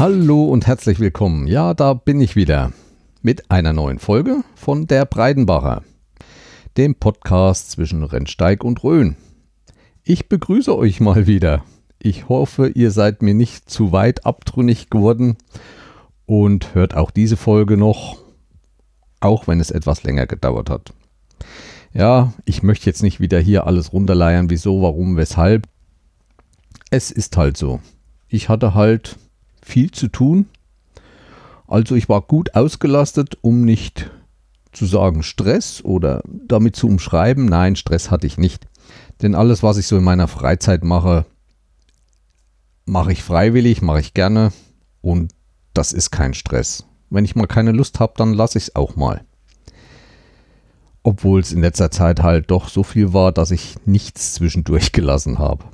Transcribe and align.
Hallo 0.00 0.46
und 0.46 0.66
herzlich 0.66 0.98
willkommen. 0.98 1.46
Ja, 1.46 1.74
da 1.74 1.92
bin 1.92 2.22
ich 2.22 2.34
wieder 2.34 2.72
mit 3.20 3.50
einer 3.50 3.74
neuen 3.74 3.98
Folge 3.98 4.42
von 4.54 4.86
der 4.86 5.04
Breidenbacher, 5.04 5.82
dem 6.78 6.94
Podcast 6.94 7.72
zwischen 7.72 8.02
Rennsteig 8.02 8.64
und 8.64 8.82
Rhön. 8.82 9.16
Ich 10.02 10.30
begrüße 10.30 10.74
euch 10.74 11.00
mal 11.00 11.26
wieder. 11.26 11.62
Ich 11.98 12.30
hoffe, 12.30 12.68
ihr 12.68 12.92
seid 12.92 13.20
mir 13.20 13.34
nicht 13.34 13.68
zu 13.68 13.92
weit 13.92 14.24
abtrünnig 14.24 14.88
geworden 14.88 15.36
und 16.24 16.74
hört 16.74 16.96
auch 16.96 17.10
diese 17.10 17.36
Folge 17.36 17.76
noch, 17.76 18.16
auch 19.20 19.48
wenn 19.48 19.60
es 19.60 19.70
etwas 19.70 20.02
länger 20.02 20.26
gedauert 20.26 20.70
hat. 20.70 20.94
Ja, 21.92 22.32
ich 22.46 22.62
möchte 22.62 22.86
jetzt 22.86 23.02
nicht 23.02 23.20
wieder 23.20 23.38
hier 23.38 23.66
alles 23.66 23.92
runterleiern, 23.92 24.48
wieso, 24.48 24.80
warum, 24.80 25.18
weshalb. 25.18 25.68
Es 26.90 27.10
ist 27.10 27.36
halt 27.36 27.58
so. 27.58 27.80
Ich 28.28 28.48
hatte 28.48 28.72
halt 28.72 29.18
viel 29.62 29.90
zu 29.90 30.08
tun. 30.08 30.46
Also 31.66 31.94
ich 31.94 32.08
war 32.08 32.22
gut 32.22 32.54
ausgelastet, 32.54 33.38
um 33.42 33.64
nicht 33.64 34.10
zu 34.72 34.86
sagen 34.86 35.22
Stress 35.22 35.84
oder 35.84 36.22
damit 36.26 36.76
zu 36.76 36.86
umschreiben. 36.86 37.46
Nein, 37.46 37.76
Stress 37.76 38.10
hatte 38.10 38.26
ich 38.26 38.38
nicht. 38.38 38.66
Denn 39.22 39.34
alles, 39.34 39.62
was 39.62 39.76
ich 39.76 39.86
so 39.86 39.96
in 39.96 40.04
meiner 40.04 40.28
Freizeit 40.28 40.84
mache, 40.84 41.26
mache 42.86 43.12
ich 43.12 43.22
freiwillig, 43.22 43.82
mache 43.82 44.00
ich 44.00 44.14
gerne 44.14 44.52
und 45.00 45.32
das 45.74 45.92
ist 45.92 46.10
kein 46.10 46.34
Stress. 46.34 46.84
Wenn 47.10 47.24
ich 47.24 47.36
mal 47.36 47.46
keine 47.46 47.72
Lust 47.72 48.00
habe, 48.00 48.14
dann 48.16 48.34
lasse 48.34 48.58
ich 48.58 48.64
es 48.64 48.76
auch 48.76 48.96
mal. 48.96 49.24
Obwohl 51.02 51.40
es 51.40 51.52
in 51.52 51.60
letzter 51.60 51.90
Zeit 51.90 52.22
halt 52.22 52.50
doch 52.50 52.68
so 52.68 52.82
viel 52.82 53.12
war, 53.12 53.32
dass 53.32 53.50
ich 53.50 53.76
nichts 53.86 54.34
zwischendurch 54.34 54.92
gelassen 54.92 55.38
habe. 55.38 55.64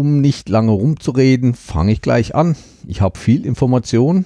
Um 0.00 0.22
nicht 0.22 0.48
lange 0.48 0.70
rumzureden, 0.70 1.52
fange 1.52 1.92
ich 1.92 2.00
gleich 2.00 2.34
an. 2.34 2.56
Ich 2.86 3.02
habe 3.02 3.18
viel 3.18 3.44
Information. 3.44 4.24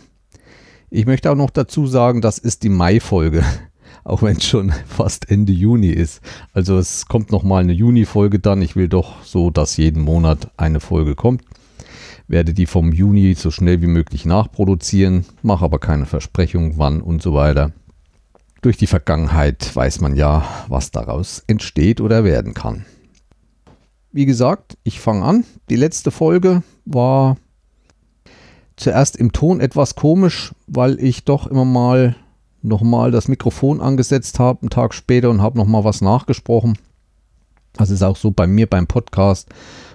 Ich 0.89 1.05
möchte 1.05 1.33
auch 1.33 1.35
noch 1.35 1.51
dazu 1.51 1.89
sagen, 1.89 2.21
das 2.21 2.39
ist 2.39 2.63
die 2.63 2.69
Mai-Folge, 2.69 3.43
auch 4.05 4.23
wenn 4.23 4.37
es 4.37 4.45
schon 4.45 4.73
fast 4.87 5.29
Ende 5.33 5.53
Juni 5.53 5.89
ist. 5.89 6.21
Also 6.53 6.79
es 6.79 7.07
kommt 7.07 7.33
nochmal 7.33 7.65
eine 7.65 7.73
Juni-Folge 7.73 8.39
dann. 8.39 8.63
Ich 8.63 8.77
will 8.77 8.89
doch 8.89 9.25
so, 9.25 9.51
dass 9.51 9.77
jeden 9.77 10.05
Monat 10.05 10.53
eine 10.57 10.79
Folge 10.79 11.17
kommt. 11.17 11.43
Werde 12.29 12.55
die 12.55 12.67
vom 12.67 12.93
Juni 12.93 13.35
so 13.35 13.51
schnell 13.51 13.83
wie 13.83 13.89
möglich 13.89 14.25
nachproduzieren, 14.25 15.25
mache 15.43 15.65
aber 15.65 15.81
keine 15.81 16.07
Versprechung, 16.07 16.79
wann 16.79 17.03
und 17.03 17.21
so 17.21 17.35
weiter. 17.35 17.73
Durch 18.63 18.77
die 18.77 18.87
Vergangenheit 18.87 19.75
weiß 19.75 20.01
man 20.01 20.15
ja, 20.15 20.45
was 20.69 20.93
daraus 20.93 21.43
entsteht 21.49 22.01
oder 22.01 22.23
werden 22.23 22.55
kann 22.55 22.85
wie 24.15 24.27
gesagt, 24.27 24.79
ich 24.85 25.01
fange 25.01 25.25
an. 25.25 25.45
Die 25.69 25.77
letzte 25.77 26.13
Folge 26.13 26.63
war 26.85 27.37
zuerst 28.77 29.17
im 29.17 29.33
Ton 29.33 29.61
etwas 29.61 29.97
komisch, 29.97 30.55
weil 30.69 31.01
ich 31.01 31.25
doch 31.25 31.49
immer 31.49 31.65
mal 31.65 32.15
nochmal 32.63 33.11
das 33.11 33.27
Mikrofon 33.27 33.81
angesetzt 33.81 34.39
habe, 34.39 34.63
einen 34.63 34.71
Tag 34.71 34.95
später 34.95 35.31
und 35.31 35.43
habe 35.43 35.59
nochmal 35.59 35.83
was 35.83 36.01
nachgesprochen. 36.01 36.79
Das 37.73 37.91
ist 37.91 38.05
auch 38.05 38.17
so 38.17 38.31
bei 38.31 38.47
mir 38.47 38.69
beim 38.69 38.87
Podcast. 38.87 39.49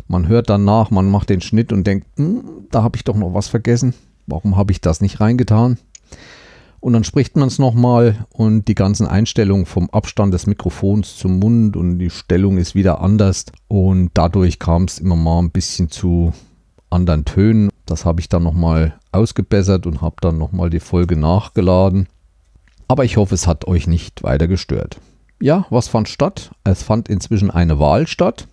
Man 0.09 0.28
hört 0.28 0.50
dann 0.50 0.66
nach, 0.66 0.92
man 0.92 1.09
macht 1.09 1.30
den 1.30 1.40
Schnitt 1.40 1.72
und 1.72 1.88
denkt, 1.88 2.06
hm, 2.17 2.44
da 2.72 2.84
habe 2.84 2.97
ich 2.97 3.06
doch 3.06 3.16
noch 3.16 3.34
was 3.34 3.47
vergessen. 3.47 3.94
Warum 4.28 4.58
habe 4.58 4.73
ich 4.73 4.81
das 4.81 5.00
nicht 5.00 5.22
reingetan? 5.22 5.78
Und 6.81 6.94
dann 6.94 7.03
spricht 7.03 7.35
man 7.35 7.49
es 7.49 7.59
nochmal 7.59 8.25
und 8.30 8.67
die 8.67 8.75
ganzen 8.75 9.05
Einstellungen 9.05 9.66
vom 9.66 9.89
Abstand 9.89 10.33
des 10.33 10.47
Mikrofons 10.47 11.17
zum 11.17 11.39
Mund 11.39 11.75
und 11.75 11.99
die 11.99 12.09
Stellung 12.09 12.57
ist 12.57 12.73
wieder 12.73 13.01
anders. 13.01 13.45
Und 13.67 14.12
dadurch 14.13 14.59
kam 14.59 14.84
es 14.84 15.00
immer 15.00 15.18
mal 15.18 15.39
ein 15.39 15.51
bisschen 15.51 15.89
zu 15.89 16.31
anderen 16.89 17.25
Tönen. 17.25 17.69
Das 17.85 18.06
habe 18.06 18.22
ich 18.22 18.29
dann 18.29 18.44
nochmal 18.44 18.97
ausgebessert 19.12 19.88
und 19.88 20.01
habe 20.01 20.16
dann 20.22 20.38
nochmal 20.38 20.69
die 20.69 20.79
Folge 20.79 21.18
nachgeladen. 21.18 22.07
Aber 22.88 23.03
ich 23.03 23.18
hoffe, 23.18 23.35
es 23.35 23.45
hat 23.45 23.68
euch 23.68 23.88
nicht 23.88 24.23
weiter 24.23 24.47
gestört. 24.47 25.00
Ja, 25.41 25.66
was 25.69 25.88
fand 25.88 26.09
statt? 26.09 26.51
Es 26.63 26.84
fand 26.84 27.09
inzwischen 27.09 27.51
eine 27.51 27.79
Wahl 27.79 28.07
statt. 28.07 28.47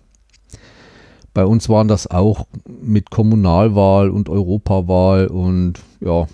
Bei 1.33 1.45
uns 1.45 1.69
waren 1.69 1.87
das 1.87 2.07
auch 2.07 2.47
mit 2.65 3.09
Kommunalwahl 3.09 4.09
und 4.09 4.27
Europawahl 4.27 5.27
und 5.27 5.79
ja, 5.99 6.27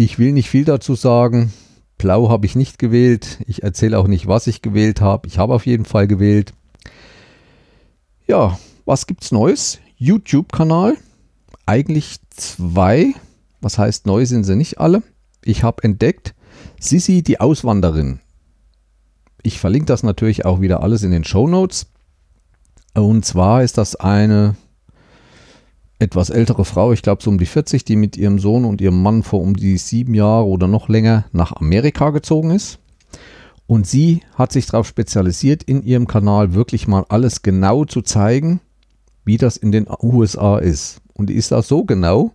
ich 0.00 0.18
will 0.18 0.32
nicht 0.32 0.48
viel 0.48 0.64
dazu 0.64 0.94
sagen. 0.94 1.52
Blau 1.98 2.30
habe 2.30 2.46
ich 2.46 2.56
nicht 2.56 2.78
gewählt. 2.78 3.38
Ich 3.46 3.62
erzähle 3.62 3.98
auch 3.98 4.06
nicht, 4.06 4.26
was 4.26 4.46
ich 4.46 4.62
gewählt 4.62 5.02
habe. 5.02 5.28
Ich 5.28 5.36
habe 5.36 5.52
auf 5.52 5.66
jeden 5.66 5.84
Fall 5.84 6.06
gewählt. 6.06 6.54
Ja, 8.26 8.58
was 8.86 9.06
gibt's 9.06 9.30
Neues? 9.30 9.78
YouTube-Kanal. 9.98 10.96
Eigentlich 11.66 12.16
zwei. 12.30 13.12
Was 13.60 13.76
heißt 13.76 14.06
neu 14.06 14.24
sind 14.24 14.44
sie 14.44 14.56
nicht 14.56 14.80
alle. 14.80 15.02
Ich 15.44 15.64
habe 15.64 15.84
entdeckt, 15.84 16.34
Sisi 16.80 17.22
die 17.22 17.38
Auswanderin. 17.38 18.20
Ich 19.42 19.60
verlinke 19.60 19.86
das 19.86 20.02
natürlich 20.02 20.46
auch 20.46 20.62
wieder 20.62 20.82
alles 20.82 21.02
in 21.02 21.10
den 21.10 21.24
Show 21.24 21.46
Notes. 21.46 21.88
Und 22.94 23.26
zwar 23.26 23.62
ist 23.62 23.76
das 23.76 23.96
eine 23.96 24.56
etwas 26.00 26.30
ältere 26.30 26.64
Frau, 26.64 26.92
ich 26.92 27.02
glaube 27.02 27.22
so 27.22 27.30
um 27.30 27.38
die 27.38 27.46
40, 27.46 27.84
die 27.84 27.94
mit 27.94 28.16
ihrem 28.16 28.38
Sohn 28.38 28.64
und 28.64 28.80
ihrem 28.80 29.02
Mann 29.02 29.22
vor 29.22 29.40
um 29.40 29.54
die 29.54 29.76
sieben 29.76 30.14
Jahre 30.14 30.46
oder 30.46 30.66
noch 30.66 30.88
länger 30.88 31.26
nach 31.32 31.52
Amerika 31.52 32.10
gezogen 32.10 32.50
ist. 32.50 32.78
Und 33.66 33.86
sie 33.86 34.22
hat 34.34 34.50
sich 34.50 34.66
darauf 34.66 34.88
spezialisiert, 34.88 35.62
in 35.62 35.82
ihrem 35.84 36.06
Kanal 36.06 36.54
wirklich 36.54 36.88
mal 36.88 37.04
alles 37.08 37.42
genau 37.42 37.84
zu 37.84 38.02
zeigen, 38.02 38.60
wie 39.24 39.36
das 39.36 39.56
in 39.56 39.70
den 39.70 39.86
USA 40.02 40.58
ist. 40.58 41.02
Und 41.14 41.28
die 41.28 41.34
ist 41.34 41.52
da 41.52 41.62
so 41.62 41.84
genau, 41.84 42.32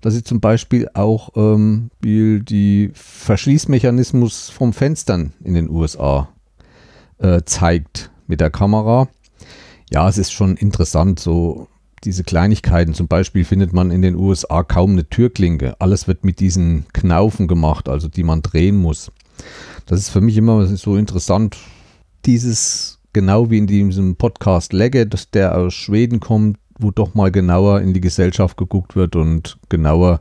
dass 0.00 0.14
sie 0.14 0.22
zum 0.22 0.40
Beispiel 0.40 0.88
auch 0.94 1.30
ähm, 1.34 1.90
die 2.02 2.90
Verschließmechanismus 2.94 4.48
vom 4.48 4.72
Fenstern 4.72 5.32
in 5.42 5.54
den 5.54 5.68
USA 5.68 6.28
äh, 7.18 7.42
zeigt 7.44 8.10
mit 8.28 8.40
der 8.40 8.50
Kamera. 8.50 9.08
Ja, 9.90 10.08
es 10.08 10.18
ist 10.18 10.32
schon 10.32 10.56
interessant, 10.56 11.18
so 11.18 11.66
diese 12.04 12.24
Kleinigkeiten. 12.24 12.94
Zum 12.94 13.08
Beispiel 13.08 13.44
findet 13.44 13.72
man 13.72 13.90
in 13.90 14.02
den 14.02 14.16
USA 14.16 14.62
kaum 14.62 14.92
eine 14.92 15.08
Türklinke. 15.08 15.76
Alles 15.80 16.08
wird 16.08 16.24
mit 16.24 16.40
diesen 16.40 16.86
Knaufen 16.92 17.48
gemacht, 17.48 17.88
also 17.88 18.08
die 18.08 18.22
man 18.22 18.42
drehen 18.42 18.76
muss. 18.76 19.10
Das 19.86 20.00
ist 20.00 20.10
für 20.10 20.20
mich 20.20 20.36
immer 20.36 20.66
so 20.66 20.96
interessant. 20.96 21.56
Dieses, 22.26 22.98
genau 23.12 23.50
wie 23.50 23.58
in 23.58 23.66
diesem 23.66 24.16
Podcast 24.16 24.72
Legge, 24.72 25.06
dass 25.06 25.30
der 25.30 25.56
aus 25.56 25.74
Schweden 25.74 26.20
kommt, 26.20 26.58
wo 26.78 26.90
doch 26.90 27.14
mal 27.14 27.30
genauer 27.30 27.80
in 27.80 27.92
die 27.94 28.00
Gesellschaft 28.00 28.56
geguckt 28.56 28.96
wird 28.96 29.16
und 29.16 29.58
genauer 29.68 30.20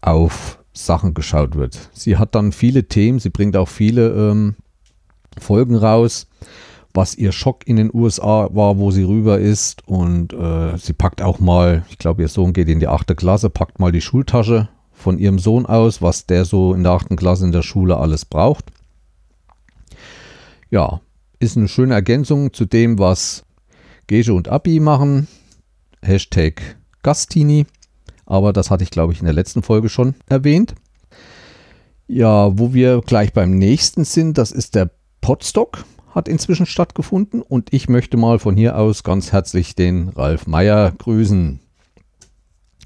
auf 0.00 0.58
Sachen 0.72 1.14
geschaut 1.14 1.56
wird. 1.56 1.90
Sie 1.92 2.16
hat 2.16 2.34
dann 2.34 2.52
viele 2.52 2.84
Themen, 2.84 3.18
sie 3.18 3.30
bringt 3.30 3.56
auch 3.56 3.68
viele 3.68 4.10
ähm, 4.10 4.54
Folgen 5.38 5.74
raus 5.74 6.26
was 6.92 7.14
ihr 7.14 7.32
Schock 7.32 7.66
in 7.66 7.76
den 7.76 7.90
USA 7.92 8.48
war, 8.52 8.78
wo 8.78 8.90
sie 8.90 9.04
rüber 9.04 9.38
ist. 9.38 9.86
Und 9.86 10.32
äh, 10.32 10.76
sie 10.78 10.92
packt 10.92 11.22
auch 11.22 11.38
mal, 11.38 11.84
ich 11.90 11.98
glaube, 11.98 12.22
ihr 12.22 12.28
Sohn 12.28 12.52
geht 12.52 12.68
in 12.68 12.80
die 12.80 12.88
achte 12.88 13.14
Klasse, 13.14 13.50
packt 13.50 13.78
mal 13.78 13.92
die 13.92 14.00
Schultasche 14.00 14.68
von 14.92 15.18
ihrem 15.18 15.38
Sohn 15.38 15.66
aus, 15.66 16.02
was 16.02 16.26
der 16.26 16.44
so 16.44 16.74
in 16.74 16.82
der 16.82 16.92
achten 16.92 17.16
Klasse 17.16 17.44
in 17.44 17.52
der 17.52 17.62
Schule 17.62 17.96
alles 17.96 18.24
braucht. 18.24 18.66
Ja, 20.70 21.00
ist 21.38 21.56
eine 21.56 21.68
schöne 21.68 21.94
Ergänzung 21.94 22.52
zu 22.52 22.66
dem, 22.66 22.98
was 22.98 23.44
Gege 24.06 24.34
und 24.34 24.48
Abi 24.48 24.80
machen. 24.80 25.26
Hashtag 26.02 26.76
Gastini. 27.02 27.66
Aber 28.26 28.52
das 28.52 28.70
hatte 28.70 28.84
ich, 28.84 28.90
glaube 28.90 29.12
ich, 29.12 29.20
in 29.20 29.24
der 29.24 29.34
letzten 29.34 29.62
Folge 29.62 29.88
schon 29.88 30.14
erwähnt. 30.28 30.74
Ja, 32.06 32.58
wo 32.58 32.74
wir 32.74 33.00
gleich 33.00 33.32
beim 33.32 33.56
nächsten 33.56 34.04
sind, 34.04 34.38
das 34.38 34.52
ist 34.52 34.74
der 34.74 34.90
Podstock 35.20 35.84
hat 36.10 36.28
inzwischen 36.28 36.66
stattgefunden 36.66 37.42
und 37.42 37.72
ich 37.72 37.88
möchte 37.88 38.16
mal 38.16 38.38
von 38.38 38.56
hier 38.56 38.76
aus 38.76 39.02
ganz 39.02 39.32
herzlich 39.32 39.74
den 39.74 40.08
Ralf 40.10 40.46
Meyer 40.46 40.92
grüßen, 40.92 41.60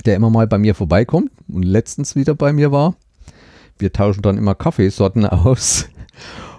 der 0.05 0.17
immer 0.17 0.31
mal 0.31 0.47
bei 0.47 0.59
mir 0.59 0.75
vorbeikommt 0.75 1.31
und 1.49 1.63
letztens 1.63 2.17
wieder 2.17 2.35
bei 2.35 2.53
mir 2.53 2.73
war. 2.73 2.97
Wir 3.79 3.93
tauschen 3.93 4.23
dann 4.23 4.39
immer 4.39 4.55
Kaffeesorten 4.55 5.27
aus 5.27 5.87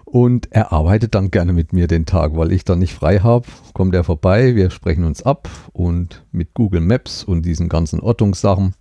und 0.06 0.52
er 0.52 0.72
arbeitet 0.72 1.14
dann 1.14 1.32
gerne 1.32 1.54
mit 1.54 1.74
mir 1.74 1.88
den 1.88 2.06
Tag, 2.06 2.36
weil 2.36 2.52
ich 2.52 2.66
dann 2.66 2.80
nicht 2.80 2.94
frei 2.94 3.20
habe. 3.20 3.48
Kommt 3.74 3.94
er 3.94 4.04
vorbei, 4.04 4.56
wir 4.56 4.70
sprechen 4.70 5.04
uns 5.04 5.24
ab 5.24 5.50
und 5.74 6.24
mit 6.32 6.54
Google 6.54 6.82
Maps 6.82 7.24
und 7.24 7.44
diesen 7.46 7.70
ganzen 7.70 8.00
Ortungssachen 8.00 8.74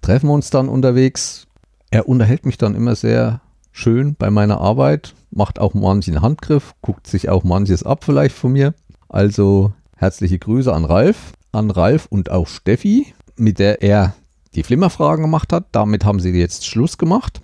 treffen 0.00 0.28
wir 0.28 0.34
uns 0.34 0.50
dann 0.50 0.68
unterwegs. 0.68 1.46
Er 1.90 2.08
unterhält 2.08 2.44
mich 2.44 2.58
dann 2.58 2.74
immer 2.74 2.96
sehr 2.96 3.40
schön 3.74 4.14
bei 4.14 4.30
meiner 4.30 4.60
Arbeit, 4.60 5.14
macht 5.30 5.58
auch 5.58 5.74
manchen 5.74 6.22
Handgriff, 6.22 6.74
guckt 6.80 7.06
sich 7.06 7.28
auch 7.28 7.44
manches 7.44 7.82
ab 7.82 8.04
vielleicht 8.04 8.34
von 8.34 8.52
mir. 8.52 8.72
Also 9.08 9.72
herzliche 9.96 10.38
Grüße 10.38 10.72
an 10.72 10.84
Ralf, 10.84 11.32
an 11.52 11.70
Ralf 11.70 12.06
und 12.08 12.30
auch 12.30 12.46
Steffi, 12.46 13.12
mit 13.36 13.58
der 13.58 13.82
er 13.82 14.14
die 14.54 14.62
Flimmerfragen 14.62 15.24
gemacht 15.24 15.52
hat. 15.52 15.66
Damit 15.72 16.04
haben 16.04 16.20
sie 16.20 16.30
jetzt 16.30 16.66
Schluss 16.66 16.96
gemacht. 16.98 17.40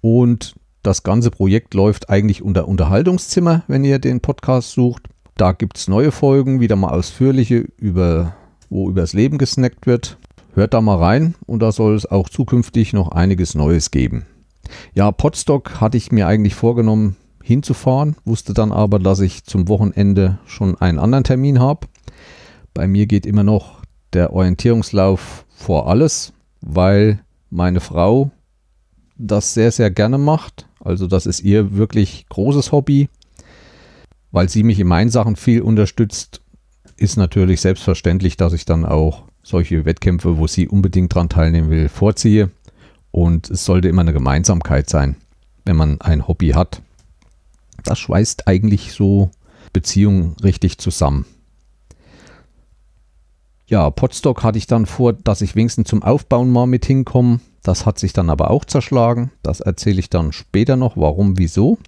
Und 0.00 0.54
das 0.82 1.02
ganze 1.02 1.30
Projekt 1.30 1.74
läuft 1.74 2.10
eigentlich 2.10 2.42
unter 2.42 2.68
Unterhaltungszimmer, 2.68 3.64
wenn 3.66 3.84
ihr 3.84 3.98
den 3.98 4.20
Podcast 4.20 4.70
sucht. 4.70 5.08
Da 5.36 5.50
gibt 5.50 5.78
es 5.78 5.88
neue 5.88 6.12
Folgen, 6.12 6.60
wieder 6.60 6.76
mal 6.76 6.90
ausführliche, 6.90 7.66
über, 7.76 8.36
wo 8.70 8.88
übers 8.88 9.14
Leben 9.14 9.38
gesnackt 9.38 9.86
wird. 9.86 10.16
hört 10.54 10.74
da 10.74 10.80
mal 10.80 10.98
rein 10.98 11.34
und 11.46 11.60
da 11.60 11.72
soll 11.72 11.96
es 11.96 12.06
auch 12.06 12.28
zukünftig 12.28 12.92
noch 12.92 13.10
einiges 13.10 13.56
Neues 13.56 13.90
geben. 13.90 14.26
Ja, 14.94 15.10
Podstock 15.12 15.80
hatte 15.80 15.96
ich 15.96 16.12
mir 16.12 16.26
eigentlich 16.26 16.54
vorgenommen 16.54 17.16
hinzufahren, 17.42 18.16
wusste 18.24 18.54
dann 18.54 18.72
aber, 18.72 18.98
dass 18.98 19.20
ich 19.20 19.44
zum 19.44 19.68
Wochenende 19.68 20.38
schon 20.46 20.76
einen 20.80 20.98
anderen 20.98 21.24
Termin 21.24 21.60
habe. 21.60 21.86
Bei 22.72 22.86
mir 22.86 23.06
geht 23.06 23.26
immer 23.26 23.44
noch 23.44 23.82
der 24.12 24.32
Orientierungslauf 24.32 25.44
vor 25.54 25.88
alles, 25.88 26.32
weil 26.60 27.20
meine 27.50 27.80
Frau 27.80 28.30
das 29.16 29.54
sehr, 29.54 29.70
sehr 29.70 29.90
gerne 29.90 30.18
macht. 30.18 30.66
Also 30.80 31.06
das 31.06 31.26
ist 31.26 31.40
ihr 31.40 31.76
wirklich 31.76 32.26
großes 32.28 32.72
Hobby. 32.72 33.08
Weil 34.32 34.48
sie 34.48 34.64
mich 34.64 34.80
in 34.80 34.88
meinen 34.88 35.10
Sachen 35.10 35.36
viel 35.36 35.62
unterstützt, 35.62 36.40
ist 36.96 37.16
natürlich 37.16 37.60
selbstverständlich, 37.60 38.36
dass 38.36 38.52
ich 38.52 38.64
dann 38.64 38.84
auch 38.84 39.24
solche 39.42 39.84
Wettkämpfe, 39.84 40.38
wo 40.38 40.46
sie 40.46 40.66
unbedingt 40.66 41.14
dran 41.14 41.28
teilnehmen 41.28 41.70
will, 41.70 41.88
vorziehe. 41.88 42.50
Und 43.14 43.48
es 43.48 43.64
sollte 43.64 43.86
immer 43.86 44.00
eine 44.00 44.12
Gemeinsamkeit 44.12 44.90
sein, 44.90 45.14
wenn 45.64 45.76
man 45.76 46.00
ein 46.00 46.26
Hobby 46.26 46.48
hat. 46.48 46.82
Das 47.84 48.00
schweißt 48.00 48.48
eigentlich 48.48 48.92
so 48.92 49.30
Beziehungen 49.72 50.34
richtig 50.42 50.78
zusammen. 50.78 51.24
Ja, 53.68 53.88
Potstock 53.90 54.42
hatte 54.42 54.58
ich 54.58 54.66
dann 54.66 54.84
vor, 54.84 55.12
dass 55.12 55.42
ich 55.42 55.54
wenigstens 55.54 55.88
zum 55.88 56.02
Aufbauen 56.02 56.50
mal 56.50 56.66
mit 56.66 56.86
hinkomme. 56.86 57.38
Das 57.62 57.86
hat 57.86 58.00
sich 58.00 58.12
dann 58.12 58.30
aber 58.30 58.50
auch 58.50 58.64
zerschlagen. 58.64 59.30
Das 59.44 59.60
erzähle 59.60 60.00
ich 60.00 60.10
dann 60.10 60.32
später 60.32 60.74
noch, 60.74 60.96
warum, 60.96 61.38
wieso. 61.38 61.78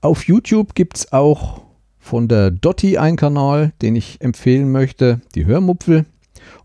Auf 0.00 0.26
YouTube 0.26 0.74
gibt 0.74 0.96
es 0.96 1.12
auch 1.12 1.62
von 2.00 2.26
der 2.26 2.50
Dotti 2.50 2.98
einen 2.98 3.16
Kanal, 3.16 3.72
den 3.82 3.94
ich 3.94 4.20
empfehlen 4.20 4.72
möchte, 4.72 5.20
die 5.36 5.46
Hörmupfel. 5.46 6.06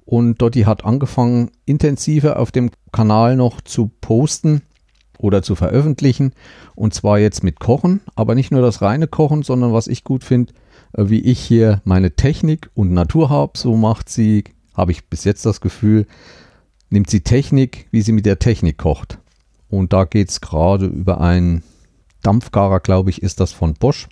Und 0.10 0.42
Dotti 0.42 0.64
hat 0.64 0.86
angefangen, 0.86 1.52
intensiver 1.68 2.40
auf 2.40 2.52
dem 2.52 2.72
Kanal 2.92 3.36
noch 3.36 3.62
zu 3.62 3.92
posten 4.02 4.64
oder 5.20 5.44
zu 5.44 5.54
veröffentlichen. 5.54 6.34
Und 6.74 6.96
zwar 6.96 7.20
jetzt 7.20 7.44
mit 7.44 7.60
Kochen, 7.60 8.02
aber 8.16 8.34
nicht 8.34 8.50
nur 8.50 8.64
das 8.64 8.82
reine 8.82 9.06
Kochen, 9.06 9.44
sondern 9.44 9.72
was 9.72 9.86
ich 9.86 10.04
gut 10.04 10.24
finde, 10.24 10.54
äh, 10.94 11.10
wie 11.10 11.20
ich 11.20 11.40
hier 11.40 11.84
meine 11.84 12.16
Technik 12.16 12.72
und 12.74 12.92
Natur 12.92 13.30
habe, 13.30 13.56
so 13.56 13.76
macht 13.76 14.10
sie, 14.10 14.46
habe 14.74 14.92
ich 14.92 15.06
bis 15.06 15.26
jetzt 15.26 15.46
das 15.46 15.62
Gefühl, 15.62 16.08
nimmt 16.90 17.12
sie 17.12 17.22
Technik, 17.22 17.86
wie 17.92 18.02
sie 18.02 18.12
mit 18.12 18.26
der 18.26 18.40
Technik 18.40 18.80
kocht. 18.80 19.20
Und 19.70 19.94
da 19.94 20.06
geht 20.06 20.32
es 20.32 20.42
gerade 20.42 20.88
über 20.88 21.22
einen 21.22 21.62
Dampfgarer, 22.24 22.80
glaube 22.80 23.12
ich, 23.12 23.22
ist 23.22 23.40
das 23.40 23.52
von 23.52 23.76
Bosch, 23.76 24.10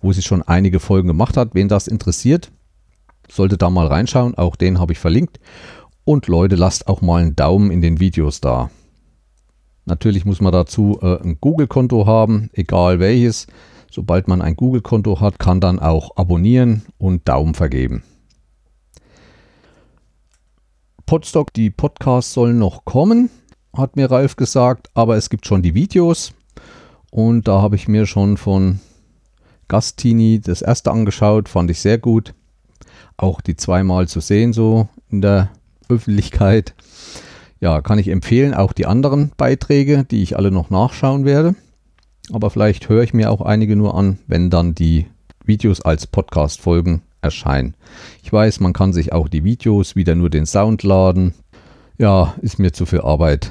wo 0.00 0.12
sie 0.12 0.22
schon 0.22 0.42
einige 0.42 0.78
Folgen 0.78 1.08
gemacht 1.08 1.36
hat. 1.36 1.56
Wen 1.56 1.66
das 1.66 1.88
interessiert, 1.88 2.52
sollte 3.30 3.56
da 3.56 3.70
mal 3.70 3.86
reinschauen. 3.86 4.34
Auch 4.34 4.56
den 4.56 4.78
habe 4.78 4.92
ich 4.92 4.98
verlinkt. 4.98 5.40
Und 6.04 6.26
Leute, 6.26 6.56
lasst 6.56 6.86
auch 6.86 7.00
mal 7.00 7.22
einen 7.22 7.36
Daumen 7.36 7.70
in 7.70 7.80
den 7.80 8.00
Videos 8.00 8.40
da. 8.40 8.70
Natürlich 9.86 10.24
muss 10.24 10.40
man 10.40 10.52
dazu 10.52 10.98
äh, 11.02 11.20
ein 11.22 11.38
Google-Konto 11.40 12.06
haben, 12.06 12.50
egal 12.52 13.00
welches. 13.00 13.46
Sobald 13.90 14.28
man 14.28 14.42
ein 14.42 14.56
Google-Konto 14.56 15.20
hat, 15.20 15.38
kann 15.38 15.60
dann 15.60 15.78
auch 15.78 16.16
abonnieren 16.16 16.82
und 16.98 17.28
Daumen 17.28 17.54
vergeben. 17.54 18.02
Podstock, 21.06 21.52
die 21.52 21.70
Podcasts 21.70 22.32
sollen 22.32 22.58
noch 22.58 22.84
kommen, 22.86 23.28
hat 23.76 23.96
mir 23.96 24.10
Ralf 24.10 24.36
gesagt, 24.36 24.88
aber 24.94 25.16
es 25.16 25.28
gibt 25.28 25.46
schon 25.46 25.62
die 25.62 25.74
Videos. 25.74 26.32
Und 27.10 27.46
da 27.46 27.60
habe 27.60 27.76
ich 27.76 27.88
mir 27.88 28.06
schon 28.06 28.36
von 28.36 28.80
Gastini 29.68 30.40
das 30.40 30.62
erste 30.62 30.90
angeschaut, 30.90 31.48
fand 31.48 31.70
ich 31.70 31.78
sehr 31.78 31.98
gut. 31.98 32.34
Auch 33.16 33.40
die 33.40 33.56
zweimal 33.56 34.08
zu 34.08 34.20
sehen, 34.20 34.52
so 34.52 34.88
in 35.10 35.20
der 35.20 35.50
Öffentlichkeit. 35.88 36.74
Ja, 37.60 37.80
kann 37.80 37.98
ich 37.98 38.08
empfehlen, 38.08 38.54
auch 38.54 38.72
die 38.72 38.86
anderen 38.86 39.32
Beiträge, 39.36 40.04
die 40.04 40.22
ich 40.22 40.36
alle 40.36 40.50
noch 40.50 40.70
nachschauen 40.70 41.24
werde. 41.24 41.54
Aber 42.32 42.50
vielleicht 42.50 42.88
höre 42.88 43.02
ich 43.02 43.14
mir 43.14 43.30
auch 43.30 43.40
einige 43.40 43.76
nur 43.76 43.94
an, 43.94 44.18
wenn 44.26 44.50
dann 44.50 44.74
die 44.74 45.06
Videos 45.44 45.80
als 45.80 46.06
Podcast-Folgen 46.06 47.02
erscheinen. 47.20 47.74
Ich 48.22 48.32
weiß, 48.32 48.60
man 48.60 48.72
kann 48.72 48.92
sich 48.92 49.12
auch 49.12 49.28
die 49.28 49.44
Videos 49.44 49.96
wieder 49.96 50.14
nur 50.14 50.30
den 50.30 50.46
Sound 50.46 50.82
laden. 50.82 51.34
Ja, 51.98 52.34
ist 52.40 52.58
mir 52.58 52.72
zu 52.72 52.86
viel 52.86 53.00
Arbeit. 53.00 53.50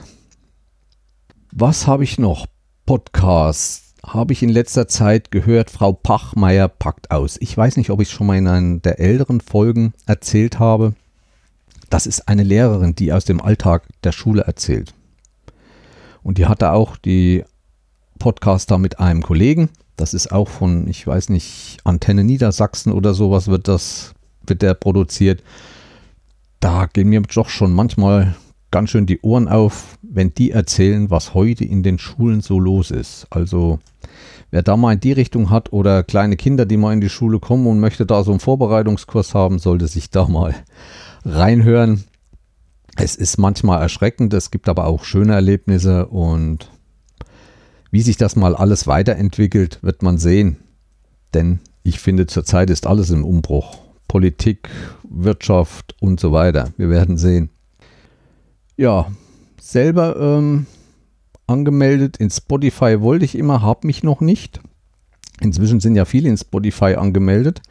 Was 1.51 1.88
habe 1.88 2.04
ich 2.04 2.18
noch? 2.18 2.45
Podcast 2.86 3.93
habe 4.05 4.33
ich 4.33 4.44
in 4.44 4.50
letzter 4.50 4.88
Zeit 4.88 5.31
gehört, 5.31 5.69
Frau 5.69 5.94
Pachmeier 5.94 6.67
packt 6.67 7.11
aus. 7.11 7.38
Ich 7.39 7.55
weiß 7.55 7.77
nicht, 7.77 7.89
ob 7.89 8.01
ich 8.01 8.09
es 8.09 8.13
schon 8.13 8.27
mal 8.27 8.38
in 8.38 8.47
einer 8.47 8.79
der 8.79 9.00
älteren 9.00 9.39
Folgen 9.39 9.94
erzählt 10.05 10.59
habe. 10.59 10.94
Das 11.89 12.05
ist 12.05 12.27
eine 12.27 12.44
Lehrerin, 12.44 12.95
die 12.95 13.13
aus 13.13 13.25
dem 13.25 13.41
Alltag 13.41 13.88
der 14.03 14.11
Schule 14.11 14.41
erzählt. 14.41 14.94
Und 16.21 16.38
die 16.38 16.47
hatte 16.47 16.71
auch 16.71 16.97
die 16.97 17.44
Podcaster 18.19 18.77
mit 18.77 19.00
einem 19.00 19.23
Kollegen. 19.23 19.69
Das 19.95 20.13
ist 20.13 20.31
auch 20.31 20.47
von, 20.47 20.88
ich 20.88 21.05
weiß 21.05 21.29
nicht, 21.29 21.77
Antenne 21.83 22.23
Niedersachsen 22.23 22.91
oder 22.91 23.13
sowas 23.13 23.47
wird 23.47 23.67
das, 23.67 24.13
wird 24.45 24.61
der 24.61 24.73
produziert. 24.73 25.44
Da 26.59 26.88
gehen 26.91 27.09
mir 27.09 27.21
doch 27.21 27.50
schon 27.50 27.73
manchmal 27.73 28.35
ganz 28.71 28.89
schön 28.89 29.05
die 29.05 29.21
Ohren 29.21 29.47
auf, 29.47 29.97
wenn 30.01 30.33
die 30.33 30.51
erzählen, 30.51 31.09
was 31.11 31.33
heute 31.33 31.63
in 31.63 31.83
den 31.83 32.00
Schulen 32.00 32.41
so 32.41 32.59
los 32.59 32.89
ist. 32.89 33.27
Also 33.29 33.79
wer 34.53 34.61
da 34.61 34.77
mal 34.77 34.94
in 34.94 35.00
die 35.00 35.13
Richtung 35.13 35.50
hat 35.50 35.73
oder 35.73 36.03
kleine 36.03 36.35
Kinder, 36.35 36.67
die 36.67 36.77
mal 36.77 36.94
in 36.94 37.01
die 37.01 37.09
Schule 37.09 37.39
kommen 37.39 37.65
und 37.65 37.79
möchte 37.79 38.05
da 38.05 38.23
so 38.23 38.29
einen 38.29 38.39
Vorbereitungskurs 38.39 39.33
haben, 39.33 39.57
sollte 39.57 39.88
sich 39.88 40.11
da 40.11 40.27
mal 40.27 40.53
reinhören. 41.25 42.03
Es 42.95 43.15
ist 43.15 43.38
manchmal 43.38 43.81
erschreckend, 43.81 44.31
es 44.35 44.51
gibt 44.51 44.69
aber 44.69 44.85
auch 44.85 45.05
schöne 45.05 45.33
Erlebnisse 45.33 46.05
und 46.05 46.69
wie 47.89 48.01
sich 48.01 48.17
das 48.17 48.35
mal 48.35 48.55
alles 48.55 48.85
weiterentwickelt, 48.85 49.79
wird 49.81 50.03
man 50.03 50.19
sehen. 50.19 50.57
Denn 51.33 51.59
ich 51.81 52.00
finde, 52.00 52.27
zurzeit 52.27 52.69
ist 52.69 52.85
alles 52.85 53.09
im 53.09 53.25
Umbruch. 53.25 53.79
Politik, 54.07 54.69
Wirtschaft 55.01 55.95
und 56.00 56.19
so 56.19 56.31
weiter. 56.31 56.69
Wir 56.77 56.91
werden 56.91 57.17
sehen. 57.17 57.50
Ja, 58.77 59.07
selber 59.59 60.15
ähm, 60.15 60.67
angemeldet 61.53 62.17
in 62.17 62.29
Spotify 62.29 63.00
wollte 63.00 63.25
ich 63.25 63.38
immer, 63.38 63.62
habe 63.62 63.88
mich 63.88 64.03
noch 64.03 64.19
nicht. 64.19 64.60
Inzwischen 65.39 65.79
sind 65.79 65.95
ja 65.95 66.05
viele 66.05 66.29
in 66.29 66.38
Spotify 66.38 66.95
angemeldet 66.95 67.62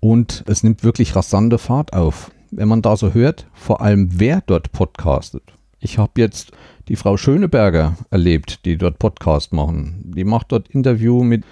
und 0.00 0.44
es 0.46 0.62
nimmt 0.62 0.84
wirklich 0.84 1.14
rasante 1.16 1.58
Fahrt 1.58 1.92
auf. 1.92 2.30
Wenn 2.50 2.68
man 2.68 2.80
da 2.80 2.96
so 2.96 3.12
hört, 3.12 3.46
vor 3.52 3.80
allem 3.80 4.08
wer 4.12 4.42
dort 4.46 4.72
podcastet. 4.72 5.42
Ich 5.80 5.98
habe 5.98 6.12
jetzt 6.16 6.52
die 6.88 6.96
Frau 6.96 7.16
Schöneberger 7.16 7.96
erlebt, 8.10 8.64
die 8.64 8.76
dort 8.76 8.98
Podcast 8.98 9.52
machen. 9.52 10.12
Die 10.16 10.24
macht 10.24 10.52
dort 10.52 10.68
Interview 10.68 11.22
mit 11.22 11.44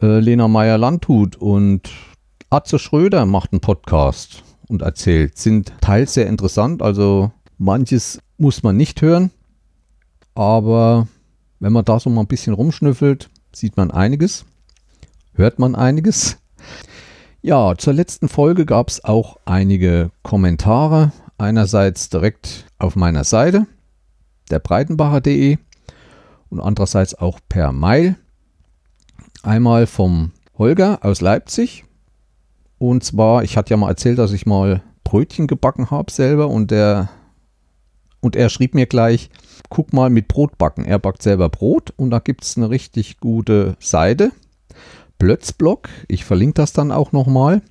äh, 0.00 0.18
Lena 0.18 0.48
Meyer-Landhut 0.48 1.36
und 1.36 1.90
Atze 2.50 2.78
Schröder 2.78 3.24
macht 3.24 3.52
einen 3.52 3.60
Podcast 3.60 4.42
und 4.68 4.82
erzählt. 4.82 5.38
Sind 5.38 5.72
teils 5.80 6.14
sehr 6.14 6.26
interessant, 6.26 6.82
also 6.82 7.32
Manches 7.58 8.20
muss 8.36 8.62
man 8.62 8.76
nicht 8.76 9.00
hören, 9.00 9.30
aber 10.34 11.08
wenn 11.60 11.72
man 11.72 11.84
da 11.84 12.00
so 12.00 12.10
mal 12.10 12.22
ein 12.22 12.26
bisschen 12.26 12.54
rumschnüffelt, 12.54 13.30
sieht 13.52 13.76
man 13.76 13.90
einiges, 13.90 14.44
hört 15.34 15.58
man 15.58 15.74
einiges. 15.74 16.38
Ja, 17.40 17.76
zur 17.76 17.92
letzten 17.92 18.28
Folge 18.28 18.66
gab 18.66 18.88
es 18.88 19.04
auch 19.04 19.38
einige 19.44 20.10
Kommentare. 20.22 21.12
Einerseits 21.38 22.08
direkt 22.08 22.66
auf 22.78 22.94
meiner 22.94 23.24
Seite, 23.24 23.66
der 24.50 24.60
breitenbacher.de 24.60 25.58
und 26.50 26.60
andererseits 26.60 27.16
auch 27.16 27.40
per 27.48 27.72
Mail. 27.72 28.16
Einmal 29.42 29.88
vom 29.88 30.30
Holger 30.56 31.00
aus 31.02 31.20
Leipzig. 31.20 31.84
Und 32.78 33.02
zwar, 33.02 33.42
ich 33.42 33.56
hatte 33.56 33.70
ja 33.70 33.76
mal 33.76 33.88
erzählt, 33.88 34.18
dass 34.18 34.32
ich 34.32 34.46
mal 34.46 34.82
Brötchen 35.02 35.46
gebacken 35.46 35.90
habe 35.90 36.12
selber 36.12 36.48
und 36.48 36.70
der 36.70 37.08
und 38.22 38.36
er 38.36 38.48
schrieb 38.48 38.74
mir 38.74 38.86
gleich, 38.86 39.28
guck 39.68 39.92
mal 39.92 40.08
mit 40.08 40.28
Brot 40.28 40.56
backen. 40.56 40.84
Er 40.84 40.98
backt 40.98 41.22
selber 41.22 41.48
Brot 41.48 41.92
und 41.96 42.10
da 42.10 42.20
gibt 42.20 42.44
es 42.44 42.56
eine 42.56 42.70
richtig 42.70 43.18
gute 43.18 43.76
Seite. 43.80 44.30
Blötzblock. 45.18 45.88
Ich 46.08 46.24
verlinke 46.24 46.54
das 46.54 46.72
dann 46.72 46.92
auch 46.92 47.12
nochmal. 47.12 47.62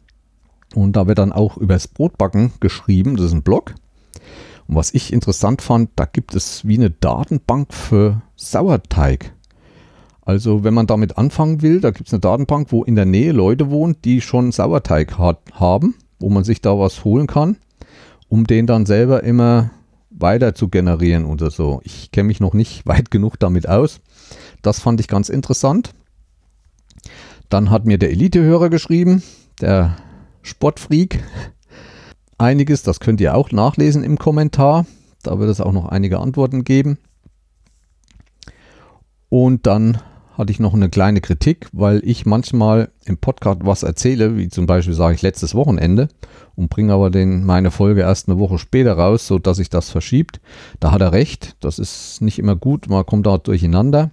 Und 0.75 0.96
da 0.96 1.08
wird 1.08 1.20
dann 1.20 1.31
auch 1.31 1.58
über 1.58 1.74
das 1.74 1.88
Brotbacken 1.88 2.51
geschrieben. 2.60 3.15
Das 3.15 3.27
ist 3.27 3.34
ein 3.34 3.43
Blog. 3.43 3.75
Und 4.67 4.75
was 4.75 4.93
ich 4.93 5.13
interessant 5.13 5.62
fand, 5.62 5.89
da 5.96 6.05
gibt 6.05 6.36
es 6.36 6.67
wie 6.67 6.77
eine 6.77 6.91
Datenbank 6.91 7.74
für 7.74 8.22
Sauerteig. 8.36 9.34
Also 10.22 10.63
wenn 10.63 10.74
man 10.74 10.88
damit 10.88 11.17
anfangen 11.17 11.62
will, 11.62 11.79
da 11.79 11.91
gibt 11.91 12.08
es 12.08 12.13
eine 12.13 12.20
Datenbank, 12.20 12.72
wo 12.72 12.84
in 12.84 12.96
der 12.96 13.05
Nähe 13.05 13.31
Leute 13.31 13.70
wohnen, 13.70 13.96
die 14.03 14.22
schon 14.22 14.51
Sauerteig 14.51 15.17
hat, 15.17 15.39
haben, 15.53 15.96
wo 16.20 16.29
man 16.29 16.43
sich 16.43 16.62
da 16.62 16.77
was 16.77 17.03
holen 17.05 17.27
kann, 17.27 17.58
um 18.27 18.46
den 18.46 18.67
dann 18.67 18.86
selber 18.86 19.24
immer 19.24 19.72
weiter 20.22 20.56
zu 20.56 20.68
generieren 20.68 21.25
oder 21.25 21.51
so. 21.51 21.82
Ich 21.84 22.12
kenne 22.12 22.28
mich 22.28 22.40
noch 22.40 22.54
nicht 22.54 22.86
weit 22.86 23.12
genug 23.12 23.40
damit 23.40 23.68
aus. 23.68 24.00
Das 24.62 24.80
fand 24.80 25.00
ich 25.00 25.08
ganz 25.08 25.30
interessant. 25.30 25.94
Dann 27.50 27.70
hat 27.70 27.86
mir 27.86 27.98
der 27.98 28.12
Elite-Hörer 28.12 28.70
geschrieben, 28.70 29.24
der 29.60 29.98
Sportfreak. 30.42 31.24
einiges, 32.38 32.84
das 32.84 33.00
könnt 33.00 33.22
ihr 33.22 33.36
auch 33.36 33.51
nachlesen 33.51 34.04
im 34.04 34.18
Kommentar. 34.18 34.86
Da 35.24 35.40
wird 35.40 35.50
es 35.50 35.62
auch 35.62 35.72
noch 35.72 35.86
einige 35.86 36.20
Antworten 36.20 36.63
geben. 36.63 36.98
Und 39.30 39.68
dann 39.68 40.01
hatte 40.42 40.52
ich 40.52 40.60
noch 40.60 40.74
eine 40.74 40.90
kleine 40.90 41.22
Kritik, 41.22 41.68
weil 41.72 42.02
ich 42.04 42.26
manchmal 42.26 42.90
im 43.06 43.18
Podcast 43.18 43.60
was 43.64 43.84
erzähle, 43.84 44.38
wie 44.38 44.50
zum 44.50 44.66
Beispiel 44.66 44.96
sage 44.96 45.14
ich 45.14 45.22
letztes 45.22 45.54
Wochenende 45.54 46.10
und 46.56 46.72
bringe 46.72 46.94
aber 46.94 47.12
den, 47.12 47.46
meine 47.46 47.70
Folge 47.70 48.02
erst 48.02 48.28
eine 48.28 48.40
Woche 48.40 48.58
später 48.58 48.94
raus, 48.94 49.28
sodass 49.28 49.58
sich 49.58 49.70
das 49.70 49.92
verschiebt. 49.92 50.42
Da 50.80 50.92
hat 50.92 51.02
er 51.02 51.12
recht, 51.12 51.56
das 51.60 51.78
ist 51.78 52.24
nicht 52.24 52.40
immer 52.40 52.56
gut, 52.56 52.90
man 52.90 53.06
kommt 53.06 53.28
da 53.28 53.38
durcheinander. 53.38 54.10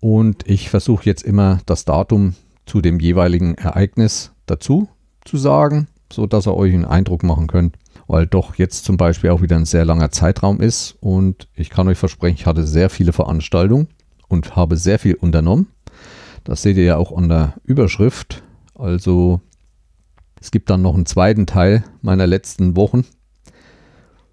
Und 0.00 0.42
ich 0.48 0.70
versuche 0.70 1.04
jetzt 1.04 1.22
immer 1.22 1.60
das 1.66 1.84
Datum 1.84 2.34
zu 2.66 2.80
dem 2.80 2.98
jeweiligen 2.98 3.54
Ereignis 3.54 4.32
dazu 4.46 4.88
zu 5.24 5.36
sagen, 5.36 5.86
sodass 6.12 6.48
ihr 6.48 6.56
euch 6.56 6.74
einen 6.74 6.84
Eindruck 6.84 7.22
machen 7.22 7.46
könnt, 7.46 7.76
weil 8.08 8.26
doch 8.26 8.56
jetzt 8.56 8.84
zum 8.84 8.96
Beispiel 8.96 9.30
auch 9.30 9.40
wieder 9.40 9.54
ein 9.54 9.66
sehr 9.66 9.84
langer 9.84 10.10
Zeitraum 10.10 10.60
ist 10.60 10.96
und 10.98 11.46
ich 11.54 11.70
kann 11.70 11.86
euch 11.86 11.96
versprechen, 11.96 12.38
ich 12.40 12.46
hatte 12.46 12.66
sehr 12.66 12.90
viele 12.90 13.12
Veranstaltungen 13.12 13.86
und 14.34 14.56
habe 14.56 14.76
sehr 14.76 14.98
viel 14.98 15.14
unternommen. 15.14 15.68
Das 16.42 16.60
seht 16.60 16.76
ihr 16.76 16.84
ja 16.84 16.96
auch 16.96 17.16
an 17.16 17.28
der 17.28 17.54
Überschrift. 17.64 18.42
Also 18.74 19.40
es 20.40 20.50
gibt 20.50 20.68
dann 20.68 20.82
noch 20.82 20.94
einen 20.94 21.06
zweiten 21.06 21.46
Teil 21.46 21.84
meiner 22.02 22.26
letzten 22.26 22.76
Wochen. 22.76 23.06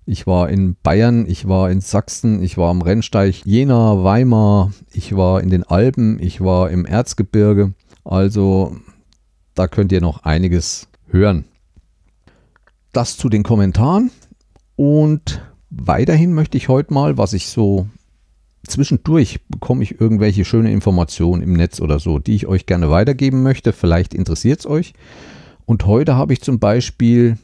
Ich 0.05 0.25
war 0.27 0.49
in 0.49 0.75
Bayern, 0.81 1.25
ich 1.27 1.47
war 1.47 1.69
in 1.69 1.79
Sachsen, 1.79 2.41
ich 2.43 2.57
war 2.57 2.71
am 2.71 2.81
Rennsteig 2.81 3.45
Jena, 3.45 4.03
Weimar, 4.03 4.71
ich 4.91 5.15
war 5.15 5.41
in 5.41 5.49
den 5.49 5.63
Alpen, 5.63 6.19
ich 6.19 6.41
war 6.41 6.71
im 6.71 6.85
Erzgebirge. 6.85 7.73
Also 8.03 8.75
da 9.53 9.67
könnt 9.67 9.91
ihr 9.91 10.01
noch 10.01 10.23
einiges 10.23 10.87
hören. 11.07 11.45
Das 12.91 13.15
zu 13.15 13.29
den 13.29 13.43
Kommentaren. 13.43 14.09
Und 14.75 15.41
weiterhin 15.69 16.33
möchte 16.33 16.57
ich 16.57 16.67
heute 16.67 16.93
mal, 16.93 17.17
was 17.17 17.33
ich 17.33 17.47
so 17.47 17.87
zwischendurch 18.67 19.39
bekomme 19.47 19.83
ich 19.83 19.99
irgendwelche 19.99 20.45
schöne 20.45 20.71
Informationen 20.71 21.41
im 21.41 21.53
Netz 21.53 21.81
oder 21.81 21.99
so, 21.99 22.19
die 22.19 22.35
ich 22.35 22.47
euch 22.47 22.65
gerne 22.65 22.89
weitergeben 22.89 23.43
möchte. 23.43 23.73
Vielleicht 23.73 24.13
interessiert 24.13 24.59
es 24.59 24.65
euch. 24.65 24.93
Und 25.65 25.85
heute 25.85 26.15
habe 26.15 26.33
ich 26.33 26.41
zum 26.41 26.59
Beispiel 26.59 27.37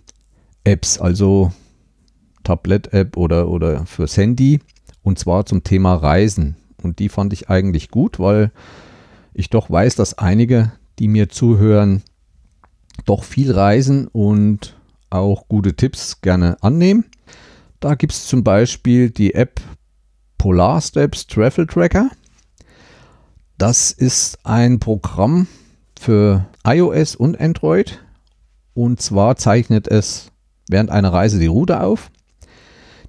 Apps, 0.64 1.00
also 1.00 1.52
Tablet-App 2.44 3.18
oder, 3.18 3.50
oder 3.50 3.86
fürs 3.86 4.18
Handy, 4.18 4.60
und 5.04 5.20
zwar 5.20 5.46
zum 5.46 5.64
Thema 5.64 5.96
Reisen. 5.96 6.56
Und 6.82 7.00
die 7.00 7.10
fand 7.10 7.34
ich 7.34 7.50
eigentlich 7.50 7.90
gut, 7.90 8.20
weil 8.20 8.52
ich 9.34 9.50
doch 9.50 9.70
weiß, 9.70 9.96
dass 9.96 10.18
einige, 10.18 10.72
die 11.00 11.08
mir 11.08 11.30
zuhören, 11.30 12.04
doch 13.06 13.24
viel 13.24 13.52
reisen 13.52 14.08
und 14.08 14.76
auch 15.10 15.48
gute 15.48 15.76
Tipps 15.76 16.22
gerne 16.22 16.58
annehmen. 16.62 17.06
Da 17.80 17.96
gibt 17.96 18.14
es 18.14 18.28
zum 18.28 18.44
Beispiel 18.44 19.10
die 19.10 19.36
App 19.36 19.62
Polar 20.38 20.82
Steps 20.82 21.26
Travel 21.28 21.66
Tracker. 21.66 22.10
Das 23.58 23.92
ist 23.92 24.38
ein 24.44 24.80
Programm 24.80 25.48
für 26.00 26.46
iOS 26.66 27.16
und 27.16 27.40
Android. 27.42 28.00
Und 28.74 29.02
zwar 29.02 29.36
zeichnet 29.36 29.88
es 29.88 30.32
während 30.70 30.92
einer 30.92 31.12
Reise 31.12 31.40
die 31.40 31.48
Route 31.48 31.82
auf. 31.82 32.12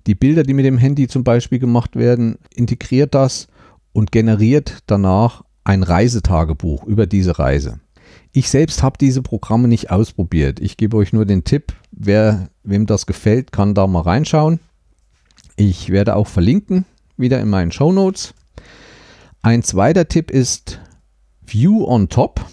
Die 0.06 0.14
Bilder, 0.14 0.42
die 0.42 0.54
mit 0.54 0.64
dem 0.64 0.78
Handy 0.78 1.06
zum 1.06 1.23
Beispiel 1.23 1.58
gemacht 1.58 1.97
werden, 1.97 2.38
integriert 2.54 3.14
das 3.14 3.49
und 3.92 4.11
generiert 4.11 4.78
danach 4.87 5.44
ein 5.64 5.82
Reisetagebuch 5.82 6.85
über 6.85 7.06
diese 7.06 7.38
Reise. 7.38 7.80
Ich 8.32 8.49
selbst 8.49 8.82
habe 8.82 8.97
diese 8.99 9.20
Programme 9.20 9.68
nicht 9.68 9.90
ausprobiert. 9.90 10.61
Ich 10.61 10.78
gebe 10.78 10.97
euch 10.97 11.12
nur 11.12 11.26
den 11.26 11.44
Tipp, 11.44 11.75
wer 11.90 12.49
wem 12.62 12.87
das 12.87 13.04
gefällt, 13.04 13.52
kann 13.52 13.75
da 13.75 13.87
mal 13.87 14.00
reinschauen. 14.00 14.61
Ich 15.56 15.90
werde 15.90 16.16
auch 16.16 16.26
verlinken 16.26 16.87
wieder 17.19 17.41
in 17.41 17.49
meinen 17.49 17.73
Show 17.73 17.93
Notes. 17.93 18.35
Ein 19.43 19.63
zweiter 19.63 20.09
Tipp 20.09 20.31
ist 20.31 20.81
View 21.45 21.85
on 21.85 22.09
Top. 22.09 22.45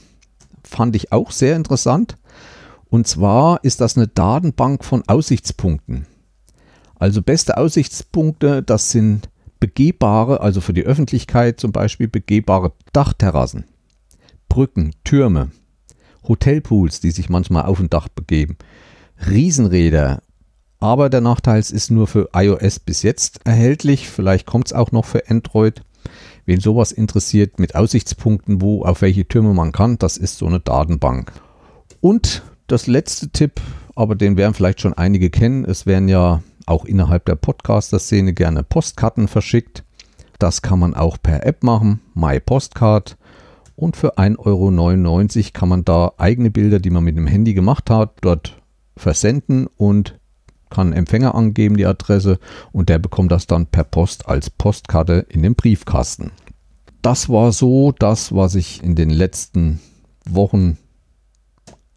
Fand 0.63 0.95
ich 0.95 1.11
auch 1.11 1.31
sehr 1.31 1.55
interessant. 1.55 2.17
Und 2.89 3.07
zwar 3.07 3.63
ist 3.63 3.81
das 3.81 3.97
eine 3.97 4.07
Datenbank 4.07 4.83
von 4.83 5.03
Aussichtspunkten. 5.07 6.07
Also 6.95 7.21
beste 7.21 7.57
Aussichtspunkte, 7.57 8.63
das 8.63 8.91
sind 8.91 9.29
begehbare, 9.59 10.41
also 10.41 10.61
für 10.61 10.73
die 10.73 10.83
Öffentlichkeit 10.83 11.59
zum 11.59 11.71
Beispiel 11.71 12.07
begehbare 12.07 12.73
Dachterrassen, 12.93 13.65
Brücken, 14.47 14.91
Türme, 15.03 15.51
Hotelpools, 16.27 17.01
die 17.01 17.11
sich 17.11 17.29
manchmal 17.29 17.65
auf 17.65 17.79
ein 17.79 17.89
Dach 17.89 18.07
begeben, 18.07 18.57
Riesenräder 19.29 20.21
aber 20.79 21.09
der 21.09 21.21
Nachteil 21.21 21.59
ist 21.59 21.91
nur 21.91 22.07
für 22.07 22.29
iOS 22.33 22.79
bis 22.79 23.01
jetzt 23.01 23.39
erhältlich. 23.45 24.09
Vielleicht 24.09 24.45
kommt 24.45 24.67
es 24.67 24.73
auch 24.73 24.91
noch 24.91 25.05
für 25.05 25.29
Android. 25.29 25.81
Wen 26.45 26.59
sowas 26.59 26.91
interessiert 26.91 27.59
mit 27.59 27.75
Aussichtspunkten, 27.75 28.61
wo 28.61 28.83
auf 28.83 29.01
welche 29.01 29.27
Türme 29.27 29.53
man 29.53 29.71
kann, 29.71 29.97
das 29.97 30.17
ist 30.17 30.37
so 30.37 30.45
eine 30.45 30.59
Datenbank. 30.59 31.31
Und 32.01 32.43
das 32.67 32.87
letzte 32.87 33.29
Tipp, 33.29 33.61
aber 33.95 34.15
den 34.15 34.37
werden 34.37 34.53
vielleicht 34.53 34.81
schon 34.81 34.93
einige 34.93 35.29
kennen. 35.29 35.65
Es 35.65 35.85
werden 35.85 36.07
ja 36.07 36.43
auch 36.67 36.85
innerhalb 36.85 37.25
der 37.25 37.35
Podcaster-Szene 37.35 38.33
gerne 38.33 38.63
Postkarten 38.63 39.27
verschickt. 39.27 39.83
Das 40.39 40.61
kann 40.61 40.79
man 40.79 40.93
auch 40.93 41.17
per 41.21 41.45
App 41.45 41.63
machen, 41.63 42.01
My 42.13 42.39
Postcard. 42.39 43.17
Und 43.75 43.95
für 43.95 44.17
1,99 44.17 45.37
Euro 45.37 45.49
kann 45.53 45.69
man 45.69 45.85
da 45.85 46.13
eigene 46.17 46.51
Bilder, 46.51 46.79
die 46.79 46.89
man 46.89 47.03
mit 47.03 47.17
dem 47.17 47.27
Handy 47.27 47.53
gemacht 47.53 47.89
hat, 47.89 48.13
dort 48.21 48.61
versenden 48.95 49.67
und 49.77 50.17
kann 50.75 50.91
Empfänger 50.91 51.35
angeben, 51.35 51.77
die 51.77 51.85
Adresse, 51.85 52.37
und 52.73 52.89
der 52.89 52.99
bekommt 52.99 53.31
das 53.31 53.47
dann 53.47 53.65
per 53.65 53.85
Post 53.85 54.27
als 54.27 54.49
Postkarte 54.49 55.25
in 55.29 55.41
den 55.41 55.55
Briefkasten. 55.55 56.31
Das 57.01 57.29
war 57.29 57.53
so 57.53 57.93
das, 57.97 58.35
was 58.35 58.55
ich 58.55 58.83
in 58.83 58.95
den 58.95 59.09
letzten 59.09 59.79
Wochen 60.27 60.77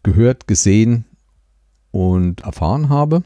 gehört, 0.01 0.47
gesehen 0.47 1.03
und 1.91 2.41
erfahren 2.41 2.87
habe. 2.87 3.23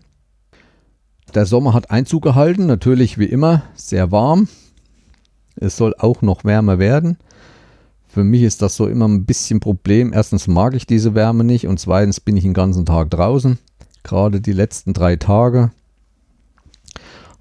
Der 1.36 1.46
Sommer 1.46 1.74
hat 1.74 1.92
Einzug 1.92 2.24
gehalten, 2.24 2.66
natürlich 2.66 3.20
wie 3.20 3.26
immer 3.26 3.62
sehr 3.76 4.12
warm. 4.12 4.48
Es 5.56 5.78
soll 5.78 5.94
auch 6.00 6.24
noch 6.24 6.46
wärmer 6.46 6.80
werden. 6.80 7.18
Für 8.08 8.24
mich 8.24 8.42
ist 8.42 8.64
das 8.64 8.76
so 8.76 8.88
immer 8.88 9.08
ein 9.08 9.26
bisschen 9.26 9.60
Problem. 9.60 10.14
Erstens 10.14 10.48
mag 10.48 10.74
ich 10.74 10.88
diese 10.88 11.14
Wärme 11.14 11.44
nicht 11.44 11.68
und 11.68 11.80
zweitens 11.80 12.20
bin 12.20 12.38
ich 12.38 12.44
den 12.44 12.54
ganzen 12.56 12.88
Tag 12.88 13.12
draußen. 13.12 13.60
Gerade 14.04 14.42
die 14.42 14.52
letzten 14.52 14.94
drei 14.94 15.16
Tage 15.16 15.72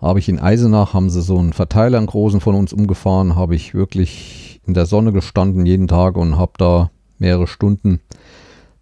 habe 0.01 0.19
ich 0.19 0.29
in 0.29 0.41
Eisenach, 0.41 0.95
haben 0.95 1.11
sie 1.11 1.23
so 1.23 1.39
einen 1.39 1.53
Verteiler, 1.53 1.99
einen 1.99 2.07
großen 2.07 2.41
von 2.41 2.55
uns 2.55 2.73
umgefahren, 2.73 3.37
habe 3.37 3.55
ich 3.55 3.75
wirklich 3.75 4.61
in 4.67 4.75
der 4.75 4.87
Sonne 4.87 5.13
gestanden 5.13 5.67
jeden 5.67 5.89
Tag 5.89 6.17
und 6.17 6.39
habe 6.39 6.53
da 6.59 6.91
mehrere 7.19 7.47
Stunden 7.47 8.01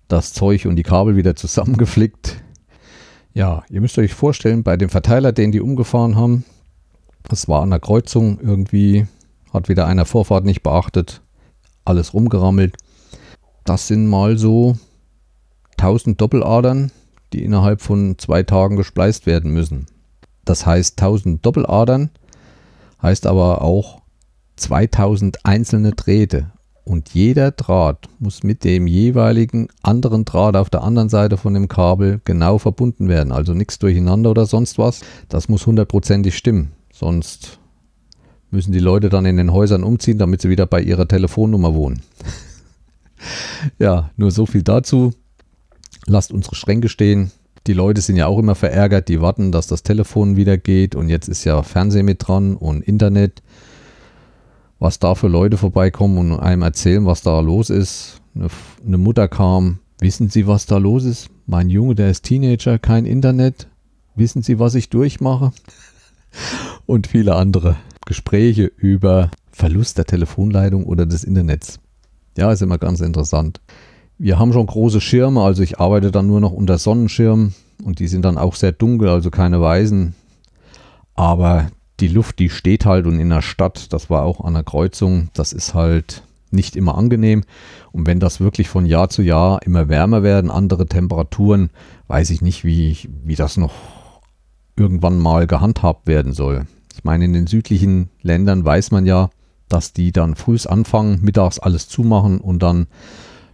das 0.08 0.32
Zeug 0.32 0.66
und 0.66 0.76
die 0.76 0.82
Kabel 0.82 1.16
wieder 1.16 1.36
zusammengeflickt. 1.36 2.42
Ja, 3.32 3.62
ihr 3.70 3.80
müsst 3.80 3.98
euch 3.98 4.12
vorstellen, 4.12 4.62
bei 4.62 4.76
dem 4.76 4.88
Verteiler, 4.88 5.32
den 5.32 5.52
die 5.52 5.60
umgefahren 5.60 6.16
haben, 6.16 6.44
das 7.22 7.48
war 7.48 7.62
an 7.62 7.70
der 7.70 7.80
Kreuzung 7.80 8.40
irgendwie, 8.40 9.06
hat 9.52 9.68
wieder 9.68 9.86
einer 9.86 10.04
Vorfahrt 10.04 10.44
nicht 10.44 10.62
beachtet, 10.62 11.20
alles 11.84 12.12
rumgerammelt. 12.12 12.76
Das 13.64 13.86
sind 13.86 14.08
mal 14.08 14.36
so 14.36 14.76
1000 15.78 16.20
Doppeladern, 16.20 16.90
die 17.32 17.44
innerhalb 17.44 17.80
von 17.80 18.18
zwei 18.18 18.42
Tagen 18.42 18.76
gespleist 18.76 19.26
werden 19.26 19.52
müssen. 19.52 19.86
Das 20.44 20.66
heißt 20.66 21.00
1000 21.00 21.44
Doppeladern, 21.44 22.10
heißt 23.02 23.26
aber 23.26 23.62
auch 23.62 24.02
2000 24.56 25.44
einzelne 25.44 25.92
Drähte. 25.92 26.50
Und 26.84 27.10
jeder 27.10 27.52
Draht 27.52 28.08
muss 28.18 28.42
mit 28.42 28.64
dem 28.64 28.86
jeweiligen 28.86 29.68
anderen 29.82 30.24
Draht 30.24 30.56
auf 30.56 30.70
der 30.70 30.82
anderen 30.82 31.08
Seite 31.08 31.36
von 31.36 31.54
dem 31.54 31.68
Kabel 31.68 32.20
genau 32.24 32.58
verbunden 32.58 33.08
werden. 33.08 33.32
Also 33.32 33.54
nichts 33.54 33.78
durcheinander 33.78 34.30
oder 34.30 34.46
sonst 34.46 34.76
was. 34.78 35.00
Das 35.28 35.48
muss 35.48 35.66
hundertprozentig 35.66 36.36
stimmen. 36.36 36.72
Sonst 36.92 37.60
müssen 38.50 38.72
die 38.72 38.80
Leute 38.80 39.08
dann 39.08 39.24
in 39.24 39.36
den 39.36 39.52
Häusern 39.52 39.84
umziehen, 39.84 40.18
damit 40.18 40.42
sie 40.42 40.48
wieder 40.48 40.66
bei 40.66 40.82
ihrer 40.82 41.06
Telefonnummer 41.06 41.74
wohnen. 41.74 42.02
ja, 43.78 44.10
nur 44.16 44.32
so 44.32 44.46
viel 44.46 44.62
dazu 44.62 45.12
lasst 46.06 46.32
unsere 46.32 46.54
Schränke 46.54 46.88
stehen. 46.88 47.30
Die 47.66 47.72
Leute 47.72 48.00
sind 48.00 48.16
ja 48.16 48.26
auch 48.26 48.38
immer 48.38 48.54
verärgert, 48.54 49.08
die 49.08 49.20
warten, 49.20 49.52
dass 49.52 49.66
das 49.66 49.82
Telefon 49.82 50.36
wieder 50.36 50.56
geht 50.56 50.94
und 50.94 51.08
jetzt 51.08 51.28
ist 51.28 51.44
ja 51.44 51.62
Fernsehen 51.62 52.06
mit 52.06 52.26
dran 52.26 52.56
und 52.56 52.82
Internet. 52.82 53.42
Was 54.78 54.98
da 54.98 55.14
für 55.14 55.28
Leute 55.28 55.58
vorbeikommen 55.58 56.32
und 56.32 56.40
einem 56.40 56.62
erzählen, 56.62 57.04
was 57.04 57.20
da 57.20 57.40
los 57.40 57.68
ist. 57.68 58.22
Eine, 58.34 58.96
Mutter 58.96 59.28
kam, 59.28 59.78
wissen 59.98 60.30
Sie, 60.30 60.46
was 60.46 60.64
da 60.64 60.78
los 60.78 61.04
ist? 61.04 61.28
Mein 61.46 61.68
Junge, 61.68 61.94
der 61.94 62.10
ist 62.10 62.22
Teenager, 62.22 62.78
kein 62.78 63.04
Internet. 63.04 63.68
Wissen 64.14 64.42
Sie, 64.42 64.58
was 64.58 64.74
ich 64.74 64.88
durchmache? 64.88 65.52
Und 66.86 67.08
viele 67.08 67.34
andere 67.34 67.76
Gespräche 68.06 68.64
über 68.64 69.30
Verlust 69.52 69.98
der 69.98 70.06
Telefonleitung 70.06 70.84
oder 70.84 71.04
des 71.04 71.24
Internets. 71.24 71.78
Ja, 72.38 72.50
ist 72.50 72.62
immer 72.62 72.78
ganz 72.78 73.00
interessant. 73.00 73.60
Wir 74.22 74.38
haben 74.38 74.52
schon 74.52 74.66
große 74.66 75.00
Schirme, 75.00 75.40
also 75.40 75.62
ich 75.62 75.80
arbeite 75.80 76.10
dann 76.10 76.26
nur 76.26 76.40
noch 76.40 76.52
unter 76.52 76.76
Sonnenschirm 76.76 77.54
und 77.82 78.00
die 78.00 78.06
sind 78.06 78.22
dann 78.22 78.36
auch 78.36 78.54
sehr 78.54 78.70
dunkel, 78.70 79.08
also 79.08 79.30
keine 79.30 79.62
weißen. 79.62 80.14
Aber 81.14 81.70
die 82.00 82.08
Luft, 82.08 82.38
die 82.38 82.50
steht 82.50 82.84
halt 82.84 83.06
und 83.06 83.18
in 83.18 83.30
der 83.30 83.40
Stadt, 83.40 83.94
das 83.94 84.10
war 84.10 84.24
auch 84.24 84.42
an 84.44 84.52
der 84.52 84.62
Kreuzung, 84.62 85.30
das 85.32 85.54
ist 85.54 85.72
halt 85.72 86.22
nicht 86.50 86.76
immer 86.76 86.98
angenehm. 86.98 87.44
Und 87.92 88.06
wenn 88.06 88.20
das 88.20 88.40
wirklich 88.40 88.68
von 88.68 88.84
Jahr 88.84 89.08
zu 89.08 89.22
Jahr 89.22 89.62
immer 89.62 89.88
wärmer 89.88 90.22
werden, 90.22 90.50
andere 90.50 90.84
Temperaturen, 90.84 91.70
weiß 92.08 92.28
ich 92.28 92.42
nicht, 92.42 92.62
wie, 92.62 92.98
wie 93.24 93.36
das 93.36 93.56
noch 93.56 93.72
irgendwann 94.76 95.18
mal 95.18 95.46
gehandhabt 95.46 96.06
werden 96.06 96.34
soll. 96.34 96.66
Ich 96.94 97.04
meine, 97.04 97.24
in 97.24 97.32
den 97.32 97.46
südlichen 97.46 98.10
Ländern 98.20 98.66
weiß 98.66 98.90
man 98.90 99.06
ja, 99.06 99.30
dass 99.70 99.94
die 99.94 100.12
dann 100.12 100.34
frühs 100.34 100.66
anfangen, 100.66 101.20
mittags 101.22 101.58
alles 101.58 101.88
zumachen 101.88 102.38
und 102.38 102.62
dann 102.62 102.86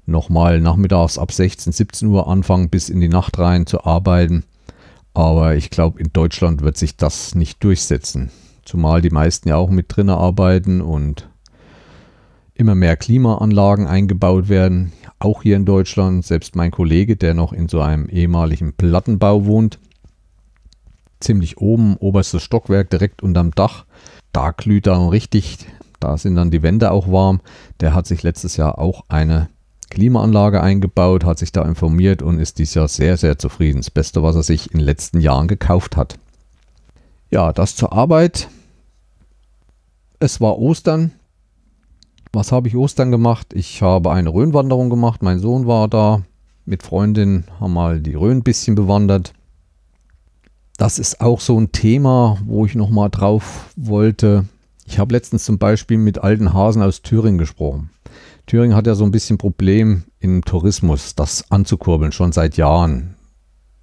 nochmal 0.06 0.60
nachmittags 0.60 1.18
ab 1.18 1.32
16, 1.32 1.72
17 1.72 2.08
Uhr 2.08 2.28
anfangen, 2.28 2.70
bis 2.70 2.88
in 2.88 3.00
die 3.00 3.08
Nacht 3.08 3.38
rein 3.38 3.66
zu 3.66 3.84
arbeiten. 3.84 4.44
Aber 5.14 5.56
ich 5.56 5.70
glaube, 5.70 6.00
in 6.00 6.10
Deutschland 6.12 6.62
wird 6.62 6.76
sich 6.76 6.96
das 6.96 7.34
nicht 7.34 7.62
durchsetzen. 7.64 8.30
Zumal 8.64 9.00
die 9.00 9.10
meisten 9.10 9.48
ja 9.48 9.56
auch 9.56 9.70
mit 9.70 9.86
drinnen 9.88 10.16
arbeiten 10.16 10.80
und 10.80 11.28
immer 12.54 12.74
mehr 12.74 12.96
Klimaanlagen 12.96 13.86
eingebaut 13.86 14.48
werden. 14.48 14.92
Auch 15.18 15.42
hier 15.42 15.56
in 15.56 15.64
Deutschland. 15.64 16.24
Selbst 16.24 16.56
mein 16.56 16.70
Kollege, 16.70 17.16
der 17.16 17.34
noch 17.34 17.52
in 17.52 17.68
so 17.68 17.80
einem 17.80 18.08
ehemaligen 18.08 18.72
Plattenbau 18.72 19.44
wohnt, 19.46 19.78
ziemlich 21.20 21.58
oben, 21.58 21.96
oberstes 21.96 22.42
Stockwerk 22.42 22.90
direkt 22.90 23.22
unterm 23.22 23.52
Dach, 23.52 23.84
da 24.32 24.50
glüht 24.50 24.86
dann 24.86 25.08
richtig, 25.08 25.66
da 26.00 26.18
sind 26.18 26.34
dann 26.34 26.50
die 26.50 26.62
Wände 26.62 26.90
auch 26.90 27.10
warm. 27.10 27.40
Der 27.80 27.94
hat 27.94 28.06
sich 28.06 28.22
letztes 28.22 28.56
Jahr 28.56 28.78
auch 28.78 29.04
eine 29.08 29.48
Klimaanlage 29.90 30.60
eingebaut, 30.60 31.24
hat 31.24 31.38
sich 31.38 31.52
da 31.52 31.62
informiert 31.62 32.22
und 32.22 32.38
ist 32.38 32.58
dieses 32.58 32.74
Jahr 32.74 32.88
sehr, 32.88 33.16
sehr 33.16 33.38
zufrieden. 33.38 33.78
Das 33.78 33.90
Beste, 33.90 34.22
was 34.22 34.36
er 34.36 34.42
sich 34.42 34.72
in 34.72 34.78
den 34.78 34.86
letzten 34.86 35.20
Jahren 35.20 35.48
gekauft 35.48 35.96
hat. 35.96 36.18
Ja, 37.30 37.52
das 37.52 37.76
zur 37.76 37.92
Arbeit. 37.92 38.48
Es 40.18 40.40
war 40.40 40.58
Ostern. 40.58 41.12
Was 42.32 42.52
habe 42.52 42.68
ich 42.68 42.76
Ostern 42.76 43.10
gemacht? 43.10 43.52
Ich 43.54 43.82
habe 43.82 44.12
eine 44.12 44.30
Rhönwanderung 44.30 44.90
gemacht. 44.90 45.22
Mein 45.22 45.38
Sohn 45.38 45.66
war 45.66 45.88
da 45.88 46.22
mit 46.64 46.82
Freundin, 46.82 47.44
haben 47.60 47.72
mal 47.72 48.00
die 48.00 48.14
Rhön 48.14 48.38
ein 48.38 48.42
bisschen 48.42 48.74
bewandert. 48.74 49.32
Das 50.76 50.98
ist 50.98 51.20
auch 51.20 51.40
so 51.40 51.58
ein 51.58 51.72
Thema, 51.72 52.38
wo 52.44 52.66
ich 52.66 52.74
nochmal 52.74 53.08
drauf 53.08 53.70
wollte. 53.76 54.44
Ich 54.84 54.98
habe 54.98 55.14
letztens 55.14 55.44
zum 55.44 55.58
Beispiel 55.58 55.98
mit 55.98 56.18
alten 56.18 56.52
Hasen 56.52 56.82
aus 56.82 57.02
Thüringen 57.02 57.38
gesprochen. 57.38 57.90
Thüringen 58.46 58.76
hat 58.76 58.86
ja 58.86 58.94
so 58.94 59.04
ein 59.04 59.10
bisschen 59.10 59.38
Problem 59.38 60.04
im 60.20 60.44
Tourismus, 60.44 61.14
das 61.14 61.50
anzukurbeln, 61.50 62.12
schon 62.12 62.32
seit 62.32 62.56
Jahren. 62.56 63.16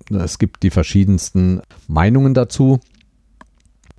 Es 0.10 0.40
gibt 0.40 0.64
die 0.64 0.70
verschiedensten 0.70 1.62
Meinungen 1.88 2.34
dazu. 2.34 2.80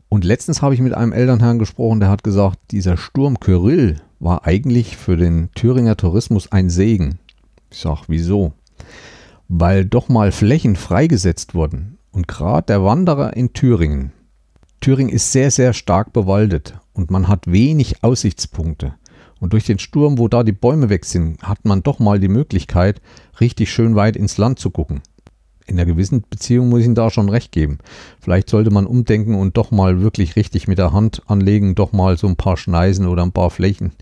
Und 0.09 0.25
letztens 0.25 0.62
habe 0.62 0.75
ich 0.75 0.80
mit 0.80 0.94
einem 0.94 1.12
Elternherrn 1.12 1.59
gesprochen, 1.59 2.00
der 2.00 2.09
hat 2.09 2.25
gesagt, 2.25 2.59
dieser 2.71 2.97
Sturm 2.97 3.40
Kyrill 3.40 4.00
war 4.21 4.47
eigentlich 4.47 4.97
für 4.97 5.16
den 5.16 5.50
Thüringer 5.54 5.97
Tourismus 5.97 6.50
ein 6.50 6.71
Segen. 6.71 7.18
Ich 7.71 7.80
sage, 7.80 8.02
wieso? 8.06 8.52
Weil 9.49 9.85
doch 9.85 10.09
mal 10.09 10.33
Flächen 10.33 10.76
freigesetzt 10.76 11.54
wurden. 11.54 11.99
Und 12.11 12.28
gerade 12.28 12.66
der 12.66 12.85
Wanderer 12.85 13.37
in 13.37 13.52
Thüringen. 13.52 14.12
Thüringen 14.80 15.12
ist 15.12 15.33
sehr, 15.33 15.50
sehr 15.50 15.73
stark 15.73 16.12
bewaldet 16.12 16.75
und 16.92 17.11
man 17.11 17.26
hat 17.28 17.50
wenig 17.50 18.04
Aussichtspunkte. 18.04 18.94
Und 19.40 19.53
durch 19.53 19.64
den 19.64 19.79
Sturm, 19.79 20.18
wo 20.18 20.29
da 20.29 20.42
die 20.42 20.53
Bäume 20.53 20.88
weg 20.88 21.05
sind, 21.05 21.42
hat 21.42 21.64
man 21.64 21.83
doch 21.83 21.99
mal 21.99 22.18
die 22.18 22.29
Möglichkeit, 22.29 23.01
richtig 23.40 23.73
schön 23.73 23.94
weit 23.94 24.16
ins 24.16 24.38
Land 24.38 24.59
zu 24.59 24.70
gucken. 24.70 25.03
In 25.66 25.79
einer 25.79 25.87
gewissen 25.87 26.23
Beziehung 26.29 26.68
muss 26.68 26.81
ich 26.81 26.87
Ihnen 26.87 26.94
da 26.94 27.11
schon 27.11 27.29
recht 27.29 27.51
geben. 27.51 27.79
Vielleicht 28.20 28.51
sollte 28.51 28.70
man 28.70 28.87
umdenken 28.87 29.35
und 29.35 29.57
doch 29.57 29.70
mal 29.70 30.03
wirklich 30.03 30.37
richtig 30.37 30.68
mit 30.68 30.79
der 30.79 30.92
Hand 30.92 31.23
anlegen, 31.27 31.75
doch 31.75 31.92
mal 31.92 32.18
so 32.18 32.27
ein 32.27 32.37
paar 32.37 32.57
Schneisen 32.57 33.07
oder 33.07 33.23
ein 33.23 33.33
paar 33.33 33.51
Flächen. 33.51 33.92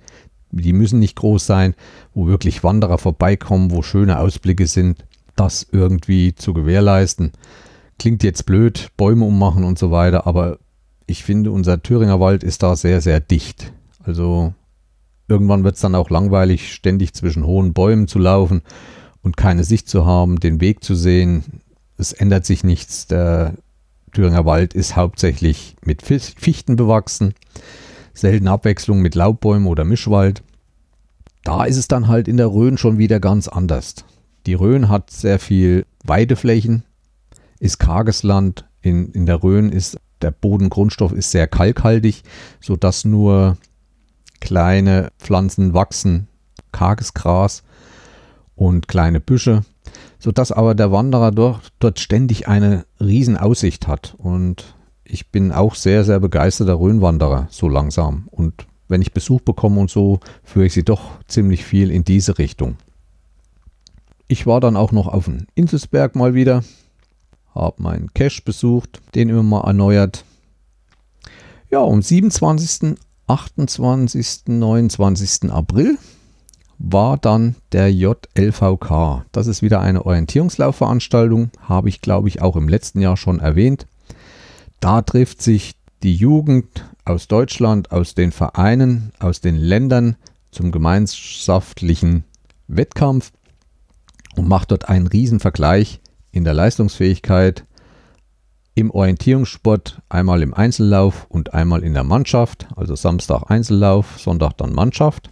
Die 0.50 0.72
müssen 0.72 0.98
nicht 0.98 1.16
groß 1.16 1.46
sein, 1.46 1.74
wo 2.14 2.26
wirklich 2.26 2.64
Wanderer 2.64 2.98
vorbeikommen, 2.98 3.70
wo 3.70 3.82
schöne 3.82 4.18
Ausblicke 4.18 4.66
sind, 4.66 5.04
das 5.36 5.66
irgendwie 5.70 6.34
zu 6.34 6.52
gewährleisten. 6.52 7.32
Klingt 7.98 8.24
jetzt 8.24 8.44
blöd, 8.44 8.90
Bäume 8.96 9.24
ummachen 9.24 9.64
und 9.64 9.78
so 9.78 9.90
weiter, 9.90 10.26
aber 10.26 10.58
ich 11.06 11.24
finde, 11.24 11.52
unser 11.52 11.82
Thüringer 11.82 12.20
Wald 12.20 12.42
ist 12.42 12.62
da 12.62 12.74
sehr, 12.74 13.00
sehr 13.00 13.20
dicht. 13.20 13.72
Also 14.02 14.52
Irgendwann 15.32 15.64
wird 15.64 15.76
es 15.76 15.80
dann 15.80 15.94
auch 15.94 16.10
langweilig, 16.10 16.74
ständig 16.74 17.14
zwischen 17.14 17.46
hohen 17.46 17.72
Bäumen 17.72 18.06
zu 18.06 18.18
laufen 18.18 18.60
und 19.22 19.38
keine 19.38 19.64
Sicht 19.64 19.88
zu 19.88 20.04
haben, 20.04 20.38
den 20.40 20.60
Weg 20.60 20.84
zu 20.84 20.94
sehen. 20.94 21.62
Es 21.96 22.12
ändert 22.12 22.44
sich 22.44 22.64
nichts. 22.64 23.06
Der 23.06 23.54
Thüringer 24.12 24.44
Wald 24.44 24.74
ist 24.74 24.94
hauptsächlich 24.94 25.74
mit 25.86 26.02
Fichten 26.02 26.76
bewachsen, 26.76 27.32
selten 28.12 28.46
Abwechslung 28.46 29.00
mit 29.00 29.14
Laubbäumen 29.14 29.68
oder 29.68 29.84
Mischwald. 29.84 30.42
Da 31.44 31.64
ist 31.64 31.78
es 31.78 31.88
dann 31.88 32.08
halt 32.08 32.28
in 32.28 32.36
der 32.36 32.48
Rhön 32.48 32.76
schon 32.76 32.98
wieder 32.98 33.18
ganz 33.18 33.48
anders. 33.48 33.94
Die 34.44 34.52
Rhön 34.52 34.90
hat 34.90 35.10
sehr 35.10 35.38
viel 35.38 35.86
Weideflächen, 36.04 36.82
ist 37.58 37.78
karges 37.78 38.22
Land. 38.22 38.68
In, 38.82 39.12
in 39.12 39.24
der 39.24 39.42
Rhön 39.42 39.70
ist 39.70 39.98
der 40.20 40.30
Bodengrundstoff 40.30 41.12
ist 41.12 41.30
sehr 41.30 41.48
kalkhaltig, 41.48 42.22
sodass 42.60 43.06
nur 43.06 43.56
kleine 44.42 45.12
Pflanzen 45.18 45.72
wachsen, 45.72 46.26
karges 46.72 47.14
Gras 47.14 47.62
und 48.56 48.88
kleine 48.88 49.20
Büsche, 49.20 49.64
sodass 50.18 50.50
aber 50.50 50.74
der 50.74 50.90
Wanderer 50.90 51.30
dort, 51.30 51.72
dort 51.78 52.00
ständig 52.00 52.48
eine 52.48 52.84
riesen 53.00 53.36
Aussicht 53.36 53.86
hat. 53.86 54.16
Und 54.18 54.74
ich 55.04 55.30
bin 55.30 55.52
auch 55.52 55.76
sehr, 55.76 56.02
sehr 56.02 56.18
begeisterter 56.18 56.74
Rhönwanderer, 56.74 57.46
so 57.50 57.68
langsam. 57.68 58.26
Und 58.32 58.66
wenn 58.88 59.00
ich 59.00 59.12
Besuch 59.12 59.40
bekomme 59.42 59.80
und 59.80 59.90
so, 59.90 60.18
führe 60.42 60.66
ich 60.66 60.72
sie 60.72 60.84
doch 60.84 61.02
ziemlich 61.28 61.64
viel 61.64 61.92
in 61.92 62.02
diese 62.02 62.38
Richtung. 62.38 62.76
Ich 64.26 64.44
war 64.44 64.58
dann 64.58 64.76
auch 64.76 64.90
noch 64.90 65.06
auf 65.06 65.26
dem 65.26 65.46
Inselsberg 65.54 66.16
mal 66.16 66.34
wieder, 66.34 66.64
habe 67.54 67.80
meinen 67.80 68.12
Cache 68.12 68.42
besucht, 68.44 69.00
den 69.14 69.28
immer 69.28 69.44
mal 69.44 69.64
erneuert. 69.64 70.24
Ja, 71.70 71.84
am 71.84 72.02
27. 72.02 72.96
28. 73.32 74.42
29. 74.46 75.50
April 75.50 75.96
war 76.78 77.16
dann 77.16 77.54
der 77.72 77.90
JLVK. 77.90 79.24
Das 79.32 79.46
ist 79.46 79.62
wieder 79.62 79.80
eine 79.80 80.04
Orientierungslaufveranstaltung, 80.04 81.50
habe 81.62 81.88
ich 81.88 82.02
glaube 82.02 82.28
ich 82.28 82.42
auch 82.42 82.56
im 82.56 82.68
letzten 82.68 83.00
Jahr 83.00 83.16
schon 83.16 83.40
erwähnt. 83.40 83.86
Da 84.80 85.00
trifft 85.00 85.40
sich 85.40 85.76
die 86.02 86.14
Jugend 86.14 86.84
aus 87.06 87.26
Deutschland, 87.26 87.90
aus 87.90 88.14
den 88.14 88.32
Vereinen, 88.32 89.12
aus 89.18 89.40
den 89.40 89.56
Ländern 89.56 90.16
zum 90.50 90.70
gemeinschaftlichen 90.70 92.24
Wettkampf 92.68 93.32
und 94.36 94.46
macht 94.46 94.72
dort 94.72 94.90
einen 94.90 95.06
riesen 95.06 95.40
Vergleich 95.40 96.00
in 96.32 96.44
der 96.44 96.52
Leistungsfähigkeit 96.52 97.64
im 98.74 98.90
Orientierungssport 98.90 100.00
einmal 100.08 100.42
im 100.42 100.54
Einzellauf 100.54 101.26
und 101.28 101.54
einmal 101.54 101.82
in 101.82 101.94
der 101.94 102.04
Mannschaft. 102.04 102.68
Also 102.76 102.94
Samstag 102.94 103.50
Einzellauf, 103.50 104.18
Sonntag 104.18 104.56
dann 104.56 104.72
Mannschaft. 104.72 105.30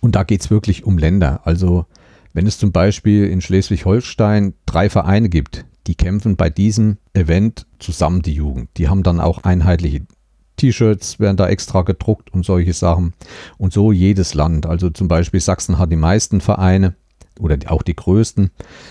Und 0.00 0.14
da 0.14 0.22
geht 0.22 0.42
es 0.42 0.50
wirklich 0.50 0.84
um 0.84 0.98
Länder. 0.98 1.40
Also 1.44 1.86
wenn 2.32 2.46
es 2.46 2.58
zum 2.58 2.72
Beispiel 2.72 3.28
in 3.28 3.40
Schleswig-Holstein 3.40 4.54
drei 4.66 4.90
Vereine 4.90 5.28
gibt, 5.28 5.64
die 5.86 5.94
kämpfen 5.94 6.36
bei 6.36 6.50
diesem 6.50 6.98
Event 7.12 7.66
zusammen 7.78 8.22
die 8.22 8.34
Jugend. 8.34 8.70
Die 8.76 8.88
haben 8.88 9.02
dann 9.02 9.20
auch 9.20 9.44
einheitliche 9.44 10.02
T-Shirts, 10.56 11.18
werden 11.20 11.36
da 11.36 11.48
extra 11.48 11.82
gedruckt 11.82 12.32
und 12.32 12.44
solche 12.44 12.72
Sachen. 12.72 13.12
Und 13.58 13.72
so 13.72 13.92
jedes 13.92 14.34
Land. 14.34 14.66
Also 14.66 14.90
zum 14.90 15.08
Beispiel 15.08 15.40
Sachsen 15.40 15.78
hat 15.78 15.90
die 15.90 15.96
meisten 15.96 16.40
Vereine 16.40 16.94
oder 17.40 17.58
auch 17.66 17.82
die 17.82 17.96
größten, 17.96 18.50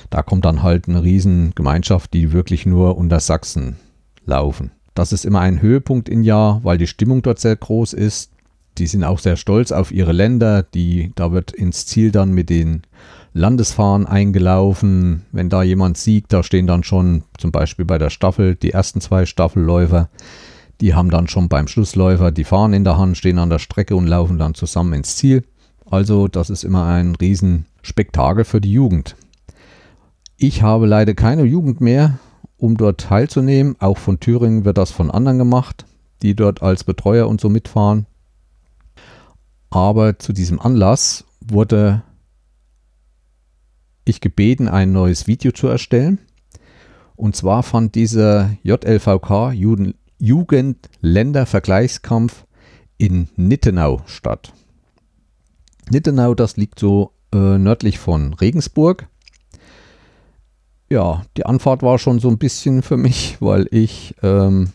da 0.10 0.22
kommt 0.22 0.46
dann 0.46 0.64
halt 0.64 0.88
eine 0.88 1.04
riesen 1.04 1.54
Gemeinschaft, 1.56 2.14
die 2.14 2.32
wirklich 2.32 2.66
nur 2.66 2.98
unter 2.98 3.20
Sachsen 3.20 3.78
laufen. 4.26 4.72
Das 4.96 5.12
ist 5.12 5.26
immer 5.26 5.40
ein 5.40 5.62
Höhepunkt 5.62 6.10
im 6.10 6.24
Jahr, 6.24 6.60
weil 6.64 6.78
die 6.78 6.88
Stimmung 6.88 7.22
dort 7.22 7.40
sehr 7.40 7.56
groß 7.56 7.94
ist. 7.94 8.32
Die 8.78 8.88
sind 8.88 9.04
auch 9.04 9.20
sehr 9.20 9.38
stolz 9.38 9.72
auf 9.72 9.92
ihre 9.92 10.12
Länder. 10.12 10.64
Die, 10.64 11.12
da 11.16 11.32
wird 11.32 11.52
ins 11.52 11.86
Ziel 11.86 12.12
dann 12.12 12.32
mit 12.32 12.50
den 12.50 12.84
Landesfahren 13.34 14.06
eingelaufen. 14.06 15.26
Wenn 15.32 15.50
da 15.50 15.64
jemand 15.64 15.98
siegt, 15.98 16.34
da 16.34 16.44
stehen 16.44 16.68
dann 16.68 16.84
schon 16.84 17.24
zum 17.38 17.52
Beispiel 17.52 17.86
bei 17.86 17.98
der 17.98 18.10
Staffel 18.10 18.56
die 18.56 18.72
ersten 18.72 19.02
zwei 19.02 19.26
Staffelläufer. 19.26 20.10
Die 20.82 20.94
haben 20.94 21.10
dann 21.10 21.28
schon 21.28 21.50
beim 21.50 21.68
Schlussläufer 21.68 22.32
die 22.32 22.44
Fahnen 22.44 22.74
in 22.74 22.84
der 22.84 22.98
Hand, 22.98 23.18
stehen 23.18 23.40
an 23.40 23.50
der 23.50 23.60
Strecke 23.60 23.96
und 23.96 24.08
laufen 24.08 24.38
dann 24.38 24.54
zusammen 24.54 24.94
ins 24.94 25.16
Ziel. 25.16 25.44
Also 25.90 26.28
das 26.28 26.50
ist 26.50 26.64
immer 26.64 26.86
ein 26.86 27.14
Riesenspektakel 27.84 28.46
für 28.46 28.62
die 28.62 28.72
Jugend. 28.72 29.18
Ich 30.38 30.62
habe 30.62 30.86
leider 30.88 31.14
keine 31.14 31.44
Jugend 31.44 31.82
mehr, 31.82 32.18
um 32.58 32.78
dort 32.78 33.02
teilzunehmen. 33.02 33.76
Auch 33.80 33.98
von 33.98 34.20
Thüringen 34.20 34.64
wird 34.66 34.78
das 34.78 34.92
von 34.92 35.12
anderen 35.12 35.38
gemacht, 35.38 35.86
die 36.22 36.34
dort 36.36 36.62
als 36.62 36.86
Betreuer 36.86 37.28
und 37.28 37.42
so 37.42 37.50
mitfahren. 37.50 38.06
Aber 39.70 40.20
zu 40.20 40.34
diesem 40.34 40.60
Anlass 40.60 41.26
wurde 41.42 42.04
ich 44.06 44.20
gebeten, 44.22 44.68
ein 44.68 44.92
neues 44.92 45.28
Video 45.28 45.52
zu 45.52 45.68
erstellen. 45.68 46.20
Und 47.16 47.36
zwar 47.36 47.62
fand 47.64 47.96
dieser 47.96 48.58
JLVK 48.64 49.54
Jugendländervergleichskampf 50.20 52.46
in 52.98 53.30
Nittenau 53.36 54.02
statt. 54.06 54.54
Nittenau, 55.90 56.34
das 56.34 56.56
liegt 56.58 56.80
so 56.80 57.13
äh, 57.34 57.58
nördlich 57.58 58.00
von 58.00 58.34
Regensburg. 58.34 59.08
Ja, 60.90 61.24
die 61.38 61.46
Anfahrt 61.46 61.82
war 61.82 61.98
schon 61.98 62.20
so 62.20 62.30
ein 62.30 62.38
bisschen 62.38 62.84
für 62.84 62.98
mich, 62.98 63.38
weil 63.40 63.68
ich, 63.72 64.16
ähm, 64.22 64.70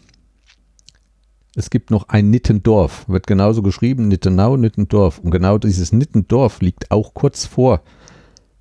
es 1.55 1.71
gibt 1.71 1.91
noch 1.91 2.09
ein 2.09 2.31
Nittendorf, 2.31 3.09
wird 3.09 3.27
genauso 3.27 3.63
geschrieben, 3.63 4.09
Nittenau, 4.09 4.57
Nittendorf. 4.57 5.19
Und 5.19 5.31
genau 5.31 5.59
dieses 5.59 5.93
Nittendorf 5.93 6.61
liegt 6.61 6.91
auch 6.91 7.15
kurz 7.15 7.47
vor 7.47 7.83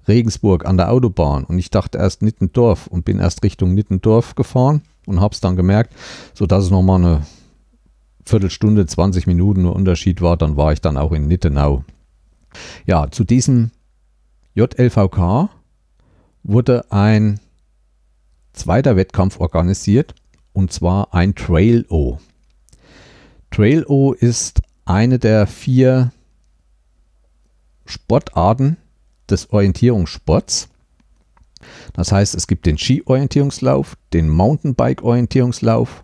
Regensburg 0.08 0.66
an 0.66 0.78
der 0.78 0.92
Autobahn. 0.92 1.44
Und 1.44 1.58
ich 1.60 1.70
dachte 1.70 1.98
erst 1.98 2.22
Nittendorf 2.22 2.88
und 2.88 3.06
bin 3.06 3.20
erst 3.20 3.44
Richtung 3.44 3.74
Nittendorf 3.74 4.36
gefahren 4.36 4.84
und 5.06 5.20
habe 5.20 5.34
es 5.34 5.42
dann 5.42 5.56
gemerkt, 5.56 5.94
sodass 6.34 6.66
es 6.66 6.72
nochmal 6.72 7.04
eine 7.04 7.22
Viertelstunde, 8.26 8.86
20 8.86 9.26
Minuten 9.26 9.64
nur 9.64 9.76
Unterschied 9.76 10.22
war. 10.22 10.38
Dann 10.38 10.58
war 10.58 10.74
ich 10.74 10.82
dann 10.82 10.98
auch 10.98 11.12
in 11.12 11.28
Nittenau. 11.28 11.84
Ja, 12.86 13.10
zu 13.10 13.24
diesem 13.24 13.72
JLVK 14.58 15.52
wurde 16.42 16.92
ein 16.92 17.40
zweiter 18.54 18.96
Wettkampf 18.96 19.40
organisiert 19.40 20.16
und 20.52 20.74
zwar 20.74 21.14
ein 21.14 21.36
Trail-O. 21.36 22.18
Trail-O 23.52 24.14
ist 24.14 24.64
eine 24.84 25.20
der 25.20 25.46
vier 25.46 26.12
Sportarten 27.86 28.78
des 29.30 29.52
Orientierungssports. 29.52 30.70
Das 31.94 32.12
heißt, 32.12 32.34
es 32.34 32.48
gibt 32.48 32.66
den 32.66 32.80
Ski-Orientierungslauf, 32.80 33.96
den 34.12 34.28
Mountainbike-Orientierungslauf, 34.28 36.04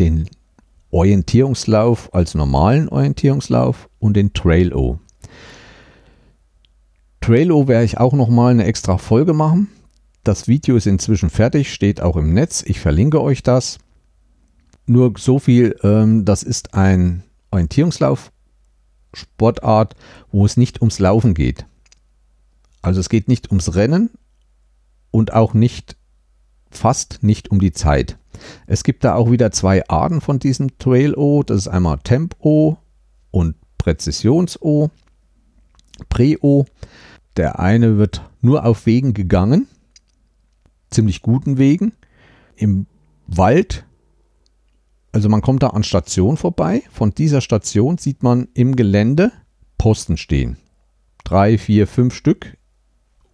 den 0.00 0.30
Orientierungslauf 0.90 2.14
als 2.14 2.34
normalen 2.34 2.88
Orientierungslauf 2.88 3.90
und 3.98 4.14
den 4.14 4.32
Trail-O. 4.32 4.98
Trail-O 7.22 7.68
werde 7.68 7.84
ich 7.84 7.98
auch 7.98 8.14
nochmal 8.14 8.50
eine 8.50 8.64
extra 8.64 8.98
Folge 8.98 9.32
machen. 9.32 9.68
Das 10.24 10.48
Video 10.48 10.76
ist 10.76 10.86
inzwischen 10.86 11.30
fertig, 11.30 11.72
steht 11.72 12.00
auch 12.00 12.16
im 12.16 12.34
Netz. 12.34 12.64
Ich 12.66 12.80
verlinke 12.80 13.22
euch 13.22 13.44
das. 13.44 13.78
Nur 14.86 15.14
so 15.16 15.38
viel, 15.38 15.78
ähm, 15.84 16.24
das 16.24 16.42
ist 16.42 16.74
ein 16.74 17.22
Orientierungslauf 17.52 18.32
Sportart, 19.14 19.94
wo 20.32 20.44
es 20.44 20.56
nicht 20.56 20.80
ums 20.80 20.98
Laufen 20.98 21.34
geht. 21.34 21.64
Also 22.80 22.98
es 22.98 23.08
geht 23.08 23.28
nicht 23.28 23.50
ums 23.50 23.76
Rennen 23.76 24.10
und 25.12 25.32
auch 25.32 25.54
nicht, 25.54 25.96
fast 26.70 27.22
nicht 27.22 27.52
um 27.52 27.60
die 27.60 27.72
Zeit. 27.72 28.18
Es 28.66 28.82
gibt 28.82 29.04
da 29.04 29.14
auch 29.14 29.30
wieder 29.30 29.52
zwei 29.52 29.88
Arten 29.88 30.20
von 30.20 30.40
diesem 30.40 30.76
Trail-O. 30.78 31.44
Das 31.44 31.58
ist 31.58 31.68
einmal 31.68 31.98
Tempo 31.98 32.78
und 33.30 33.54
Präzisions-O. 33.78 34.90
Pre-O. 36.08 36.66
Der 37.36 37.58
eine 37.58 37.98
wird 37.98 38.22
nur 38.40 38.64
auf 38.64 38.86
Wegen 38.86 39.14
gegangen 39.14 39.66
ziemlich 40.92 41.22
guten 41.22 41.58
Wegen. 41.58 41.92
Im 42.56 42.86
Wald, 43.26 43.84
also 45.10 45.28
man 45.28 45.40
kommt 45.40 45.62
da 45.62 45.68
an 45.68 45.84
Station 45.84 46.36
vorbei. 46.36 46.82
Von 46.92 47.12
dieser 47.12 47.40
Station 47.40 47.98
sieht 47.98 48.22
man 48.22 48.48
im 48.54 48.76
Gelände 48.76 49.32
Posten 49.78 50.16
stehen. 50.16 50.58
Drei, 51.24 51.58
vier, 51.58 51.86
fünf 51.86 52.14
Stück 52.14 52.56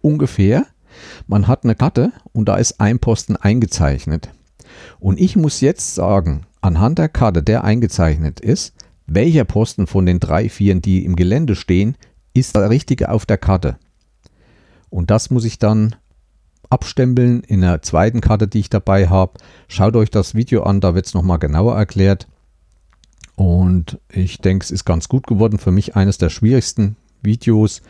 ungefähr. 0.01 0.65
Man 1.27 1.47
hat 1.47 1.63
eine 1.63 1.75
Karte 1.75 2.11
und 2.31 2.49
da 2.49 2.57
ist 2.57 2.79
ein 2.79 2.99
Posten 2.99 3.35
eingezeichnet. 3.35 4.29
Und 4.99 5.19
ich 5.19 5.35
muss 5.35 5.61
jetzt 5.61 5.95
sagen, 5.95 6.45
anhand 6.61 6.97
der 6.99 7.09
Karte, 7.09 7.43
der 7.43 7.63
eingezeichnet 7.63 8.39
ist, 8.39 8.73
welcher 9.05 9.43
Posten 9.43 9.87
von 9.87 10.05
den 10.05 10.19
drei, 10.19 10.49
vier, 10.49 10.75
die 10.75 11.03
im 11.05 11.15
Gelände 11.15 11.55
stehen, 11.55 11.95
ist 12.33 12.55
der 12.55 12.69
richtige 12.69 13.09
auf 13.09 13.25
der 13.25 13.37
Karte. 13.37 13.77
Und 14.89 15.11
das 15.11 15.29
muss 15.29 15.45
ich 15.45 15.59
dann 15.59 15.95
abstempeln 16.69 17.41
in 17.41 17.61
der 17.61 17.81
zweiten 17.81 18.21
Karte, 18.21 18.47
die 18.47 18.59
ich 18.59 18.69
dabei 18.69 19.07
habe. 19.07 19.33
Schaut 19.67 19.95
euch 19.95 20.09
das 20.09 20.35
Video 20.35 20.63
an, 20.63 20.81
da 20.81 20.95
wird 20.95 21.05
es 21.05 21.13
nochmal 21.13 21.39
genauer 21.39 21.75
erklärt. 21.75 22.27
Und 23.35 23.99
ich 24.11 24.39
denke, 24.39 24.63
es 24.63 24.71
ist 24.71 24.85
ganz 24.85 25.07
gut 25.07 25.25
geworden. 25.25 25.59
Für 25.59 25.71
mich 25.71 25.95
eines 25.95 26.17
der 26.17 26.29
schwierigsten 26.29 26.97
Videos. 27.21 27.81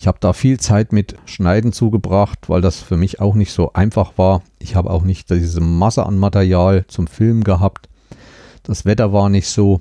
Ich 0.00 0.06
habe 0.06 0.18
da 0.20 0.32
viel 0.32 0.60
Zeit 0.60 0.92
mit 0.92 1.16
Schneiden 1.24 1.72
zugebracht, 1.72 2.48
weil 2.48 2.60
das 2.60 2.80
für 2.80 2.96
mich 2.96 3.20
auch 3.20 3.34
nicht 3.34 3.52
so 3.52 3.72
einfach 3.72 4.12
war. 4.16 4.42
Ich 4.58 4.76
habe 4.76 4.90
auch 4.90 5.02
nicht 5.02 5.30
diese 5.30 5.60
Masse 5.60 6.04
an 6.04 6.18
Material 6.18 6.84
zum 6.88 7.06
Filmen 7.06 7.44
gehabt. 7.44 7.88
Das 8.62 8.84
Wetter 8.84 9.12
war 9.12 9.28
nicht 9.28 9.48
so. 9.48 9.80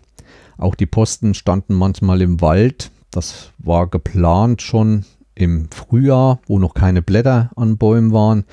Auch 0.58 0.75
die 0.75 0.86
Posten 0.86 1.34
standen 1.34 1.75
manchmal 1.75 2.21
im 2.21 2.41
Wald. 2.41 2.91
Das 3.12 3.51
war 3.60 3.88
geplant 3.88 4.62
schon 4.62 5.06
im 5.38 5.69
Frühjahr, 5.71 6.39
wo 6.47 6.60
noch 6.60 6.73
keine 6.73 7.02
Blätter 7.02 7.52
an 7.56 7.78
Bäumen 7.78 8.12
waren. 8.12 8.43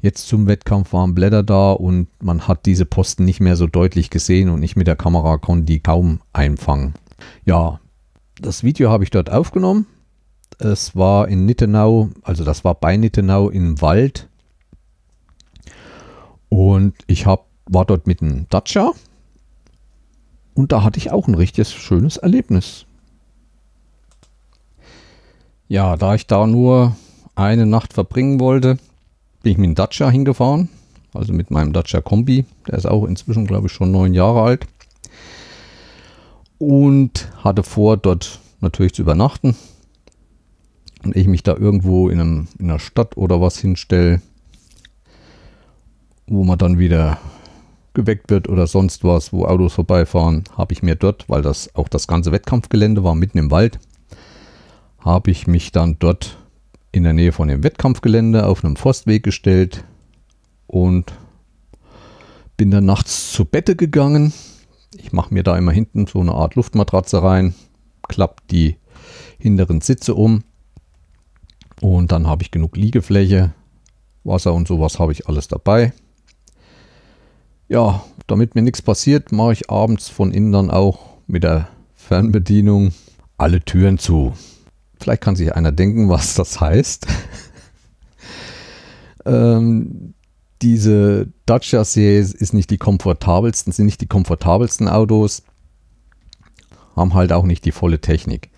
Jetzt 0.00 0.28
zum 0.28 0.46
Wettkampf 0.46 0.92
waren 0.92 1.14
Blätter 1.14 1.42
da 1.42 1.72
und 1.72 2.08
man 2.22 2.48
hat 2.48 2.64
diese 2.64 2.86
Posten 2.86 3.24
nicht 3.24 3.40
mehr 3.40 3.56
so 3.56 3.66
deutlich 3.66 4.08
gesehen 4.08 4.48
und 4.48 4.62
ich 4.62 4.74
mit 4.74 4.86
der 4.86 4.96
Kamera 4.96 5.36
konnte 5.36 5.66
die 5.66 5.80
kaum 5.80 6.20
einfangen. 6.32 6.94
Ja, 7.44 7.80
das 8.40 8.64
Video 8.64 8.90
habe 8.90 9.04
ich 9.04 9.10
dort 9.10 9.30
aufgenommen. 9.30 9.86
Es 10.58 10.96
war 10.96 11.28
in 11.28 11.44
Nittenau, 11.44 12.08
also 12.22 12.44
das 12.44 12.64
war 12.64 12.74
bei 12.74 12.96
Nittenau 12.96 13.50
im 13.50 13.80
Wald. 13.82 14.28
Und 16.48 16.94
ich 17.06 17.26
hab, 17.26 17.46
war 17.66 17.84
dort 17.84 18.06
mit 18.06 18.22
einem 18.22 18.46
Dacia. 18.48 18.92
Und 20.54 20.72
da 20.72 20.82
hatte 20.82 20.98
ich 20.98 21.10
auch 21.10 21.28
ein 21.28 21.34
richtiges 21.34 21.72
schönes 21.72 22.16
Erlebnis. 22.16 22.86
Ja, 25.70 25.96
da 25.96 26.16
ich 26.16 26.26
da 26.26 26.48
nur 26.48 26.96
eine 27.36 27.64
Nacht 27.64 27.92
verbringen 27.92 28.40
wollte, 28.40 28.76
bin 29.44 29.52
ich 29.52 29.56
mit 29.56 29.66
dem 29.66 29.74
Dacia 29.76 30.10
hingefahren. 30.10 30.68
Also 31.14 31.32
mit 31.32 31.52
meinem 31.52 31.72
Dacia 31.72 32.00
Kombi. 32.00 32.44
Der 32.66 32.74
ist 32.74 32.86
auch 32.86 33.04
inzwischen, 33.04 33.46
glaube 33.46 33.68
ich, 33.68 33.72
schon 33.72 33.92
neun 33.92 34.12
Jahre 34.12 34.42
alt. 34.42 34.66
Und 36.58 37.30
hatte 37.36 37.62
vor, 37.62 37.96
dort 37.96 38.40
natürlich 38.60 38.94
zu 38.94 39.02
übernachten. 39.02 39.54
Und 41.04 41.14
ich 41.14 41.28
mich 41.28 41.44
da 41.44 41.54
irgendwo 41.56 42.08
in, 42.08 42.20
einem, 42.20 42.48
in 42.58 42.68
einer 42.68 42.80
Stadt 42.80 43.16
oder 43.16 43.40
was 43.40 43.56
hinstelle, 43.58 44.20
wo 46.26 46.42
man 46.42 46.58
dann 46.58 46.80
wieder 46.80 47.18
geweckt 47.94 48.28
wird 48.28 48.48
oder 48.48 48.66
sonst 48.66 49.04
was, 49.04 49.32
wo 49.32 49.44
Autos 49.44 49.74
vorbeifahren, 49.74 50.42
habe 50.58 50.72
ich 50.72 50.82
mir 50.82 50.96
dort, 50.96 51.28
weil 51.28 51.42
das 51.42 51.76
auch 51.76 51.86
das 51.86 52.08
ganze 52.08 52.32
Wettkampfgelände 52.32 53.04
war, 53.04 53.14
mitten 53.14 53.38
im 53.38 53.52
Wald, 53.52 53.78
habe 55.00 55.30
ich 55.30 55.46
mich 55.46 55.72
dann 55.72 55.96
dort 55.98 56.38
in 56.92 57.04
der 57.04 57.12
Nähe 57.12 57.32
von 57.32 57.48
dem 57.48 57.62
Wettkampfgelände 57.62 58.46
auf 58.46 58.64
einem 58.64 58.76
Forstweg 58.76 59.22
gestellt 59.22 59.84
und 60.66 61.12
bin 62.56 62.70
dann 62.70 62.84
nachts 62.84 63.32
zu 63.32 63.44
Bette 63.44 63.76
gegangen. 63.76 64.32
Ich 64.96 65.12
mache 65.12 65.32
mir 65.32 65.42
da 65.42 65.56
immer 65.56 65.72
hinten 65.72 66.06
so 66.06 66.20
eine 66.20 66.32
Art 66.32 66.56
Luftmatratze 66.56 67.22
rein, 67.22 67.54
klappe 68.08 68.42
die 68.50 68.76
hinteren 69.38 69.80
Sitze 69.80 70.14
um 70.14 70.42
und 71.80 72.12
dann 72.12 72.26
habe 72.26 72.42
ich 72.42 72.50
genug 72.50 72.76
Liegefläche, 72.76 73.54
Wasser 74.24 74.52
und 74.52 74.68
sowas 74.68 74.98
habe 74.98 75.12
ich 75.12 75.28
alles 75.28 75.48
dabei. 75.48 75.92
Ja, 77.68 78.04
damit 78.26 78.54
mir 78.54 78.62
nichts 78.62 78.82
passiert, 78.82 79.32
mache 79.32 79.52
ich 79.52 79.70
abends 79.70 80.08
von 80.08 80.32
innen 80.32 80.52
dann 80.52 80.70
auch 80.70 80.98
mit 81.26 81.44
der 81.44 81.68
Fernbedienung 81.94 82.92
alle 83.38 83.60
Türen 83.60 83.98
zu. 83.98 84.34
Vielleicht 85.00 85.22
kann 85.22 85.34
sich 85.34 85.54
einer 85.54 85.72
denken, 85.72 86.08
was 86.08 86.34
das 86.34 86.60
heißt. 86.60 87.06
ähm, 89.24 90.14
diese 90.60 91.28
Dacia-Serie 91.46 92.20
ist 92.20 92.52
nicht 92.52 92.70
die 92.70 92.76
komfortabelsten, 92.76 93.72
sind 93.72 93.86
nicht 93.86 94.02
die 94.02 94.06
komfortabelsten 94.06 94.88
Autos, 94.88 95.42
haben 96.94 97.14
halt 97.14 97.32
auch 97.32 97.44
nicht 97.44 97.64
die 97.64 97.72
volle 97.72 98.00
Technik. 98.00 98.50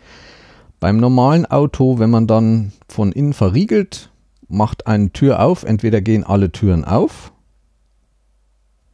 Beim 0.80 0.96
normalen 0.96 1.46
Auto, 1.46 2.00
wenn 2.00 2.10
man 2.10 2.26
dann 2.26 2.72
von 2.88 3.12
innen 3.12 3.34
verriegelt, 3.34 4.10
macht 4.48 4.88
eine 4.88 5.10
Tür 5.12 5.40
auf, 5.40 5.62
entweder 5.62 6.00
gehen 6.00 6.24
alle 6.24 6.50
Türen 6.50 6.84
auf 6.84 7.32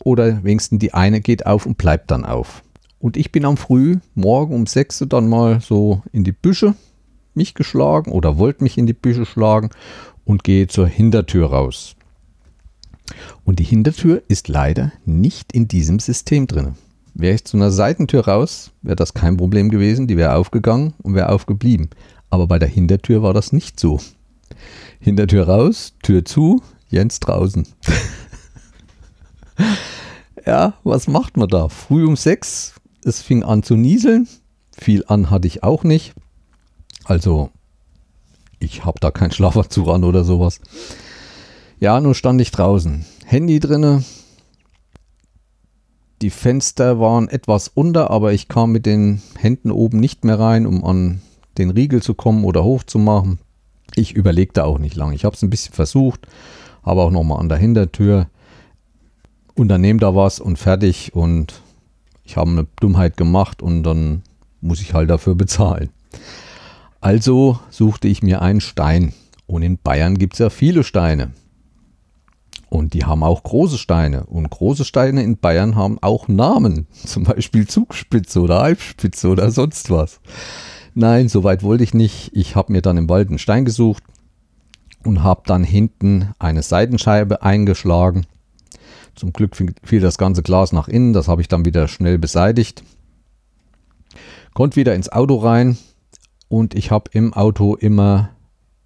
oder 0.04 0.44
wenigstens 0.44 0.80
die 0.80 0.92
eine 0.92 1.22
geht 1.22 1.46
auf 1.46 1.64
und 1.64 1.78
bleibt 1.78 2.11
dann 2.11 2.26
auf. 2.26 2.62
Und 2.98 3.16
ich 3.16 3.32
bin 3.32 3.46
am 3.46 3.56
Früh, 3.56 3.98
morgen 4.14 4.54
um 4.54 4.66
6 4.66 5.02
Uhr 5.02 5.06
dann 5.06 5.28
mal 5.28 5.61
so 5.62 6.02
in 6.12 6.24
die 6.24 6.32
Büsche 6.32 6.74
mich 7.38 7.55
geschlagen 7.55 8.12
oder 8.12 8.37
wollte 8.37 8.62
mich 8.62 8.77
in 8.77 8.87
die 8.87 8.92
Büsche 8.92 9.24
schlagen 9.24 9.70
und 10.27 10.44
gehe 10.44 10.66
zur 10.66 10.87
Hintertür 10.87 11.46
raus. 11.46 11.96
Und 13.44 13.59
die 13.59 13.64
Hintertür 13.64 14.22
ist 14.29 14.48
leider 14.48 14.92
nicht 15.07 15.53
in 15.55 15.66
diesem 15.68 15.98
System 15.98 16.46
drin. 16.46 16.74
Wäre 17.14 17.35
ich 17.35 17.44
zu 17.44 17.57
einer 17.57 17.70
Seitentür 17.70 18.29
raus, 18.29 18.70
wäre 18.83 18.96
das 18.96 19.14
kein 19.14 19.37
Problem 19.37 19.70
gewesen, 19.70 20.07
die 20.07 20.16
wäre 20.16 20.35
aufgegangen 20.35 20.92
und 21.03 21.14
wäre 21.14 21.31
aufgeblieben. 21.31 21.88
Aber 22.31 22.46
bei 22.46 22.59
der 22.59 22.68
Hintertür 22.68 23.22
war 23.22 23.33
das 23.33 23.53
nicht 23.53 23.81
so. 23.81 24.01
Hintertür 25.01 25.48
raus, 25.48 25.94
Tür 26.03 26.24
zu, 26.24 26.62
Jens 26.90 27.20
draußen. 27.20 27.66
ja, 30.46 30.74
was 30.85 31.09
macht 31.09 31.37
man 31.37 31.48
da? 31.48 31.68
Früh 31.68 32.07
um 32.07 32.16
sechs, 32.16 32.74
es 33.05 33.22
fing 33.22 33.42
an 33.42 33.62
zu 33.62 33.77
nieseln. 33.77 34.29
Viel 34.77 35.05
an 35.09 35.31
hatte 35.31 35.48
ich 35.48 35.62
auch 35.64 35.85
nicht. 35.85 36.14
Also, 37.09 37.49
ich 38.59 38.85
habe 38.85 39.01
da 39.01 39.11
keinen 39.11 39.31
Schlafanzug 39.31 39.88
an 39.88 40.05
oder 40.05 40.25
sowas. 40.25 40.61
Ja, 41.81 41.99
nun 42.03 42.12
stand 42.12 42.38
ich 42.42 42.51
draußen. 42.51 43.07
Handy 43.25 43.61
drinne. 43.61 44.05
Die 46.21 46.29
Fenster 46.29 47.01
waren 47.01 47.29
etwas 47.29 47.68
unter, 47.68 48.11
aber 48.11 48.35
ich 48.35 48.49
kam 48.49 48.73
mit 48.73 48.85
den 48.85 49.23
Händen 49.38 49.71
oben 49.71 50.01
nicht 50.01 50.27
mehr 50.27 50.38
rein, 50.38 50.66
um 50.66 50.85
an 50.85 51.23
den 51.57 51.71
Riegel 51.71 52.03
zu 52.03 52.12
kommen 52.12 52.44
oder 52.44 52.62
hochzumachen. 52.62 53.38
Ich 53.94 54.12
überlegte 54.12 54.64
auch 54.64 54.79
nicht 54.79 54.94
lange. 54.94 55.14
Ich 55.14 55.25
habe 55.25 55.35
es 55.35 55.42
ein 55.42 55.49
bisschen 55.49 55.73
versucht, 55.73 56.27
habe 56.83 57.01
auch 57.01 57.11
nochmal 57.11 57.40
an 57.40 57.49
der 57.49 57.59
Hintertür 57.59 58.27
unternehme 59.55 59.99
da 59.99 60.14
was 60.14 60.40
und 60.40 60.59
fertig 60.59 61.14
und 61.14 61.62
ich 62.23 62.37
habe 62.37 62.51
eine 62.51 62.66
Dummheit 62.81 63.16
gemacht 63.16 63.62
und 63.62 63.83
dann 63.83 64.23
muss 64.61 64.83
ich 64.83 64.92
halt 64.92 65.09
dafür 65.09 65.35
bezahlen. 65.35 65.88
Also 67.00 67.61
suchte 67.70 68.08
ich 68.08 68.22
mir 68.22 68.42
einen 68.42 68.61
Stein 68.61 69.12
und 69.46 69.62
in 69.62 69.78
Bayern 69.78 70.18
gibt 70.18 70.34
es 70.34 70.40
ja 70.40 70.50
viele 70.50 70.82
Steine. 70.82 71.32
Und 72.70 72.92
die 72.92 73.04
haben 73.04 73.22
auch 73.22 73.42
große 73.42 73.78
Steine. 73.78 74.24
Und 74.26 74.50
große 74.50 74.84
Steine 74.84 75.22
in 75.22 75.38
Bayern 75.38 75.74
haben 75.74 75.98
auch 76.02 76.28
Namen. 76.28 76.87
Zum 76.92 77.24
Beispiel 77.24 77.66
Zugspitze 77.66 78.40
oder 78.40 78.61
Alpspitze 78.61 79.28
oder 79.28 79.50
sonst 79.50 79.90
was. 79.90 80.20
Nein, 80.94 81.28
so 81.28 81.44
weit 81.44 81.62
wollte 81.62 81.84
ich 81.84 81.94
nicht. 81.94 82.30
Ich 82.34 82.56
habe 82.56 82.72
mir 82.72 82.82
dann 82.82 82.98
im 82.98 83.08
Wald 83.08 83.28
einen 83.28 83.38
Stein 83.38 83.64
gesucht 83.64 84.02
und 85.04 85.22
habe 85.22 85.42
dann 85.46 85.64
hinten 85.64 86.32
eine 86.38 86.62
Seitenscheibe 86.62 87.42
eingeschlagen. 87.42 88.26
Zum 89.14 89.32
Glück 89.32 89.56
fiel 89.56 90.00
das 90.00 90.18
ganze 90.18 90.42
Glas 90.42 90.72
nach 90.72 90.88
innen. 90.88 91.12
Das 91.12 91.28
habe 91.28 91.40
ich 91.40 91.48
dann 91.48 91.64
wieder 91.64 91.88
schnell 91.88 92.18
beseitigt. 92.18 92.82
Konnte 94.52 94.76
wieder 94.76 94.94
ins 94.94 95.08
Auto 95.08 95.37
rein 95.37 95.78
und 96.48 96.74
ich 96.74 96.90
habe 96.90 97.11
im 97.12 97.32
Auto 97.32 97.74
immer 97.74 98.30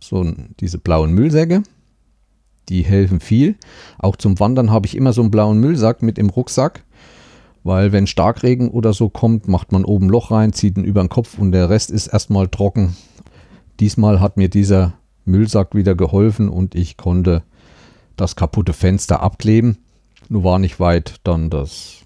so 0.00 0.24
diese 0.58 0.78
blauen 0.78 1.12
Müllsäcke 1.12 1.62
die 2.68 2.82
helfen 2.82 3.20
viel. 3.20 3.56
Auch 3.98 4.16
zum 4.16 4.38
Wandern 4.40 4.70
habe 4.70 4.86
ich 4.86 4.96
immer 4.96 5.12
so 5.12 5.22
einen 5.22 5.30
blauen 5.30 5.58
Müllsack 5.58 6.02
mit 6.02 6.18
im 6.18 6.30
Rucksack, 6.30 6.84
weil 7.64 7.92
wenn 7.92 8.06
Starkregen 8.06 8.70
oder 8.70 8.92
so 8.92 9.08
kommt, 9.08 9.48
macht 9.48 9.72
man 9.72 9.84
oben 9.84 10.08
Loch 10.08 10.30
rein, 10.30 10.52
zieht 10.52 10.76
ihn 10.76 10.84
über 10.84 11.02
den 11.02 11.08
Kopf 11.08 11.38
und 11.38 11.52
der 11.52 11.70
Rest 11.70 11.90
ist 11.90 12.08
erstmal 12.08 12.48
trocken. 12.48 12.96
Diesmal 13.80 14.20
hat 14.20 14.36
mir 14.36 14.48
dieser 14.48 14.94
Müllsack 15.24 15.74
wieder 15.74 15.94
geholfen 15.94 16.48
und 16.48 16.74
ich 16.74 16.96
konnte 16.96 17.42
das 18.16 18.36
kaputte 18.36 18.72
Fenster 18.72 19.22
abkleben. 19.22 19.78
Nur 20.28 20.44
war 20.44 20.58
nicht 20.58 20.80
weit 20.80 21.16
dann 21.24 21.50
das 21.50 22.00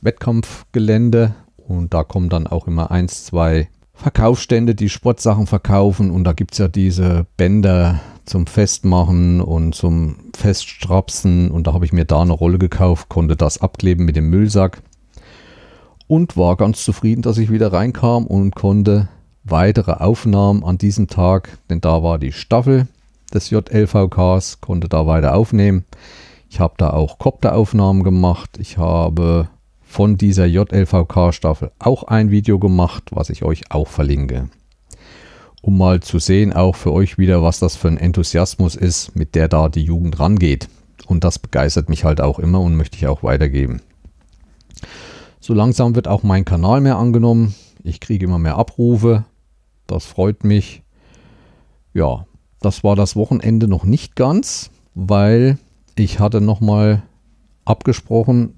Wettkampfgelände 0.00 1.34
und 1.56 1.94
da 1.94 2.04
kommen 2.04 2.28
dann 2.28 2.46
auch 2.46 2.66
immer 2.66 2.90
eins, 2.90 3.24
zwei 3.24 3.68
Verkaufsstände, 4.00 4.74
die 4.74 4.88
Sportsachen 4.88 5.46
verkaufen 5.46 6.10
und 6.10 6.24
da 6.24 6.32
gibt 6.32 6.52
es 6.52 6.58
ja 6.58 6.68
diese 6.68 7.26
Bänder 7.36 8.00
zum 8.24 8.46
Festmachen 8.46 9.42
und 9.42 9.74
zum 9.74 10.16
Feststrapsen 10.34 11.50
und 11.50 11.66
da 11.66 11.74
habe 11.74 11.84
ich 11.84 11.92
mir 11.92 12.06
da 12.06 12.22
eine 12.22 12.32
Rolle 12.32 12.58
gekauft, 12.58 13.10
konnte 13.10 13.36
das 13.36 13.60
abkleben 13.60 14.06
mit 14.06 14.16
dem 14.16 14.30
Müllsack 14.30 14.80
und 16.06 16.38
war 16.38 16.56
ganz 16.56 16.82
zufrieden, 16.82 17.20
dass 17.20 17.36
ich 17.36 17.50
wieder 17.50 17.74
reinkam 17.74 18.26
und 18.26 18.54
konnte 18.54 19.08
weitere 19.44 19.92
Aufnahmen 19.92 20.64
an 20.64 20.78
diesem 20.78 21.08
Tag, 21.08 21.58
denn 21.68 21.82
da 21.82 22.02
war 22.02 22.18
die 22.18 22.32
Staffel 22.32 22.88
des 23.34 23.50
JLVKs, 23.50 24.62
konnte 24.62 24.88
da 24.88 25.06
weiter 25.06 25.34
aufnehmen. 25.34 25.84
Ich 26.48 26.58
habe 26.58 26.74
da 26.78 26.90
auch 26.90 27.18
Kopteraufnahmen 27.18 28.02
gemacht. 28.02 28.58
Ich 28.58 28.78
habe 28.78 29.50
von 29.90 30.16
dieser 30.16 30.46
JLVK-Staffel 30.46 31.72
auch 31.78 32.04
ein 32.04 32.30
Video 32.30 32.58
gemacht, 32.58 33.10
was 33.10 33.28
ich 33.28 33.42
euch 33.42 33.70
auch 33.70 33.88
verlinke 33.88 34.48
um 35.62 35.76
mal 35.76 36.00
zu 36.00 36.18
sehen, 36.18 36.52
auch 36.52 36.74
für 36.76 36.92
euch 36.92 37.18
wieder, 37.18 37.42
was 37.42 37.58
das 37.58 37.76
für 37.76 37.88
ein 37.88 37.98
Enthusiasmus 37.98 38.76
ist, 38.76 39.14
mit 39.14 39.34
der 39.34 39.48
da 39.48 39.68
die 39.68 39.82
Jugend 39.82 40.18
rangeht. 40.18 40.68
Und 41.06 41.24
das 41.24 41.38
begeistert 41.38 41.88
mich 41.88 42.04
halt 42.04 42.20
auch 42.20 42.38
immer 42.38 42.60
und 42.60 42.76
möchte 42.76 42.96
ich 42.96 43.06
auch 43.06 43.22
weitergeben. 43.22 43.82
So 45.40 45.54
langsam 45.54 45.94
wird 45.94 46.08
auch 46.08 46.22
mein 46.22 46.44
Kanal 46.44 46.80
mehr 46.80 46.96
angenommen. 46.96 47.54
Ich 47.82 48.00
kriege 48.00 48.24
immer 48.24 48.38
mehr 48.38 48.56
Abrufe. 48.56 49.24
Das 49.86 50.06
freut 50.06 50.44
mich. 50.44 50.82
Ja, 51.92 52.26
das 52.60 52.84
war 52.84 52.96
das 52.96 53.16
Wochenende 53.16 53.66
noch 53.66 53.84
nicht 53.84 54.16
ganz, 54.16 54.70
weil 54.94 55.58
ich 55.94 56.20
hatte 56.20 56.40
nochmal 56.40 57.02
abgesprochen, 57.64 58.54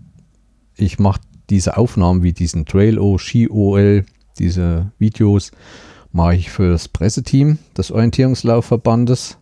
ich 0.76 0.98
mache 0.98 1.20
diese 1.50 1.76
Aufnahmen 1.76 2.22
wie 2.22 2.32
diesen 2.32 2.66
Trail-O, 2.66 3.18
Ski-OL, 3.18 4.04
diese 4.38 4.90
Videos 4.98 5.50
mache 6.12 6.36
ich 6.36 6.50
für 6.50 6.70
das 6.70 6.88
Presseteam 6.88 7.58
des 7.76 7.90
Orientierungslaufverbandes. 7.90 9.38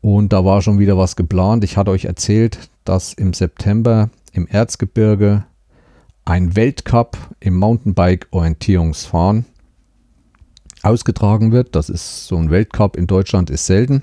Und 0.00 0.32
da 0.32 0.44
war 0.44 0.62
schon 0.62 0.78
wieder 0.78 0.96
was 0.96 1.16
geplant. 1.16 1.64
Ich 1.64 1.76
hatte 1.76 1.90
euch 1.90 2.04
erzählt, 2.04 2.68
dass 2.84 3.12
im 3.12 3.32
September 3.32 4.10
im 4.32 4.46
Erzgebirge 4.46 5.44
ein 6.24 6.54
Weltcup 6.54 7.16
im 7.40 7.56
Mountainbike-Orientierungsfahren 7.56 9.46
ausgetragen 10.82 11.52
wird. 11.52 11.74
Das 11.74 11.88
ist 11.88 12.26
so 12.26 12.36
ein 12.36 12.50
Weltcup 12.50 12.96
in 12.96 13.06
Deutschland 13.06 13.50
ist 13.50 13.66
selten. 13.66 14.02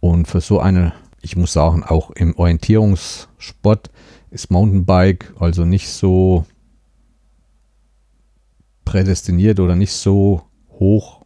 Und 0.00 0.28
für 0.28 0.40
so 0.40 0.60
eine, 0.60 0.92
ich 1.22 1.36
muss 1.36 1.52
sagen, 1.52 1.82
auch 1.82 2.10
im 2.10 2.36
Orientierungssport 2.36 3.90
ist 4.36 4.50
Mountainbike 4.50 5.32
also 5.40 5.64
nicht 5.64 5.88
so 5.88 6.44
prädestiniert 8.84 9.60
oder 9.60 9.76
nicht 9.76 9.92
so 9.92 10.42
hoch 10.78 11.24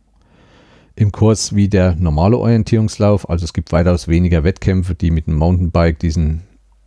im 0.94 1.10
Kurs 1.10 1.56
wie 1.56 1.68
der 1.68 1.96
normale 1.96 2.38
Orientierungslauf. 2.38 3.28
Also 3.28 3.44
es 3.44 3.52
gibt 3.52 3.72
weitaus 3.72 4.06
weniger 4.06 4.44
Wettkämpfe, 4.44 4.94
die 4.94 5.10
mit 5.10 5.26
dem 5.26 5.34
Mountainbike 5.34 5.98
diesen 5.98 6.42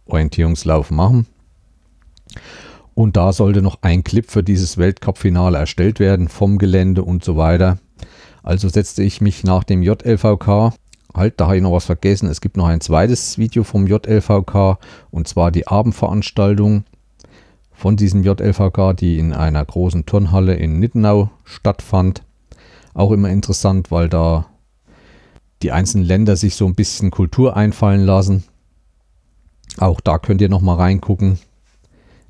Orientierungslauf 0.05 0.91
machen. 0.91 1.27
Und 2.93 3.17
da 3.17 3.33
sollte 3.33 3.61
noch 3.61 3.79
ein 3.81 4.05
Clip 4.05 4.29
für 4.31 4.43
dieses 4.43 4.77
Weltcup-Finale 4.77 5.57
erstellt 5.57 5.99
werden 5.99 6.29
vom 6.29 6.57
Gelände 6.57 7.03
und 7.03 7.25
so 7.25 7.35
weiter. 7.35 7.79
Also 8.43 8.69
setzte 8.69 9.03
ich 9.03 9.19
mich 9.19 9.43
nach 9.43 9.65
dem 9.65 9.83
JLVK, 9.83 10.73
halt, 11.13 11.39
da 11.39 11.45
habe 11.45 11.57
ich 11.57 11.63
noch 11.63 11.71
was 11.71 11.85
vergessen, 11.85 12.29
es 12.29 12.41
gibt 12.41 12.57
noch 12.57 12.67
ein 12.67 12.81
zweites 12.81 13.37
Video 13.37 13.63
vom 13.63 13.87
JLVK 13.87 14.77
und 15.11 15.27
zwar 15.27 15.51
die 15.51 15.67
Abendveranstaltung 15.67 16.83
von 17.71 17.95
diesem 17.97 18.23
JLVK, 18.23 18.93
die 18.93 19.19
in 19.19 19.33
einer 19.33 19.63
großen 19.65 20.05
Turnhalle 20.05 20.55
in 20.55 20.79
Nittenau 20.79 21.29
stattfand. 21.43 22.23
Auch 22.93 23.11
immer 23.11 23.29
interessant, 23.29 23.91
weil 23.91 24.09
da 24.09 24.45
die 25.61 25.71
einzelnen 25.71 26.05
Länder 26.05 26.35
sich 26.35 26.55
so 26.55 26.65
ein 26.65 26.75
bisschen 26.75 27.11
Kultur 27.11 27.55
einfallen 27.55 28.05
lassen. 28.05 28.43
Auch 29.77 30.01
da 30.01 30.19
könnt 30.19 30.41
ihr 30.41 30.49
nochmal 30.49 30.77
reingucken. 30.77 31.39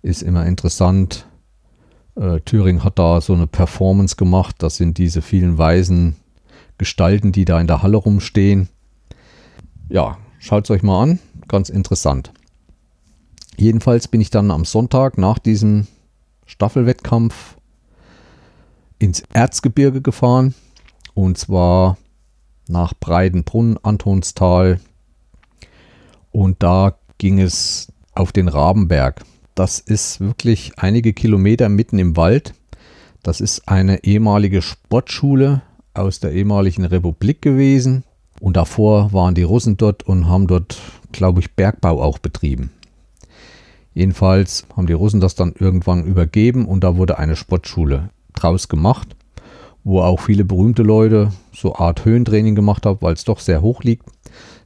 Ist 0.01 0.21
immer 0.21 0.45
interessant. 0.45 1.25
Äh, 2.15 2.39
Thüringen 2.41 2.83
hat 2.83 2.99
da 2.99 3.21
so 3.21 3.33
eine 3.33 3.47
Performance 3.47 4.15
gemacht. 4.15 4.55
Das 4.59 4.77
sind 4.77 4.97
diese 4.97 5.21
vielen 5.21 5.57
weißen 5.57 6.15
Gestalten, 6.77 7.31
die 7.31 7.45
da 7.45 7.59
in 7.59 7.67
der 7.67 7.81
Halle 7.81 7.97
rumstehen. 7.97 8.69
Ja, 9.93 10.17
schaut 10.39 10.63
es 10.63 10.71
euch 10.71 10.81
mal 10.81 11.03
an. 11.03 11.19
Ganz 11.47 11.69
interessant. 11.69 12.31
Jedenfalls 13.57 14.07
bin 14.07 14.21
ich 14.21 14.31
dann 14.31 14.49
am 14.49 14.65
Sonntag 14.65 15.19
nach 15.19 15.37
diesem 15.37 15.85
Staffelwettkampf 16.47 17.57
ins 18.97 19.21
Erzgebirge 19.33 20.01
gefahren 20.01 20.55
und 21.13 21.37
zwar 21.37 21.99
nach 22.67 22.95
Breidenbrunn, 22.99 23.77
Antonstal 23.83 24.79
und 26.31 26.63
da 26.63 26.97
ging 27.19 27.39
es 27.39 27.93
auf 28.15 28.31
den 28.31 28.47
Rabenberg. 28.47 29.23
Das 29.53 29.79
ist 29.79 30.19
wirklich 30.19 30.71
einige 30.77 31.13
Kilometer 31.13 31.69
mitten 31.69 31.99
im 31.99 32.17
Wald. 32.17 32.55
Das 33.21 33.41
ist 33.41 33.67
eine 33.67 34.03
ehemalige 34.03 34.63
Sportschule 34.63 35.61
aus 35.93 36.19
der 36.19 36.31
ehemaligen 36.31 36.83
Republik 36.83 37.43
gewesen. 37.43 38.03
Und 38.43 38.57
davor 38.57 39.13
waren 39.13 39.35
die 39.35 39.43
Russen 39.43 39.77
dort 39.77 40.03
und 40.03 40.27
haben 40.27 40.47
dort, 40.47 40.77
glaube 41.13 41.39
ich, 41.39 41.55
Bergbau 41.55 42.01
auch 42.01 42.19
betrieben. 42.19 42.71
Jedenfalls 43.93 44.67
haben 44.75 44.85
die 44.85 44.91
Russen 44.91 45.21
das 45.21 45.35
dann 45.35 45.53
irgendwann 45.57 46.03
übergeben 46.03 46.65
und 46.65 46.83
da 46.83 46.97
wurde 46.97 47.17
eine 47.17 47.37
Sportschule 47.37 48.09
draus 48.33 48.67
gemacht, 48.67 49.15
wo 49.85 50.01
auch 50.01 50.19
viele 50.19 50.43
berühmte 50.43 50.83
Leute 50.83 51.31
so 51.53 51.75
Art 51.75 52.03
Höhentraining 52.03 52.53
gemacht 52.53 52.85
haben, 52.85 53.01
weil 53.01 53.13
es 53.13 53.23
doch 53.23 53.39
sehr 53.39 53.61
hoch 53.61 53.81
liegt. 53.81 54.07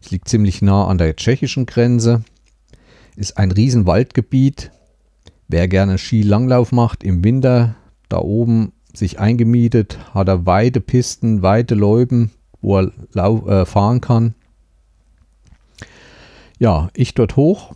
Es 0.01 0.09
liegt 0.09 0.27
ziemlich 0.27 0.63
nah 0.63 0.87
an 0.87 0.97
der 0.97 1.15
tschechischen 1.15 1.67
Grenze, 1.67 2.23
ist 3.15 3.37
ein 3.37 3.51
riesen 3.51 3.85
Waldgebiet. 3.85 4.71
Wer 5.49 5.67
gerne 5.67 5.99
Skilanglauf 5.99 6.71
macht 6.71 7.03
im 7.03 7.23
Winter, 7.23 7.75
da 8.09 8.17
oben 8.17 8.71
sich 8.91 9.19
eingemietet, 9.19 9.99
hat 10.15 10.29
er 10.29 10.47
weite 10.47 10.81
Pisten, 10.81 11.43
weite 11.43 11.75
Läuben, 11.75 12.31
wo 12.61 12.79
er 12.79 12.91
äh, 13.15 13.65
fahren 13.65 14.01
kann. 14.01 14.35
Ja, 16.59 16.89
ich 16.93 17.13
dort 17.13 17.35
hoch. 17.35 17.73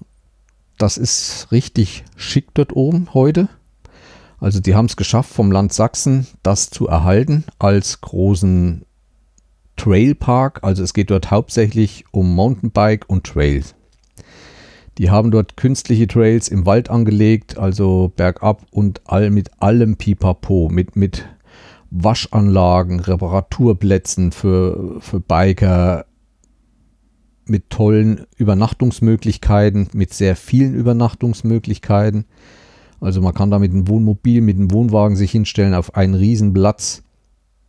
das 0.78 0.98
ist 0.98 1.52
richtig 1.52 2.04
schick 2.15 2.48
dort 2.56 2.76
oben 2.76 3.13
heute. 3.13 3.50
Also 4.39 4.60
die 4.60 4.74
haben 4.74 4.88
es 4.88 4.96
geschafft, 4.96 5.32
vom 5.32 5.52
Land 5.52 5.72
Sachsen 5.72 6.26
das 6.41 6.72
zu 6.72 6.88
erhalten 6.88 7.44
als 7.60 8.02
großen 8.02 8.86
Trailpark. 9.76 10.63
Also 10.63 10.82
es 10.84 10.94
geht 10.94 11.12
dort 11.12 11.30
hauptsächlich 11.30 12.06
um 12.12 12.34
Mountainbike 12.34 13.08
und 13.08 13.26
Trails. 13.26 13.76
Die 14.98 15.10
haben 15.12 15.32
dort 15.32 15.58
künstliche 15.58 16.08
Trails 16.08 16.48
im 16.48 16.65
Wald 16.65 16.89
angelegt, 16.89 17.58
also 17.58 18.12
bergab 18.15 18.65
und 18.72 19.02
all 19.06 19.30
mit 19.30 19.62
allem 19.62 19.96
Pipapo, 19.96 20.70
mit, 20.70 20.96
mit 20.96 21.26
Waschanlagen, 21.91 23.01
Reparaturplätzen 23.01 24.32
für, 24.32 24.99
für 25.01 25.19
Biker, 25.19 26.06
mit 27.45 27.69
tollen 27.69 28.25
Übernachtungsmöglichkeiten, 28.38 29.89
mit 29.93 30.13
sehr 30.13 30.36
vielen 30.36 30.73
Übernachtungsmöglichkeiten. 30.73 32.25
Also 33.01 33.21
man 33.21 33.34
kann 33.34 33.51
da 33.51 33.60
mit 33.60 33.73
einem 33.73 33.88
Wohnmobil, 33.88 34.41
mit 34.41 34.58
einem 34.58 34.71
Wohnwagen 34.71 35.17
sich 35.17 35.32
hinstellen 35.32 35.73
auf 35.73 35.95
einen 35.95 36.13
riesen 36.13 36.54
Platz. 36.54 37.04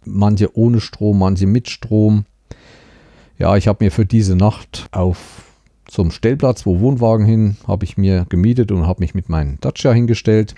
Manche 0.04 0.56
ohne 0.56 0.80
Strom, 0.80 1.18
manche 1.18 1.46
mit 1.46 1.68
Strom. 1.68 2.24
Ja, 3.38 3.56
ich 3.56 3.66
habe 3.66 3.84
mir 3.84 3.90
für 3.90 4.06
diese 4.06 4.36
Nacht 4.36 4.88
auf 4.92 5.44
zum 5.86 6.10
Stellplatz, 6.10 6.64
wo 6.64 6.80
Wohnwagen 6.80 7.26
hin, 7.26 7.56
habe 7.66 7.84
ich 7.84 7.98
mir 7.98 8.24
gemietet 8.28 8.70
und 8.72 8.86
habe 8.86 9.00
mich 9.00 9.14
mit 9.14 9.28
meinem 9.28 9.58
Dacia 9.60 9.92
hingestellt. 9.92 10.54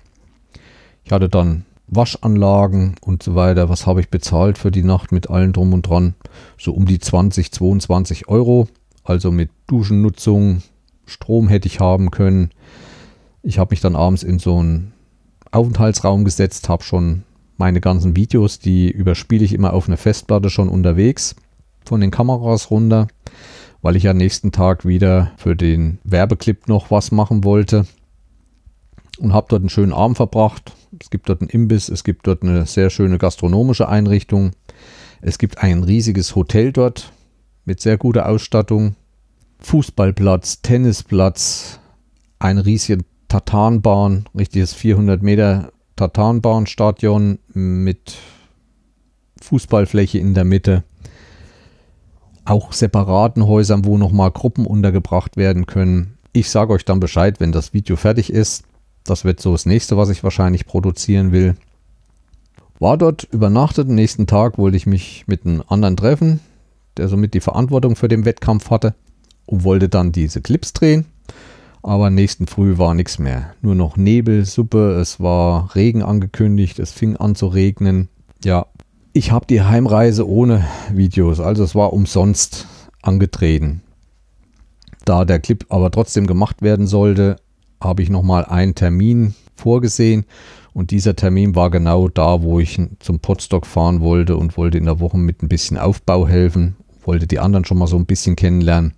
Ich 1.04 1.12
hatte 1.12 1.28
dann 1.28 1.64
Waschanlagen 1.86 2.94
und 3.02 3.22
so 3.22 3.34
weiter. 3.34 3.68
Was 3.68 3.86
habe 3.86 4.00
ich 4.00 4.08
bezahlt 4.08 4.58
für 4.58 4.70
die 4.70 4.82
Nacht 4.82 5.12
mit 5.12 5.30
allem 5.30 5.52
drum 5.52 5.72
und 5.72 5.88
dran? 5.88 6.14
So 6.58 6.72
um 6.72 6.86
die 6.86 6.98
20, 6.98 7.52
22 7.52 8.28
Euro. 8.28 8.68
Also 9.02 9.30
mit 9.30 9.50
Duschennutzung, 9.66 10.62
Strom 11.06 11.48
hätte 11.48 11.68
ich 11.68 11.80
haben 11.80 12.10
können. 12.10 12.50
Ich 13.42 13.58
habe 13.58 13.72
mich 13.72 13.80
dann 13.80 13.96
abends 13.96 14.22
in 14.22 14.38
so 14.38 14.58
einen 14.58 14.92
Aufenthaltsraum 15.50 16.24
gesetzt, 16.24 16.68
habe 16.68 16.82
schon 16.82 17.22
meine 17.58 17.80
ganzen 17.80 18.16
Videos, 18.16 18.58
die 18.58 18.90
überspiele 18.90 19.44
ich 19.44 19.52
immer 19.52 19.74
auf 19.74 19.86
eine 19.86 19.96
Festplatte 19.96 20.50
schon 20.50 20.68
unterwegs 20.68 21.36
von 21.84 22.00
den 22.00 22.10
Kameras 22.10 22.70
runter 22.70 23.06
weil 23.84 23.96
ich 23.96 24.04
ja 24.04 24.14
nächsten 24.14 24.50
Tag 24.50 24.86
wieder 24.86 25.32
für 25.36 25.54
den 25.54 25.98
Werbeclip 26.04 26.68
noch 26.68 26.90
was 26.90 27.12
machen 27.12 27.44
wollte 27.44 27.84
und 29.18 29.32
habe 29.32 29.46
dort 29.48 29.62
einen 29.62 29.68
schönen 29.68 29.92
Abend 29.92 30.16
verbracht. 30.16 30.72
Es 31.00 31.10
gibt 31.10 31.28
dort 31.28 31.40
einen 31.40 31.50
Imbiss, 31.50 31.88
es 31.88 32.04
gibt 32.04 32.26
dort 32.26 32.42
eine 32.42 32.66
sehr 32.66 32.90
schöne 32.90 33.18
gastronomische 33.18 33.88
Einrichtung. 33.88 34.52
Es 35.20 35.38
gibt 35.38 35.58
ein 35.58 35.82
riesiges 35.82 36.34
Hotel 36.36 36.72
dort 36.72 37.12
mit 37.64 37.80
sehr 37.80 37.96
guter 37.96 38.28
Ausstattung. 38.28 38.96
Fußballplatz, 39.60 40.60
Tennisplatz, 40.62 41.80
eine 42.38 42.66
riesige 42.66 43.04
Tatanbahn, 43.28 44.26
richtiges 44.36 44.74
400 44.74 45.22
Meter 45.22 45.72
Tatanbahnstadion 45.96 47.38
mit 47.52 48.16
Fußballfläche 49.40 50.18
in 50.18 50.34
der 50.34 50.44
Mitte 50.44 50.84
auch 52.44 52.72
separaten 52.72 53.46
Häusern, 53.46 53.84
wo 53.84 53.96
nochmal 53.96 54.30
Gruppen 54.30 54.66
untergebracht 54.66 55.36
werden 55.36 55.66
können. 55.66 56.18
Ich 56.32 56.50
sage 56.50 56.72
euch 56.72 56.84
dann 56.84 57.00
Bescheid, 57.00 57.40
wenn 57.40 57.52
das 57.52 57.72
Video 57.72 57.96
fertig 57.96 58.30
ist. 58.30 58.64
Das 59.04 59.24
wird 59.24 59.40
so 59.40 59.52
das 59.52 59.66
nächste, 59.66 59.96
was 59.96 60.08
ich 60.08 60.24
wahrscheinlich 60.24 60.66
produzieren 60.66 61.30
will. 61.30 61.56
War 62.78 62.96
dort 62.96 63.24
übernachtet. 63.24 63.88
Am 63.88 63.94
nächsten 63.94 64.26
Tag 64.26 64.58
wollte 64.58 64.76
ich 64.76 64.86
mich 64.86 65.24
mit 65.26 65.44
einem 65.44 65.62
anderen 65.68 65.96
treffen, 65.96 66.40
der 66.96 67.08
somit 67.08 67.34
die 67.34 67.40
Verantwortung 67.40 67.96
für 67.96 68.08
den 68.08 68.24
Wettkampf 68.24 68.70
hatte 68.70 68.94
und 69.46 69.64
wollte 69.64 69.88
dann 69.88 70.10
diese 70.10 70.40
Clips 70.40 70.72
drehen. 70.72 71.04
Aber 71.82 72.08
nächsten 72.08 72.46
Früh 72.46 72.78
war 72.78 72.94
nichts 72.94 73.18
mehr. 73.18 73.54
Nur 73.60 73.74
noch 73.74 73.98
Nebel, 73.98 74.46
Suppe, 74.46 74.98
es 74.98 75.20
war 75.20 75.74
Regen 75.74 76.02
angekündigt, 76.02 76.78
es 76.78 76.92
fing 76.92 77.16
an 77.16 77.34
zu 77.34 77.46
regnen. 77.46 78.08
Ja, 78.42 78.66
ich 79.12 79.30
habe 79.30 79.46
die 79.46 79.62
Heimreise 79.62 80.26
ohne 80.26 80.64
Videos, 80.90 81.40
also 81.40 81.62
es 81.62 81.74
war 81.74 81.92
umsonst 81.92 82.66
angetreten. 83.02 83.82
Da 85.04 85.26
der 85.26 85.40
Clip 85.40 85.66
aber 85.68 85.90
trotzdem 85.90 86.26
gemacht 86.26 86.62
werden 86.62 86.86
sollte, 86.86 87.36
habe 87.84 88.02
ich 88.02 88.10
nochmal 88.10 88.44
einen 88.44 88.74
Termin 88.74 89.34
vorgesehen 89.54 90.24
und 90.72 90.90
dieser 90.90 91.14
Termin 91.14 91.54
war 91.54 91.70
genau 91.70 92.08
da, 92.08 92.42
wo 92.42 92.58
ich 92.58 92.80
zum 92.98 93.20
Podstock 93.20 93.66
fahren 93.66 94.00
wollte 94.00 94.36
und 94.36 94.56
wollte 94.56 94.78
in 94.78 94.86
der 94.86 94.98
Woche 95.00 95.18
mit 95.18 95.42
ein 95.42 95.48
bisschen 95.48 95.78
Aufbau 95.78 96.26
helfen, 96.26 96.76
wollte 97.04 97.26
die 97.26 97.38
anderen 97.38 97.64
schon 97.64 97.78
mal 97.78 97.86
so 97.86 97.96
ein 97.96 98.06
bisschen 98.06 98.34
kennenlernen. 98.34 98.94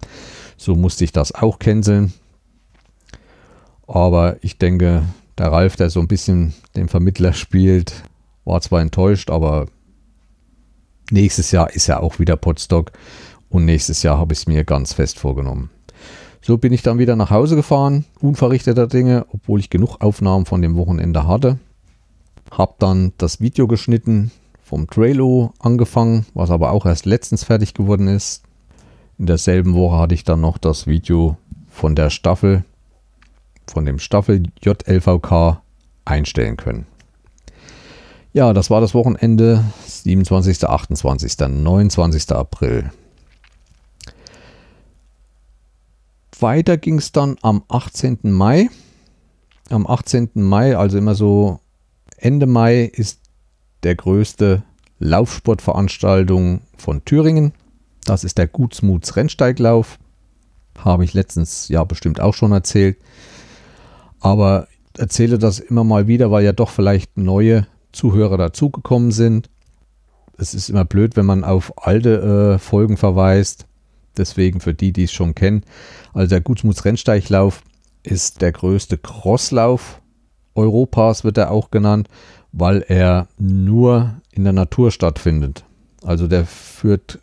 So 0.56 0.74
musste 0.74 1.04
ich 1.04 1.12
das 1.12 1.34
auch 1.34 1.58
canceln. 1.58 2.14
Aber 3.86 4.36
ich 4.40 4.56
denke, 4.56 5.02
der 5.36 5.52
Ralf, 5.52 5.76
der 5.76 5.90
so 5.90 6.00
ein 6.00 6.08
bisschen 6.08 6.54
den 6.74 6.88
Vermittler 6.88 7.34
spielt, 7.34 8.04
war 8.44 8.60
zwar 8.62 8.80
enttäuscht, 8.80 9.28
aber 9.28 9.66
Nächstes 11.10 11.52
Jahr 11.52 11.72
ist 11.72 11.86
ja 11.86 12.00
auch 12.00 12.18
wieder 12.18 12.36
Potstock 12.36 12.90
und 13.48 13.64
nächstes 13.64 14.02
Jahr 14.02 14.18
habe 14.18 14.32
ich 14.32 14.40
es 14.40 14.46
mir 14.46 14.64
ganz 14.64 14.92
fest 14.92 15.18
vorgenommen. 15.18 15.70
So 16.46 16.58
bin 16.58 16.72
ich 16.72 16.82
dann 16.82 17.00
wieder 17.00 17.16
nach 17.16 17.30
Hause 17.30 17.56
gefahren, 17.56 18.04
unverrichteter 18.20 18.86
Dinge, 18.86 19.26
obwohl 19.32 19.58
ich 19.58 19.68
genug 19.68 20.00
Aufnahmen 20.00 20.46
von 20.46 20.62
dem 20.62 20.76
Wochenende 20.76 21.26
hatte. 21.26 21.58
Hab 22.52 22.78
dann 22.78 23.12
das 23.18 23.40
Video 23.40 23.66
geschnitten, 23.66 24.30
vom 24.62 24.86
Trailer 24.86 25.52
angefangen, 25.58 26.24
was 26.34 26.52
aber 26.52 26.70
auch 26.70 26.86
erst 26.86 27.04
letztens 27.04 27.42
fertig 27.42 27.74
geworden 27.74 28.06
ist. 28.06 28.44
In 29.18 29.26
derselben 29.26 29.74
Woche 29.74 29.98
hatte 29.98 30.14
ich 30.14 30.22
dann 30.22 30.40
noch 30.40 30.56
das 30.56 30.86
Video 30.86 31.36
von 31.68 31.96
der 31.96 32.10
Staffel, 32.10 32.62
von 33.66 33.84
dem 33.84 33.98
Staffel 33.98 34.44
JLVK 34.62 35.60
einstellen 36.04 36.56
können. 36.56 36.86
Ja, 38.32 38.52
das 38.52 38.70
war 38.70 38.80
das 38.80 38.94
Wochenende 38.94 39.64
27., 39.84 40.62
28., 40.62 41.38
29. 41.40 42.30
April. 42.30 42.92
Weiter 46.40 46.76
ging 46.76 46.98
es 46.98 47.12
dann 47.12 47.36
am 47.42 47.62
18. 47.68 48.18
Mai. 48.22 48.68
Am 49.70 49.86
18. 49.86 50.30
Mai, 50.34 50.76
also 50.76 50.98
immer 50.98 51.14
so 51.14 51.60
Ende 52.16 52.46
Mai, 52.46 52.84
ist 52.84 53.20
der 53.82 53.94
größte 53.94 54.62
Laufsportveranstaltung 54.98 56.62
von 56.76 57.04
Thüringen. 57.04 57.52
Das 58.04 58.24
ist 58.24 58.38
der 58.38 58.46
Gutsmuts 58.46 59.16
Rennsteiglauf. 59.16 59.98
Habe 60.78 61.04
ich 61.04 61.14
letztens 61.14 61.68
ja 61.68 61.84
bestimmt 61.84 62.20
auch 62.20 62.34
schon 62.34 62.52
erzählt. 62.52 62.98
Aber 64.20 64.68
erzähle 64.96 65.38
das 65.38 65.58
immer 65.58 65.84
mal 65.84 66.06
wieder, 66.06 66.30
weil 66.30 66.44
ja 66.44 66.52
doch 66.52 66.70
vielleicht 66.70 67.16
neue 67.16 67.66
Zuhörer 67.92 68.36
dazugekommen 68.36 69.10
sind. 69.10 69.50
Es 70.38 70.54
ist 70.54 70.68
immer 70.68 70.84
blöd, 70.84 71.16
wenn 71.16 71.26
man 71.26 71.44
auf 71.44 71.72
alte 71.86 72.54
äh, 72.54 72.58
Folgen 72.58 72.96
verweist. 72.96 73.66
Deswegen 74.16 74.60
für 74.60 74.74
die, 74.74 74.92
die 74.92 75.04
es 75.04 75.12
schon 75.12 75.34
kennen. 75.34 75.62
Also 76.12 76.30
der 76.30 76.40
Gutsmuts 76.40 76.84
Rennsteiglauf 76.84 77.62
ist 78.02 78.40
der 78.40 78.52
größte 78.52 78.98
Crosslauf 78.98 80.00
Europas, 80.54 81.24
wird 81.24 81.38
er 81.38 81.50
auch 81.50 81.70
genannt, 81.70 82.08
weil 82.52 82.84
er 82.88 83.28
nur 83.38 84.20
in 84.32 84.44
der 84.44 84.52
Natur 84.52 84.90
stattfindet. 84.90 85.64
Also 86.02 86.26
der 86.28 86.46
führt 86.46 87.20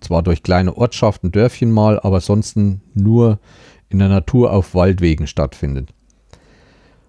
zwar 0.00 0.22
durch 0.22 0.42
kleine 0.42 0.76
Ortschaften, 0.76 1.32
Dörfchen 1.32 1.72
mal, 1.72 1.98
aber 2.00 2.20
sonst 2.20 2.56
nur 2.94 3.40
in 3.88 3.98
der 3.98 4.08
Natur 4.08 4.52
auf 4.52 4.74
Waldwegen 4.74 5.26
stattfindet. 5.26 5.92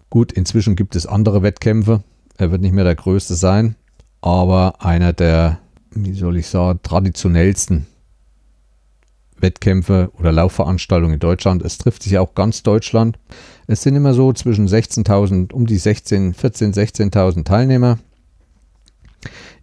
Gut, 0.09 0.32
inzwischen 0.32 0.75
gibt 0.75 0.95
es 0.95 1.05
andere 1.05 1.43
Wettkämpfe, 1.43 2.03
er 2.38 2.51
wird 2.51 2.61
nicht 2.61 2.73
mehr 2.73 2.86
der 2.86 2.95
größte 2.95 3.36
sein, 3.36 3.75
aber 4.21 4.84
einer 4.84 5.13
der, 5.13 5.59
wie 5.91 6.13
soll 6.13 6.38
ich 6.38 6.47
sagen, 6.47 6.80
traditionellsten 6.82 7.86
Wettkämpfe 9.41 10.11
oder 10.17 10.31
Laufveranstaltungen 10.31 11.15
in 11.15 11.19
Deutschland. 11.19 11.63
Es 11.63 11.77
trifft 11.77 12.03
sich 12.03 12.17
auch 12.17 12.35
ganz 12.35 12.63
Deutschland. 12.63 13.17
Es 13.67 13.81
sind 13.81 13.95
immer 13.95 14.13
so 14.13 14.33
zwischen 14.33 14.67
16.000, 14.67 15.53
um 15.53 15.65
die 15.65 15.77
16, 15.77 16.33
14, 16.33 16.73
16.000 16.73 17.45
Teilnehmer. 17.45 17.99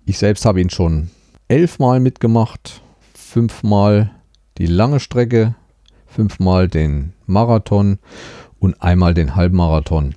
Ich 0.05 0.18
selbst 0.18 0.45
habe 0.45 0.61
ihn 0.61 0.70
schon 0.70 1.11
elfmal 1.49 2.01
mitgemacht, 2.01 2.81
fünfmal 3.14 4.11
die 4.59 4.66
lange 4.66 5.01
Strecke, 5.01 5.55
fünfmal 6.07 6.68
den 6.68 7.12
Marathon 7.27 7.99
und 8.59 8.81
einmal 8.83 9.14
den 9.14 9.37
Halbmarathon. 9.37 10.14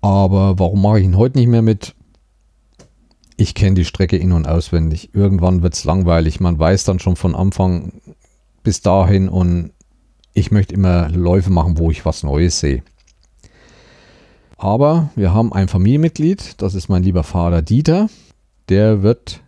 Aber 0.00 0.58
warum 0.58 0.82
mache 0.82 1.00
ich 1.00 1.04
ihn 1.04 1.16
heute 1.16 1.38
nicht 1.38 1.48
mehr 1.48 1.62
mit? 1.62 1.94
Ich 3.36 3.54
kenne 3.54 3.74
die 3.74 3.84
Strecke 3.84 4.16
in- 4.16 4.32
und 4.32 4.48
auswendig. 4.48 5.10
Irgendwann 5.12 5.62
wird 5.62 5.74
es 5.74 5.84
langweilig. 5.84 6.40
Man 6.40 6.58
weiß 6.58 6.84
dann 6.84 6.98
schon 6.98 7.16
von 7.16 7.34
Anfang 7.34 7.92
bis 8.62 8.80
dahin 8.80 9.28
und 9.28 9.72
ich 10.32 10.50
möchte 10.50 10.74
immer 10.74 11.08
Läufe 11.10 11.50
machen, 11.50 11.78
wo 11.78 11.90
ich 11.90 12.04
was 12.04 12.22
Neues 12.22 12.60
sehe. 12.60 12.82
Aber 14.58 15.10
wir 15.16 15.34
haben 15.34 15.52
ein 15.52 15.68
Familienmitglied, 15.68 16.60
das 16.62 16.74
ist 16.74 16.88
mein 16.88 17.02
lieber 17.02 17.22
Vater 17.22 17.62
Dieter. 17.62 18.08
Der 18.68 19.02
wird 19.02 19.40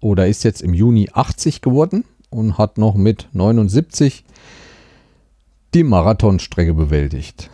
oder 0.00 0.26
ist 0.26 0.44
jetzt 0.44 0.62
im 0.62 0.74
Juni 0.74 1.08
80 1.12 1.62
geworden 1.62 2.04
und 2.30 2.58
hat 2.58 2.78
noch 2.78 2.94
mit 2.94 3.28
79 3.32 4.24
die 5.74 5.84
Marathonstrecke 5.84 6.74
bewältigt. 6.74 7.50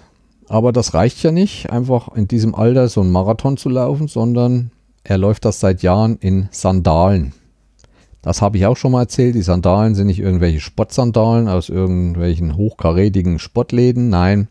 Aber 0.49 0.73
das 0.73 0.95
reicht 0.95 1.23
ja 1.23 1.33
nicht, 1.33 1.71
einfach 1.71 2.15
in 2.15 2.29
diesem 2.29 2.55
Alter 2.55 2.89
so 2.89 3.01
einen 3.01 3.13
Marathon 3.13 3.57
zu 3.57 3.69
laufen, 3.69 4.09
sondern 4.09 4.71
er 5.05 5.19
läuft 5.19 5.45
das 5.45 5.61
seit 5.61 5.83
Jahren 5.83 6.17
in 6.19 6.49
Sandalen. 6.51 7.33
Das 8.23 8.41
habe 8.41 8.57
ich 8.57 8.67
auch 8.67 8.77
schon 8.77 8.93
mal 8.93 9.03
erzählt. 9.03 9.35
Die 9.35 9.43
Sandalen 9.43 9.95
sind 9.95 10.07
nicht 10.07 10.21
irgendwelche 10.21 10.61
Sportsandalen 10.61 11.49
aus 11.49 11.69
irgendwelchen 11.69 12.57
hochkarätigen 12.57 13.41
Sportläden. 13.41 14.11
Nein, 14.11 14.49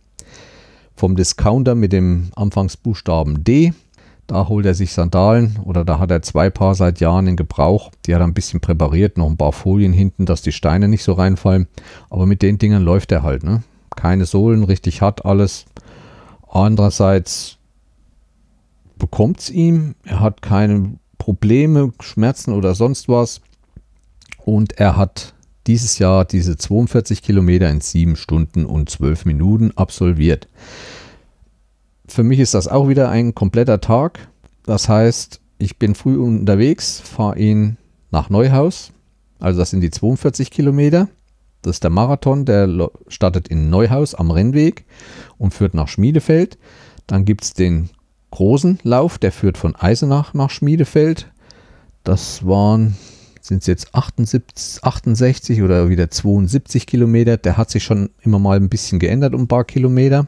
vom 0.95 1.15
Discounter 1.15 1.73
mit 1.73 1.93
dem 1.93 2.31
Anfangsbuchstaben 2.35 3.43
D. 3.43 3.73
Da 4.27 4.47
holt 4.47 4.65
er 4.65 4.75
sich 4.75 4.93
Sandalen 4.93 5.59
oder 5.65 5.83
da 5.83 5.99
hat 5.99 6.11
er 6.11 6.21
zwei 6.21 6.49
Paar 6.49 6.75
seit 6.75 6.99
Jahren 6.99 7.27
in 7.27 7.35
Gebrauch. 7.35 7.91
Die 8.05 8.13
hat 8.13 8.21
er 8.21 8.27
ein 8.27 8.33
bisschen 8.33 8.61
präpariert, 8.61 9.17
noch 9.17 9.29
ein 9.29 9.35
paar 9.35 9.51
Folien 9.51 9.93
hinten, 9.93 10.25
dass 10.25 10.41
die 10.41 10.51
Steine 10.51 10.87
nicht 10.87 11.03
so 11.03 11.13
reinfallen. 11.13 11.67
Aber 12.09 12.25
mit 12.25 12.41
den 12.41 12.57
Dingern 12.57 12.83
läuft 12.83 13.11
er 13.11 13.23
halt. 13.23 13.43
Ne? 13.43 13.63
Keine 13.95 14.25
Sohlen, 14.25 14.63
richtig 14.63 15.01
hart 15.01 15.25
alles. 15.25 15.65
Andererseits 16.47 17.57
bekommt 19.01 19.39
es 19.39 19.49
ihm. 19.49 19.95
Er 20.05 20.19
hat 20.19 20.43
keine 20.43 20.93
Probleme, 21.17 21.91
Schmerzen 22.01 22.53
oder 22.53 22.75
sonst 22.75 23.09
was. 23.09 23.41
Und 24.45 24.73
er 24.73 24.95
hat 24.95 25.33
dieses 25.65 25.97
Jahr 25.97 26.23
diese 26.23 26.55
42 26.55 27.23
Kilometer 27.23 27.67
in 27.67 27.81
7 27.81 28.15
Stunden 28.15 28.63
und 28.65 28.91
12 28.91 29.25
Minuten 29.25 29.71
absolviert. 29.75 30.47
Für 32.07 32.21
mich 32.21 32.39
ist 32.39 32.53
das 32.53 32.67
auch 32.67 32.89
wieder 32.89 33.09
ein 33.09 33.33
kompletter 33.33 33.81
Tag. 33.81 34.27
Das 34.65 34.87
heißt, 34.87 35.41
ich 35.57 35.79
bin 35.79 35.95
früh 35.95 36.17
unterwegs, 36.17 36.99
fahre 36.99 37.39
ihn 37.39 37.77
nach 38.11 38.29
Neuhaus. 38.29 38.91
Also 39.39 39.57
das 39.57 39.71
sind 39.71 39.81
die 39.81 39.89
42 39.89 40.51
Kilometer. 40.51 41.09
Das 41.63 41.77
ist 41.77 41.83
der 41.83 41.89
Marathon, 41.89 42.45
der 42.45 42.91
startet 43.07 43.47
in 43.47 43.71
Neuhaus 43.71 44.13
am 44.13 44.29
Rennweg 44.29 44.85
und 45.39 45.55
führt 45.55 45.73
nach 45.73 45.87
Schmiedefeld. 45.87 46.59
Dann 47.07 47.25
gibt 47.25 47.43
es 47.43 47.53
den 47.53 47.89
großen 48.31 48.79
Lauf, 48.83 49.17
der 49.17 49.31
führt 49.31 49.57
von 49.57 49.75
Eisenach 49.75 50.33
nach 50.33 50.49
Schmiedefeld. 50.49 51.27
Das 52.03 52.45
waren 52.45 52.95
sind 53.41 53.61
es 53.61 53.67
jetzt 53.67 53.95
78, 53.95 54.83
68 54.83 55.61
oder 55.61 55.89
wieder 55.89 56.09
72 56.09 56.85
Kilometer. 56.85 57.37
Der 57.37 57.57
hat 57.57 57.69
sich 57.69 57.83
schon 57.83 58.11
immer 58.21 58.39
mal 58.39 58.57
ein 58.57 58.69
bisschen 58.69 58.99
geändert 58.99 59.33
um 59.33 59.41
ein 59.41 59.47
paar 59.47 59.65
Kilometer. 59.65 60.27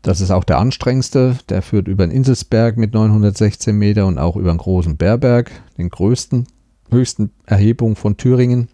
Das 0.00 0.20
ist 0.20 0.30
auch 0.30 0.44
der 0.44 0.58
anstrengendste. 0.58 1.38
Der 1.48 1.62
führt 1.62 1.88
über 1.88 2.06
den 2.06 2.14
Inselsberg 2.14 2.76
mit 2.76 2.94
916 2.94 3.76
Meter 3.76 4.06
und 4.06 4.18
auch 4.18 4.36
über 4.36 4.50
den 4.50 4.58
großen 4.58 4.96
Bärberg, 4.96 5.50
den 5.78 5.90
größten, 5.90 6.46
höchsten 6.90 7.30
Erhebung 7.46 7.96
von 7.96 8.16
Thüringen 8.16 8.68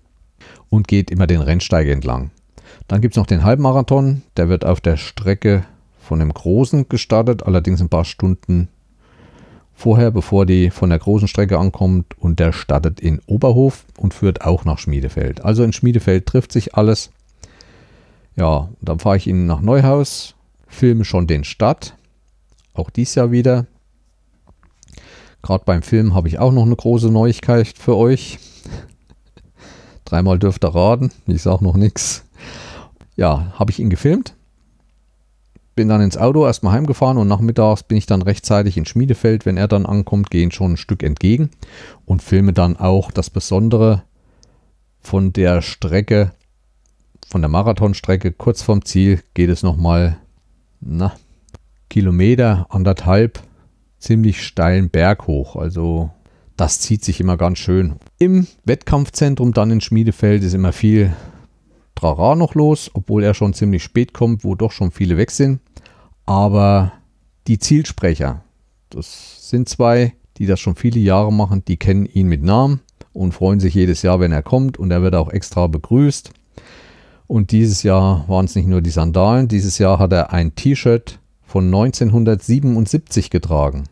und 0.71 0.89
geht 0.89 1.11
immer 1.11 1.27
den 1.27 1.43
Rennsteig 1.43 1.89
entlang. 1.89 2.31
Dann 2.87 3.01
gibt 3.01 3.14
es 3.14 3.19
noch 3.19 3.27
den 3.27 3.45
Halbmarathon. 3.45 4.23
Der 4.37 4.49
wird 4.49 4.64
auf 4.64 4.81
der 4.81 4.97
Strecke 4.97 5.64
von 6.09 6.18
dem 6.18 6.32
Großen 6.32 6.88
gestartet, 6.88 7.42
allerdings 7.42 7.82
ein 7.82 7.90
paar 7.90 8.06
Stunden 8.06 8.68
vorher, 9.74 10.11
bevor 10.11 10.46
die 10.46 10.70
von 10.70 10.88
der 10.88 10.98
großen 10.98 11.28
Strecke 11.28 11.59
ankommt 11.59 12.18
und 12.18 12.40
der 12.40 12.52
startet 12.52 12.98
in 12.98 13.20
Oberhof 13.26 13.84
und 13.98 14.14
führt 14.14 14.40
auch 14.40 14.64
nach 14.64 14.78
Schmiedefeld. 14.78 15.44
Also 15.44 15.62
in 15.62 15.74
Schmiedefeld 15.74 16.24
trifft 16.24 16.50
sich 16.50 16.74
alles. 16.74 17.11
Ja, 18.36 18.70
dann 18.80 18.98
fahre 18.98 19.18
ich 19.18 19.26
ihn 19.26 19.44
nach 19.46 19.61
Neuhaus, 19.61 20.34
filme 20.66 21.04
schon 21.04 21.26
den 21.26 21.44
Start, 21.44 21.94
auch 22.72 22.88
dies 22.88 23.14
Jahr 23.14 23.30
wieder. 23.30 23.66
Gerade 25.42 25.64
beim 25.66 25.82
Film 25.82 26.14
habe 26.14 26.28
ich 26.28 26.38
auch 26.38 26.52
noch 26.52 26.64
eine 26.64 26.76
große 26.76 27.11
Neuigkeit 27.11 27.68
für 27.76 27.96
euch. 27.96 28.38
Dreimal 30.06 30.38
dürft 30.38 30.64
ihr 30.64 30.74
raten, 30.74 31.12
ich 31.26 31.42
sage 31.42 31.62
noch 31.62 31.76
nichts. 31.76 32.24
Ja, 33.14 33.52
habe 33.59 33.70
ich 33.70 33.78
ihn 33.78 33.90
gefilmt 33.90 34.34
bin 35.79 35.89
dann 35.89 36.01
ins 36.01 36.16
Auto 36.16 36.45
erstmal 36.45 36.72
heimgefahren 36.72 37.18
und 37.18 37.29
nachmittags 37.29 37.85
bin 37.85 37.97
ich 37.97 38.07
dann 38.07 38.20
rechtzeitig 38.20 38.76
in 38.76 38.85
Schmiedefeld. 38.85 39.47
Wenn 39.47 39.57
er 39.57 39.68
dann 39.68 39.87
ankommt, 39.87 40.29
gehen 40.29 40.51
schon 40.51 40.72
ein 40.72 40.76
Stück 40.76 41.05
entgegen 41.05 41.51
und 42.05 42.20
filme 42.20 42.53
dann 42.53 42.76
auch 42.76 43.12
das 43.12 43.31
Besondere 43.31 44.03
von 44.99 45.33
der 45.33 45.62
Strecke, 45.62 46.33
von 47.29 47.43
der 47.43 47.49
Marathonstrecke. 47.49 48.33
Kurz 48.33 48.61
vorm 48.61 48.85
Ziel 48.85 49.22
geht 49.35 49.51
es 49.51 49.62
nochmal, 49.62 50.18
na, 50.81 51.12
Kilometer, 51.89 52.66
anderthalb, 52.70 53.41
ziemlich 54.01 54.45
steilen 54.45 54.91
Berg 54.91 55.29
hoch. 55.29 55.55
Also 55.55 56.11
das 56.57 56.81
zieht 56.81 57.05
sich 57.05 57.20
immer 57.20 57.37
ganz 57.37 57.59
schön. 57.59 58.01
Im 58.18 58.49
Wettkampfzentrum 58.64 59.53
dann 59.53 59.70
in 59.70 59.81
Schmiedefeld 59.81 60.43
ist 60.43 60.55
immer 60.55 60.72
viel 60.72 61.12
Trara 61.95 62.35
noch 62.35 62.57
los, 62.57 62.91
obwohl 62.95 63.22
er 63.22 63.35
schon 63.35 63.55
ziemlich 63.55 63.85
spät 63.85 64.12
kommt, 64.12 64.43
wo 64.43 64.57
doch 64.57 64.72
schon 64.72 64.91
viele 64.91 65.16
weg 65.16 65.31
sind. 65.31 65.61
Aber 66.29 66.93
die 67.47 67.59
Zielsprecher, 67.59 68.45
das 68.91 69.49
sind 69.49 69.66
zwei, 69.66 70.12
die 70.37 70.45
das 70.45 70.61
schon 70.61 70.74
viele 70.74 71.01
Jahre 71.01 71.33
machen, 71.33 71.64
die 71.66 71.79
kennen 71.79 72.05
ihn 72.05 72.26
mit 72.26 72.43
Namen 72.43 72.81
und 73.14 73.33
freuen 73.33 73.61
sich 73.61 73.72
jedes 73.72 74.03
Jahr, 74.03 74.20
wenn 74.20 74.31
er 74.31 74.43
kommt 74.43 74.76
und 74.79 74.91
er 74.91 75.01
wird 75.01 75.14
auch 75.14 75.31
extra 75.31 75.68
begrüßt. 75.68 76.31
Und 77.29 77.51
dieses 77.51 77.83
Jahr 77.83 78.29
waren 78.29 78.45
es 78.45 78.55
nicht 78.55 78.68
nur 78.68 78.83
die 78.83 78.91
Sandalen, 78.91 79.49
dieses 79.49 79.79
Jahr 79.79 79.99
hat 79.99 80.12
er 80.12 80.31
ein 80.31 80.55
T-Shirt 80.55 81.18
von 81.47 81.64
1977 81.64 83.31
getragen. 83.31 83.85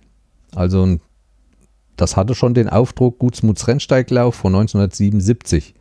Also 0.54 0.98
das 1.96 2.18
hatte 2.18 2.34
schon 2.34 2.52
den 2.52 2.68
Aufdruck 2.68 3.18
Gutsmuts 3.18 3.66
Rennsteiglauf 3.66 4.34
von 4.34 4.54
1977. 4.54 5.74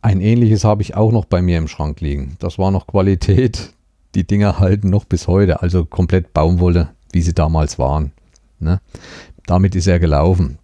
Ein 0.00 0.22
ähnliches 0.22 0.64
habe 0.64 0.80
ich 0.80 0.94
auch 0.94 1.12
noch 1.12 1.26
bei 1.26 1.42
mir 1.42 1.58
im 1.58 1.68
Schrank 1.68 2.00
liegen. 2.00 2.36
Das 2.38 2.58
war 2.58 2.70
noch 2.70 2.86
Qualität 2.86 3.75
die 4.16 4.26
Dinger 4.26 4.58
halten 4.58 4.90
noch 4.90 5.04
bis 5.04 5.28
heute, 5.28 5.62
also 5.62 5.84
komplett 5.84 6.32
Baumwolle, 6.32 6.88
wie 7.12 7.20
sie 7.20 7.34
damals 7.34 7.78
waren. 7.78 8.12
Ne? 8.58 8.80
Damit 9.46 9.74
ist 9.76 9.86
er 9.86 10.00
gelaufen. 10.00 10.58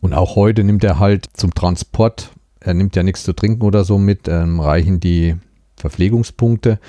Und 0.00 0.12
auch 0.12 0.34
heute 0.34 0.64
nimmt 0.64 0.82
er 0.82 0.98
halt 0.98 1.28
zum 1.32 1.54
Transport, 1.54 2.30
er 2.58 2.74
nimmt 2.74 2.96
ja 2.96 3.04
nichts 3.04 3.22
zu 3.22 3.32
trinken 3.32 3.62
oder 3.62 3.84
so 3.84 3.98
mit, 3.98 4.26
ähm, 4.28 4.60
reichen 4.60 4.98
die 4.98 5.36
Verpflegungspunkte. 5.76 6.80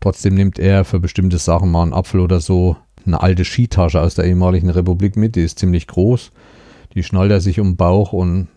Trotzdem 0.00 0.34
nimmt 0.34 0.58
er 0.58 0.84
für 0.84 1.00
bestimmte 1.00 1.38
Sachen 1.38 1.70
mal 1.70 1.82
einen 1.82 1.92
Apfel 1.92 2.20
oder 2.20 2.40
so, 2.40 2.76
eine 3.04 3.20
alte 3.20 3.44
Skitasche 3.44 4.00
aus 4.00 4.14
der 4.14 4.26
ehemaligen 4.26 4.70
Republik 4.70 5.16
mit, 5.16 5.34
die 5.34 5.42
ist 5.42 5.58
ziemlich 5.58 5.88
groß. 5.88 6.30
Die 6.94 7.02
schnallt 7.02 7.32
er 7.32 7.40
sich 7.40 7.58
um 7.58 7.70
den 7.70 7.76
Bauch 7.76 8.12
und 8.12 8.48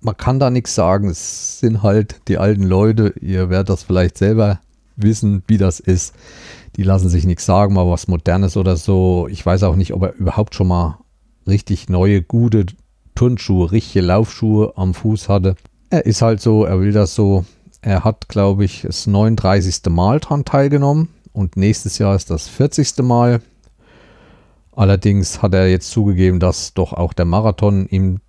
man 0.00 0.16
kann 0.16 0.40
da 0.40 0.50
nichts 0.50 0.74
sagen. 0.74 1.08
Es 1.08 1.60
sind 1.60 1.82
halt 1.82 2.20
die 2.28 2.38
alten 2.38 2.62
Leute. 2.64 3.14
Ihr 3.20 3.50
werdet 3.50 3.68
das 3.68 3.82
vielleicht 3.82 4.18
selber 4.18 4.60
wissen, 4.96 5.42
wie 5.46 5.58
das 5.58 5.80
ist. 5.80 6.14
Die 6.76 6.82
lassen 6.82 7.08
sich 7.08 7.24
nichts 7.24 7.44
sagen, 7.46 7.74
mal 7.74 7.88
was 7.88 8.08
Modernes 8.08 8.56
oder 8.56 8.76
so. 8.76 9.28
Ich 9.30 9.44
weiß 9.44 9.62
auch 9.64 9.76
nicht, 9.76 9.92
ob 9.92 10.02
er 10.02 10.14
überhaupt 10.14 10.54
schon 10.54 10.68
mal 10.68 10.98
richtig 11.46 11.88
neue, 11.88 12.22
gute 12.22 12.66
Turnschuhe, 13.14 13.72
richtige 13.72 14.04
Laufschuhe 14.04 14.72
am 14.76 14.94
Fuß 14.94 15.28
hatte. 15.28 15.56
Er 15.90 16.06
ist 16.06 16.22
halt 16.22 16.40
so, 16.40 16.64
er 16.64 16.80
will 16.80 16.92
das 16.92 17.14
so. 17.14 17.44
Er 17.82 18.04
hat, 18.04 18.28
glaube 18.28 18.64
ich, 18.64 18.82
das 18.82 19.06
39. 19.06 19.82
Mal 19.90 20.20
dran 20.20 20.44
teilgenommen 20.44 21.08
und 21.32 21.56
nächstes 21.56 21.98
Jahr 21.98 22.14
ist 22.14 22.30
das 22.30 22.48
40. 22.48 22.98
Mal. 22.98 23.40
Allerdings 24.72 25.42
hat 25.42 25.54
er 25.54 25.68
jetzt 25.68 25.90
zugegeben, 25.90 26.40
dass 26.40 26.74
doch 26.74 26.92
auch 26.92 27.12
der 27.12 27.24
Marathon 27.24 27.86
ihm 27.88 28.20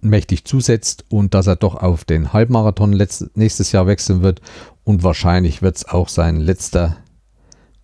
mächtig 0.00 0.44
zusetzt 0.44 1.04
und 1.08 1.34
dass 1.34 1.46
er 1.46 1.56
doch 1.56 1.76
auf 1.76 2.04
den 2.04 2.32
Halbmarathon 2.32 2.90
nächstes 3.34 3.72
Jahr 3.72 3.86
wechseln 3.86 4.22
wird 4.22 4.40
und 4.84 5.02
wahrscheinlich 5.02 5.62
wird 5.62 5.76
es 5.76 5.88
auch 5.88 6.08
sein 6.08 6.40
letzter 6.40 6.96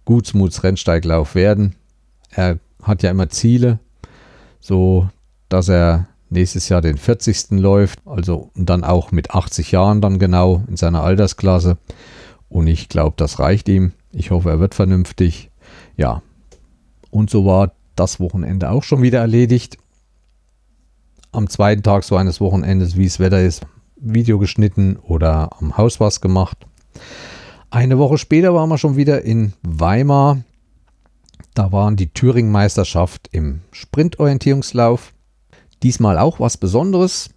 Gutsmuts-Rennsteiglauf 0.05 1.35
werden. 1.35 1.77
Er 2.31 2.59
hat 2.83 3.03
ja 3.03 3.11
immer 3.11 3.29
Ziele, 3.29 3.79
so 4.61 5.09
dass 5.49 5.69
er 5.69 6.07
nächstes 6.29 6.69
Jahr 6.69 6.81
den 6.81 6.97
40. 6.97 7.51
läuft, 7.53 8.01
also 8.07 8.51
dann 8.55 8.85
auch 8.85 9.13
mit 9.13 9.33
80 9.33 9.73
Jahren 9.73 10.01
dann 10.01 10.19
genau 10.19 10.63
in 10.69 10.77
seiner 10.77 11.03
Altersklasse. 11.03 11.77
Und 12.49 12.67
ich 12.67 12.89
glaube, 12.89 13.15
das 13.17 13.39
reicht 13.39 13.69
ihm. 13.69 13.93
Ich 14.13 14.31
hoffe, 14.31 14.51
er 14.51 14.61
wird 14.61 14.75
vernünftig. 14.75 15.51
Ja, 15.97 16.23
und 17.11 17.31
so 17.31 17.45
war 17.45 17.73
das 17.97 18.21
Wochenende 18.21 18.71
auch 18.71 18.83
schon 18.83 19.03
wieder 19.03 19.21
erledigt. 19.21 19.77
Am 21.33 21.49
zweiten 21.49 21.83
Tag 21.83 22.05
so 22.05 22.17
eines 22.17 22.41
Wochenendes, 22.41 22.97
wie 22.97 23.07
es 23.07 23.21
Wetter 23.21 23.43
ist, 23.43 23.67
Video 23.97 24.39
geschnitten 24.39 24.97
oder 24.97 25.51
am 25.61 25.77
Haus 25.77 26.01
was 26.01 26.21
gemacht. 26.21 26.67
Eine 27.71 27.99
Woche 27.99 28.19
später 28.19 28.55
waren 28.55 28.69
wir 28.69 28.79
schon 28.79 28.97
wieder 28.97 29.23
in 29.23 29.53
Weimar. 29.63 30.39
Da 31.55 31.73
waren 31.73 31.97
die 31.97 32.13
Thüringen-Meisterschaft 32.13 33.29
im 33.33 33.61
Sprintorientierungslauf. 33.71 35.13
Diesmal 35.83 36.19
auch 36.19 36.41
was 36.41 36.57
Besonderes. 36.57 37.31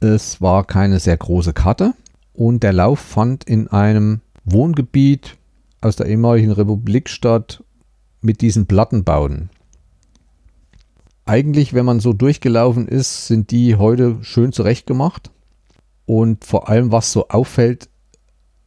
Es 0.00 0.40
war 0.40 0.64
keine 0.64 0.98
sehr 0.98 1.16
große 1.16 1.52
Karte 1.52 1.92
und 2.32 2.62
der 2.62 2.72
Lauf 2.72 3.00
fand 3.00 3.44
in 3.44 3.68
einem 3.68 4.22
Wohngebiet 4.44 5.36
aus 5.82 5.96
der 5.96 6.06
ehemaligen 6.06 6.52
Republik 6.52 7.10
statt 7.10 7.62
mit 8.22 8.40
diesen 8.40 8.66
Plattenbauten. 8.66 9.50
Eigentlich, 11.26 11.74
wenn 11.74 11.84
man 11.84 12.00
so 12.00 12.14
durchgelaufen 12.14 12.88
ist, 12.88 13.26
sind 13.26 13.50
die 13.50 13.76
heute 13.76 14.16
schön 14.22 14.52
zurechtgemacht. 14.52 15.30
Und 16.06 16.44
vor 16.46 16.68
allem, 16.68 16.92
was 16.92 17.12
so 17.12 17.28
auffällt, 17.28 17.89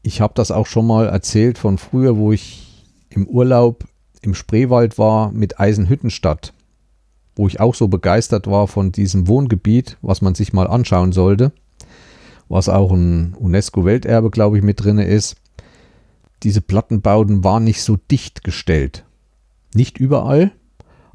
ich 0.04 0.22
habe 0.22 0.34
das 0.36 0.52
auch 0.52 0.68
schon 0.68 0.86
mal 0.86 1.08
erzählt 1.08 1.58
von 1.58 1.78
früher, 1.78 2.18
wo 2.18 2.32
ich 2.32 2.86
im 3.10 3.26
Urlaub 3.26 3.86
im 4.22 4.36
Spreewald 4.36 4.98
war 4.98 5.32
mit 5.32 5.60
Eisenhüttenstadt, 5.60 6.54
wo 7.36 7.48
ich 7.48 7.60
auch 7.60 7.74
so 7.74 7.88
begeistert 7.88 8.48
war 8.48 8.68
von 8.68 8.92
diesem 8.92 9.28
Wohngebiet, 9.28 9.98
was 10.02 10.22
man 10.22 10.36
sich 10.36 10.54
mal 10.54 10.68
anschauen 10.68 11.14
sollte, 11.14 11.54
was 12.50 12.70
auch 12.70 12.92
ein 12.92 13.34
UNESCO-Welterbe, 13.40 14.30
glaube 14.30 14.58
ich, 14.58 14.64
mit 14.64 14.84
drin 14.84 15.00
ist. 15.00 15.38
Diese 16.44 16.62
Plattenbauten 16.62 17.44
waren 17.44 17.64
nicht 17.64 17.82
so 17.82 17.98
dicht 18.12 18.44
gestellt. 18.44 19.06
Nicht 19.74 19.98
überall, 19.98 20.52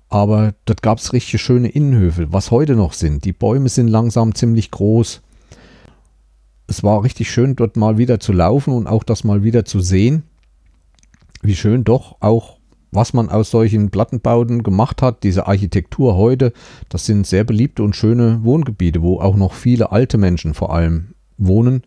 aber 0.09 0.55
dort 0.65 0.83
gab 0.83 0.99
es 0.99 1.13
richtig 1.13 1.43
schöne 1.43 1.69
Innenhöfe, 1.69 2.33
was 2.33 2.51
heute 2.51 2.75
noch 2.75 2.95
sind. 2.95 3.25
Die 3.25 3.35
Bäume 3.35 3.69
sind 3.69 3.89
langsam 3.89 4.35
ziemlich 4.35 4.71
groß. 4.71 5.21
Es 6.71 6.83
war 6.83 7.03
richtig 7.03 7.31
schön, 7.31 7.57
dort 7.57 7.79
mal 7.79 7.97
wieder 7.97 8.21
zu 8.21 8.33
laufen 8.33 8.75
und 8.75 8.87
auch 8.87 9.03
das 9.03 9.25
mal 9.25 9.43
wieder 9.43 9.65
zu 9.65 9.81
sehen, 9.81 10.25
wie 11.41 11.57
schön 11.57 11.83
doch 11.83 12.17
auch, 12.21 12.59
was 12.93 13.15
man 13.15 13.31
aus 13.31 13.51
solchen 13.51 13.89
Plattenbauten 13.89 14.63
gemacht 14.63 15.01
hat. 15.01 15.23
Diese 15.23 15.47
Architektur 15.47 16.17
heute, 16.17 16.53
das 16.91 17.07
sind 17.07 17.27
sehr 17.27 17.45
beliebte 17.45 17.83
und 17.83 17.97
schöne 17.97 18.45
Wohngebiete, 18.45 19.01
wo 19.01 19.19
auch 19.19 19.35
noch 19.35 19.55
viele 19.55 19.93
alte 19.93 20.19
Menschen 20.19 20.53
vor 20.53 20.75
allem 20.75 21.15
wohnen, 21.39 21.85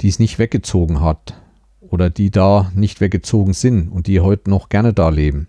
die 0.00 0.08
es 0.08 0.18
nicht 0.18 0.38
weggezogen 0.38 1.02
hat 1.02 1.38
oder 1.80 2.08
die 2.08 2.30
da 2.30 2.72
nicht 2.74 3.02
weggezogen 3.02 3.52
sind 3.52 3.88
und 3.88 4.06
die 4.06 4.20
heute 4.20 4.48
noch 4.48 4.70
gerne 4.70 4.94
da 4.94 5.10
leben. 5.10 5.48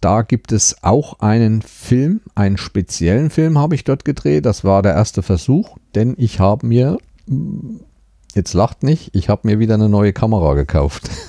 Da 0.00 0.22
gibt 0.22 0.52
es 0.52 0.76
auch 0.82 1.20
einen 1.20 1.62
Film, 1.62 2.20
einen 2.34 2.58
speziellen 2.58 3.30
Film 3.30 3.58
habe 3.58 3.74
ich 3.74 3.84
dort 3.84 4.04
gedreht. 4.04 4.44
Das 4.44 4.62
war 4.62 4.82
der 4.82 4.94
erste 4.94 5.22
Versuch, 5.22 5.78
denn 5.94 6.14
ich 6.18 6.38
habe 6.38 6.66
mir, 6.66 6.98
jetzt 8.34 8.52
lacht 8.52 8.82
nicht, 8.82 9.14
ich 9.14 9.28
habe 9.28 9.48
mir 9.48 9.58
wieder 9.58 9.74
eine 9.74 9.88
neue 9.88 10.12
Kamera 10.12 10.54
gekauft. 10.54 11.10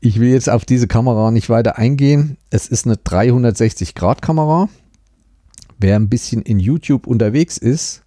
ich 0.00 0.20
will 0.20 0.30
jetzt 0.30 0.50
auf 0.50 0.64
diese 0.64 0.86
Kamera 0.86 1.30
nicht 1.30 1.48
weiter 1.48 1.78
eingehen. 1.78 2.36
Es 2.50 2.68
ist 2.68 2.86
eine 2.86 2.96
360-Grad-Kamera. 2.96 4.68
Wer 5.78 5.96
ein 5.96 6.08
bisschen 6.08 6.42
in 6.42 6.58
YouTube 6.58 7.06
unterwegs 7.06 7.56
ist, 7.56 8.02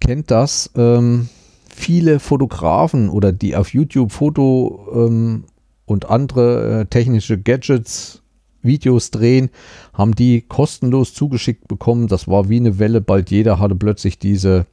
kennt 0.00 0.30
das. 0.30 0.70
Ähm, 0.76 1.28
viele 1.68 2.20
Fotografen 2.20 3.08
oder 3.08 3.32
die 3.32 3.56
auf 3.56 3.72
YouTube 3.72 4.12
Foto 4.12 4.86
ähm, 4.94 5.44
und 5.90 6.08
andere 6.08 6.82
äh, 6.82 6.86
technische 6.86 7.36
Gadgets, 7.36 8.22
Videos 8.62 9.10
drehen, 9.10 9.50
haben 9.92 10.14
die 10.14 10.42
kostenlos 10.42 11.14
zugeschickt 11.14 11.66
bekommen. 11.66 12.06
Das 12.06 12.28
war 12.28 12.48
wie 12.48 12.58
eine 12.58 12.78
Welle. 12.78 13.00
Bald 13.00 13.32
jeder 13.32 13.58
hatte 13.58 13.74
plötzlich 13.74 14.20
diese 14.20 14.66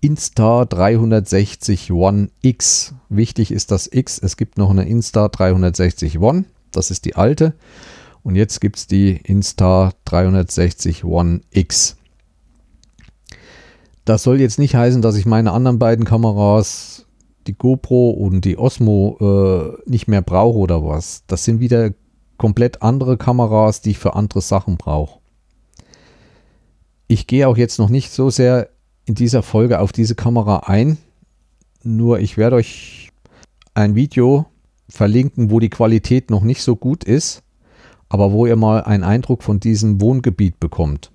Insta 0.00 0.64
360 0.64 1.92
One 1.92 2.30
X. 2.42 2.94
Wichtig 3.08 3.52
ist 3.52 3.70
das 3.70 3.88
X. 3.92 4.18
Es 4.18 4.36
gibt 4.36 4.58
noch 4.58 4.70
eine 4.70 4.88
Insta 4.88 5.28
360 5.28 6.18
One. 6.18 6.46
Das 6.72 6.90
ist 6.90 7.04
die 7.04 7.14
alte. 7.14 7.54
Und 8.24 8.34
jetzt 8.34 8.60
gibt 8.60 8.76
es 8.76 8.88
die 8.88 9.20
Insta 9.22 9.92
360 10.06 11.04
One 11.04 11.42
X. 11.50 11.96
Das 14.04 14.24
soll 14.24 14.40
jetzt 14.40 14.58
nicht 14.58 14.74
heißen, 14.74 15.00
dass 15.00 15.14
ich 15.14 15.26
meine 15.26 15.52
anderen 15.52 15.78
beiden 15.78 16.04
Kameras 16.04 16.95
die 17.46 17.56
GoPro 17.56 18.10
und 18.10 18.44
die 18.44 18.58
Osmo 18.58 19.16
äh, 19.20 19.90
nicht 19.90 20.08
mehr 20.08 20.22
brauche 20.22 20.58
oder 20.58 20.84
was. 20.84 21.24
Das 21.26 21.44
sind 21.44 21.60
wieder 21.60 21.92
komplett 22.36 22.82
andere 22.82 23.16
Kameras, 23.16 23.80
die 23.80 23.90
ich 23.90 23.98
für 23.98 24.14
andere 24.14 24.40
Sachen 24.40 24.76
brauche. 24.76 25.20
Ich 27.08 27.26
gehe 27.26 27.48
auch 27.48 27.56
jetzt 27.56 27.78
noch 27.78 27.88
nicht 27.88 28.10
so 28.10 28.30
sehr 28.30 28.68
in 29.04 29.14
dieser 29.14 29.42
Folge 29.42 29.80
auf 29.80 29.92
diese 29.92 30.14
Kamera 30.14 30.64
ein. 30.66 30.98
Nur 31.82 32.18
ich 32.18 32.36
werde 32.36 32.56
euch 32.56 33.10
ein 33.74 33.94
Video 33.94 34.46
verlinken, 34.88 35.50
wo 35.50 35.60
die 35.60 35.70
Qualität 35.70 36.30
noch 36.30 36.42
nicht 36.42 36.62
so 36.62 36.76
gut 36.76 37.04
ist, 37.04 37.42
aber 38.08 38.32
wo 38.32 38.46
ihr 38.46 38.56
mal 38.56 38.82
einen 38.82 39.04
Eindruck 39.04 39.42
von 39.42 39.60
diesem 39.60 40.00
Wohngebiet 40.00 40.58
bekommt. 40.58 41.12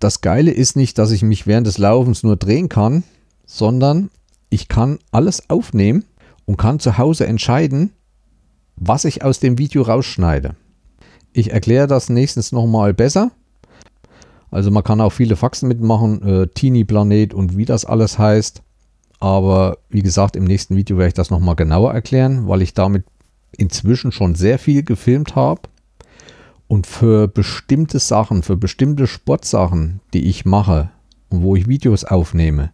Das 0.00 0.22
Geile 0.22 0.50
ist 0.50 0.76
nicht, 0.76 0.98
dass 0.98 1.10
ich 1.10 1.22
mich 1.22 1.46
während 1.46 1.66
des 1.66 1.78
Laufens 1.78 2.22
nur 2.22 2.36
drehen 2.36 2.68
kann, 2.68 3.04
sondern 3.50 4.10
ich 4.48 4.68
kann 4.68 5.00
alles 5.10 5.50
aufnehmen 5.50 6.04
und 6.46 6.56
kann 6.56 6.78
zu 6.78 6.98
Hause 6.98 7.26
entscheiden, 7.26 7.90
was 8.76 9.04
ich 9.04 9.24
aus 9.24 9.40
dem 9.40 9.58
Video 9.58 9.82
rausschneide. 9.82 10.54
Ich 11.32 11.50
erkläre 11.50 11.88
das 11.88 12.08
nächstens 12.08 12.52
nochmal 12.52 12.94
besser. 12.94 13.32
Also 14.52 14.70
man 14.70 14.84
kann 14.84 15.00
auch 15.00 15.10
viele 15.10 15.34
Faxen 15.34 15.68
mitmachen, 15.68 16.22
äh, 16.22 16.46
Teenie 16.46 16.84
Planet 16.84 17.34
und 17.34 17.56
wie 17.56 17.64
das 17.64 17.84
alles 17.84 18.20
heißt. 18.20 18.62
Aber 19.18 19.78
wie 19.88 20.02
gesagt, 20.02 20.36
im 20.36 20.44
nächsten 20.44 20.76
Video 20.76 20.96
werde 20.96 21.08
ich 21.08 21.14
das 21.14 21.30
nochmal 21.30 21.56
genauer 21.56 21.92
erklären, 21.92 22.46
weil 22.46 22.62
ich 22.62 22.72
damit 22.72 23.04
inzwischen 23.56 24.12
schon 24.12 24.36
sehr 24.36 24.60
viel 24.60 24.84
gefilmt 24.84 25.34
habe. 25.34 25.62
Und 26.68 26.86
für 26.86 27.26
bestimmte 27.26 27.98
Sachen, 27.98 28.44
für 28.44 28.56
bestimmte 28.56 29.08
Sportsachen, 29.08 30.00
die 30.14 30.28
ich 30.28 30.44
mache 30.44 30.90
und 31.30 31.42
wo 31.42 31.56
ich 31.56 31.68
Videos 31.68 32.04
aufnehme, 32.04 32.70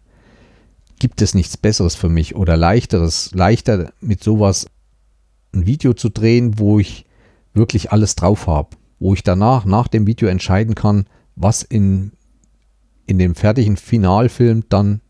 gibt 0.99 1.21
es 1.21 1.33
nichts 1.33 1.57
Besseres 1.57 1.95
für 1.95 2.09
mich 2.09 2.35
oder 2.35 2.57
leichteres, 2.57 3.31
leichter 3.33 3.91
mit 4.01 4.23
sowas 4.23 4.67
ein 5.53 5.65
Video 5.65 5.93
zu 5.93 6.09
drehen, 6.09 6.59
wo 6.59 6.79
ich 6.79 7.05
wirklich 7.53 7.91
alles 7.91 8.15
drauf 8.15 8.47
habe, 8.47 8.69
wo 8.99 9.13
ich 9.13 9.23
danach, 9.23 9.65
nach 9.65 9.87
dem 9.87 10.07
Video 10.07 10.27
entscheiden 10.27 10.75
kann, 10.75 11.05
was 11.35 11.63
in, 11.63 12.11
in 13.05 13.19
dem 13.19 13.35
fertigen 13.35 13.77
Finalfilm 13.77 14.63
dann 14.69 15.01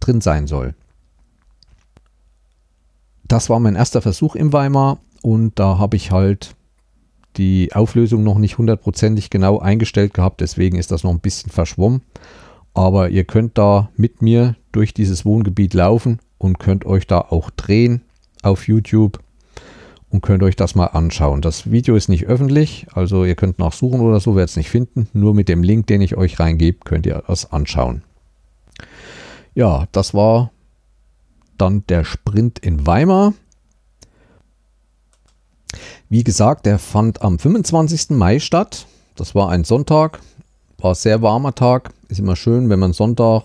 drin 0.00 0.20
sein 0.20 0.46
soll. 0.46 0.74
Das 3.26 3.50
war 3.50 3.58
mein 3.58 3.74
erster 3.74 4.02
Versuch 4.02 4.36
im 4.36 4.52
Weimar 4.52 4.98
und 5.22 5.58
da 5.58 5.78
habe 5.78 5.96
ich 5.96 6.12
halt 6.12 6.54
die 7.36 7.74
Auflösung 7.74 8.22
noch 8.22 8.38
nicht 8.38 8.58
hundertprozentig 8.58 9.30
genau 9.30 9.58
eingestellt 9.58 10.14
gehabt, 10.14 10.40
deswegen 10.40 10.78
ist 10.78 10.90
das 10.90 11.02
noch 11.02 11.10
ein 11.10 11.20
bisschen 11.20 11.50
verschwommen. 11.50 12.02
Aber 12.76 13.08
ihr 13.08 13.24
könnt 13.24 13.56
da 13.56 13.88
mit 13.96 14.20
mir 14.20 14.54
durch 14.70 14.92
dieses 14.92 15.24
Wohngebiet 15.24 15.72
laufen 15.72 16.18
und 16.36 16.58
könnt 16.58 16.84
euch 16.84 17.06
da 17.06 17.20
auch 17.20 17.48
drehen 17.48 18.02
auf 18.42 18.68
YouTube 18.68 19.18
und 20.10 20.20
könnt 20.20 20.42
euch 20.42 20.56
das 20.56 20.74
mal 20.74 20.88
anschauen. 20.88 21.40
Das 21.40 21.70
Video 21.70 21.96
ist 21.96 22.10
nicht 22.10 22.26
öffentlich, 22.26 22.86
also 22.92 23.24
ihr 23.24 23.34
könnt 23.34 23.58
nachsuchen 23.58 24.02
oder 24.02 24.20
so, 24.20 24.36
werdet 24.36 24.50
es 24.50 24.56
nicht 24.58 24.68
finden. 24.68 25.08
Nur 25.14 25.32
mit 25.32 25.48
dem 25.48 25.62
Link, 25.62 25.86
den 25.86 26.02
ich 26.02 26.18
euch 26.18 26.38
reingebe, 26.38 26.80
könnt 26.84 27.06
ihr 27.06 27.22
das 27.26 27.50
anschauen. 27.50 28.02
Ja, 29.54 29.88
das 29.92 30.12
war 30.12 30.50
dann 31.56 31.82
der 31.86 32.04
Sprint 32.04 32.58
in 32.58 32.86
Weimar. 32.86 33.32
Wie 36.10 36.24
gesagt, 36.24 36.66
der 36.66 36.78
fand 36.78 37.22
am 37.22 37.38
25. 37.38 38.10
Mai 38.10 38.38
statt. 38.38 38.86
Das 39.14 39.34
war 39.34 39.48
ein 39.48 39.64
Sonntag, 39.64 40.20
war 40.76 40.94
sehr 40.94 41.22
warmer 41.22 41.54
Tag. 41.54 41.94
Ist 42.08 42.20
immer 42.20 42.36
schön, 42.36 42.68
wenn 42.68 42.78
man 42.78 42.92
Sonntag, 42.92 43.42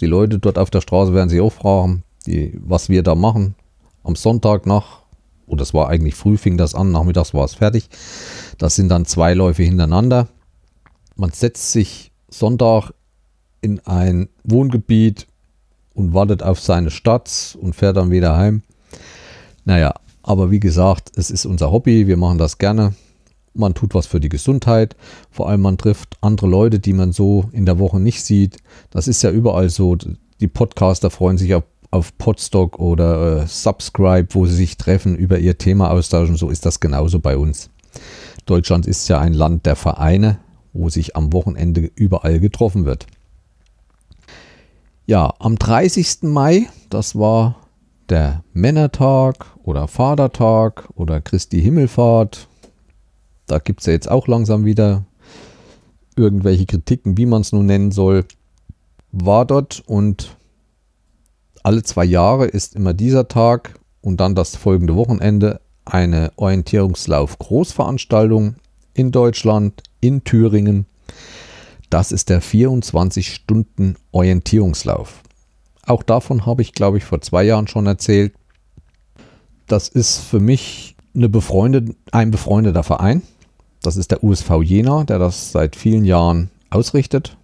die 0.00 0.06
Leute 0.06 0.38
dort 0.38 0.58
auf 0.58 0.70
der 0.70 0.82
Straße 0.82 1.14
werden 1.14 1.30
sich 1.30 1.40
auch 1.40 1.52
fragen, 1.52 2.02
die, 2.26 2.58
was 2.62 2.88
wir 2.88 3.02
da 3.02 3.14
machen. 3.14 3.54
Am 4.02 4.16
Sonntag 4.16 4.66
nach, 4.66 5.02
oder 5.46 5.60
das 5.60 5.72
war 5.72 5.88
eigentlich 5.88 6.14
früh, 6.14 6.36
fing 6.36 6.58
das 6.58 6.74
an, 6.74 6.92
nachmittags 6.92 7.32
war 7.32 7.44
es 7.44 7.54
fertig. 7.54 7.88
Das 8.58 8.74
sind 8.74 8.88
dann 8.88 9.06
zwei 9.06 9.32
Läufe 9.34 9.62
hintereinander. 9.62 10.28
Man 11.16 11.30
setzt 11.30 11.72
sich 11.72 12.12
Sonntag 12.28 12.90
in 13.62 13.80
ein 13.86 14.28
Wohngebiet 14.42 15.26
und 15.94 16.12
wartet 16.12 16.42
auf 16.42 16.60
seine 16.60 16.90
Stadt 16.90 17.56
und 17.60 17.74
fährt 17.74 17.96
dann 17.96 18.10
wieder 18.10 18.36
heim. 18.36 18.62
Naja, 19.64 19.94
aber 20.22 20.50
wie 20.50 20.60
gesagt, 20.60 21.12
es 21.16 21.30
ist 21.30 21.46
unser 21.46 21.70
Hobby, 21.70 22.06
wir 22.06 22.18
machen 22.18 22.36
das 22.36 22.58
gerne 22.58 22.94
man 23.54 23.74
tut 23.74 23.94
was 23.94 24.06
für 24.06 24.20
die 24.20 24.28
Gesundheit, 24.28 24.96
vor 25.30 25.48
allem 25.48 25.62
man 25.62 25.78
trifft 25.78 26.16
andere 26.20 26.46
Leute, 26.46 26.80
die 26.80 26.92
man 26.92 27.12
so 27.12 27.48
in 27.52 27.66
der 27.66 27.78
Woche 27.78 28.00
nicht 28.00 28.22
sieht. 28.24 28.58
Das 28.90 29.08
ist 29.08 29.22
ja 29.22 29.30
überall 29.30 29.70
so. 29.70 29.96
Die 30.40 30.48
Podcaster 30.48 31.10
freuen 31.10 31.38
sich 31.38 31.54
auf, 31.54 31.64
auf 31.90 32.16
Podstock 32.18 32.78
oder 32.78 33.42
äh, 33.42 33.46
Subscribe, 33.46 34.28
wo 34.32 34.46
sie 34.46 34.56
sich 34.56 34.76
treffen, 34.76 35.16
über 35.16 35.38
ihr 35.38 35.58
Thema 35.58 35.90
austauschen. 35.90 36.36
So 36.36 36.50
ist 36.50 36.66
das 36.66 36.80
genauso 36.80 37.20
bei 37.20 37.36
uns. 37.36 37.70
Deutschland 38.46 38.86
ist 38.86 39.08
ja 39.08 39.20
ein 39.20 39.32
Land 39.32 39.66
der 39.66 39.76
Vereine, 39.76 40.38
wo 40.72 40.88
sich 40.88 41.16
am 41.16 41.32
Wochenende 41.32 41.90
überall 41.94 42.40
getroffen 42.40 42.84
wird. 42.84 43.06
Ja, 45.06 45.34
am 45.38 45.56
30. 45.56 46.22
Mai, 46.22 46.66
das 46.90 47.16
war 47.16 47.56
der 48.08 48.42
Männertag 48.52 49.46
oder 49.62 49.88
Vatertag 49.88 50.88
oder 50.94 51.20
Christi 51.20 51.60
Himmelfahrt, 51.60 52.48
da 53.46 53.58
gibt 53.58 53.80
es 53.80 53.86
ja 53.86 53.92
jetzt 53.92 54.10
auch 54.10 54.28
langsam 54.28 54.64
wieder 54.64 55.04
irgendwelche 56.16 56.66
Kritiken, 56.66 57.16
wie 57.16 57.26
man 57.26 57.42
es 57.42 57.50
nun 57.52 57.66
nennen 57.66 57.90
soll. 57.90 58.24
War 59.12 59.44
dort 59.44 59.82
und 59.86 60.36
alle 61.62 61.82
zwei 61.82 62.04
Jahre 62.04 62.46
ist 62.46 62.76
immer 62.76 62.94
dieser 62.94 63.28
Tag 63.28 63.78
und 64.00 64.18
dann 64.20 64.34
das 64.34 64.56
folgende 64.56 64.96
Wochenende 64.96 65.60
eine 65.84 66.32
Orientierungslauf-Großveranstaltung 66.36 68.54
in 68.94 69.12
Deutschland, 69.12 69.82
in 70.00 70.24
Thüringen. 70.24 70.86
Das 71.90 72.12
ist 72.12 72.28
der 72.28 72.42
24-Stunden-Orientierungslauf. 72.42 75.22
Auch 75.86 76.02
davon 76.02 76.46
habe 76.46 76.62
ich, 76.62 76.72
glaube 76.72 76.98
ich, 76.98 77.04
vor 77.04 77.20
zwei 77.20 77.44
Jahren 77.44 77.68
schon 77.68 77.86
erzählt. 77.86 78.34
Das 79.66 79.88
ist 79.88 80.18
für 80.18 80.40
mich 80.40 80.96
eine 81.14 81.28
befreundet, 81.28 81.94
ein 82.10 82.30
befreundeter 82.30 82.82
Verein. 82.82 83.20
Das 83.84 83.96
ist 83.96 84.10
der 84.10 84.24
USV 84.24 84.62
Jena, 84.62 85.04
der 85.04 85.18
das 85.18 85.52
seit 85.52 85.76
vielen 85.76 86.04
Jahren 86.04 86.50
ausrichtet. 86.70 87.36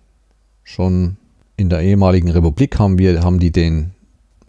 Schon 0.64 1.18
in 1.56 1.68
der 1.68 1.82
ehemaligen 1.82 2.30
Republik 2.30 2.78
haben 2.78 2.98
wir, 2.98 3.22
haben 3.22 3.38
die 3.38 3.52
den 3.52 3.90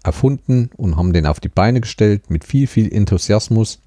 erfunden 0.01 0.69
und 0.77 0.95
haben 0.95 1.11
den 1.11 1.25
auf 1.25 1.41
die 1.41 1.49
Beine 1.49 1.81
gestellt 1.81 2.29
mit 2.29 2.45
viel, 2.45 2.67
viel 2.67 2.91
Enthusiasmus. 2.91 3.79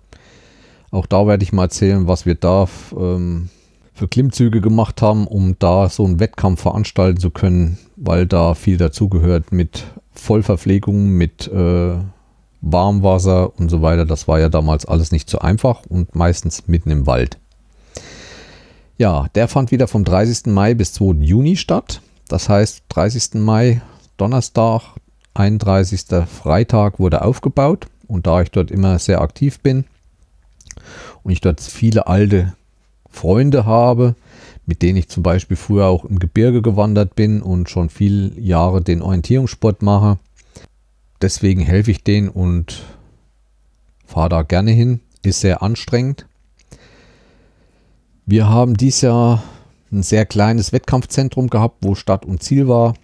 Auch 0.91 1.07
da 1.07 1.27
werde 1.27 1.43
ich 1.45 1.53
mal 1.53 1.65
erzählen, 1.65 2.07
was 2.07 2.27
wir 2.27 2.35
da 2.35 2.69
ähm, 2.97 3.49
für 3.95 4.07
Klimmzüge 4.07 4.61
gemacht 4.61 5.01
haben, 5.01 5.27
um 5.27 5.57
da 5.59 5.89
so 5.89 6.05
einen 6.05 6.21
Wettkampf 6.21 6.61
veranstalten 6.61 7.19
zu 7.19 7.31
können, 7.31 7.79
weil 7.97 8.27
da 8.27 8.55
viel 8.55 8.77
dazugehört 8.77 9.51
mit 9.51 9.85
Vollverpflegung, 10.13 11.09
mit 11.09 11.49
äh, 11.49 11.95
Warmwasser 12.61 13.59
und 13.59 13.71
so 13.71 13.81
weiter. 13.81 14.05
Das 14.05 14.29
war 14.29 14.39
ja 14.39 14.51
damals 14.51 14.85
alles 14.85 15.11
nicht 15.11 15.31
so 15.31 15.39
einfach 15.39 15.83
und 15.89 16.15
meistens 16.15 16.69
mitten 16.69 16.91
im 16.91 17.07
Wald. 17.07 17.39
Ja, 18.97 19.27
der 19.35 19.49
fand 19.49 19.73
wieder 19.73 19.89
vom 19.89 20.05
30. 20.05 20.47
Mai 20.47 20.75
bis 20.75 20.93
2. 20.93 21.25
Juni 21.25 21.57
statt. 21.57 22.01
Das 22.29 22.49
heißt, 22.49 22.85
30. 22.91 23.35
Mai, 23.35 23.83
Donnerstag, 24.17 24.83
31. 25.35 26.07
Freitag 26.27 27.01
wurde 27.01 27.23
aufgebaut. 27.23 27.89
Und 28.07 28.27
da 28.27 28.43
ich 28.43 28.51
dort 28.51 28.71
immer 28.71 28.99
sehr 28.99 29.21
aktiv 29.21 29.61
bin 29.61 29.85
und 31.23 31.33
ich 31.33 31.41
dort 31.41 31.61
viele 31.61 32.07
alte 32.07 32.55
Freunde 33.11 33.65
habe, 33.65 34.15
mit 34.67 34.83
denen 34.83 34.99
ich 34.99 35.09
zum 35.09 35.23
Beispiel 35.23 35.57
früher 35.57 35.87
auch 35.87 36.05
im 36.05 36.19
Gebirge 36.19 36.63
gewandert 36.63 37.17
bin 37.17 37.43
und 37.43 37.71
schon 37.71 37.89
viele 37.89 38.39
Jahre 38.39 38.83
den 38.83 39.03
Orientierungssport 39.03 39.83
mache. 39.83 40.19
Deswegen 41.23 41.61
helfe 41.61 41.91
ich 41.91 42.05
denen 42.05 42.29
und 42.29 42.83
fahre 44.07 44.29
da 44.29 44.43
gerne 44.43 44.71
hin. 44.71 45.01
Ist 45.23 45.41
sehr 45.41 45.63
anstrengend. 45.63 46.27
Wir 48.27 48.49
haben 48.49 48.75
dieses 48.75 49.03
Jahr 49.03 49.43
ein 49.93 50.03
sehr 50.03 50.25
kleines 50.25 50.73
Wettkampfzentrum 50.73 51.51
gehabt, 51.51 51.79
wo 51.83 51.95
Start 51.95 52.25
und 52.25 52.43
Ziel 52.43 52.69
war. 52.69 52.95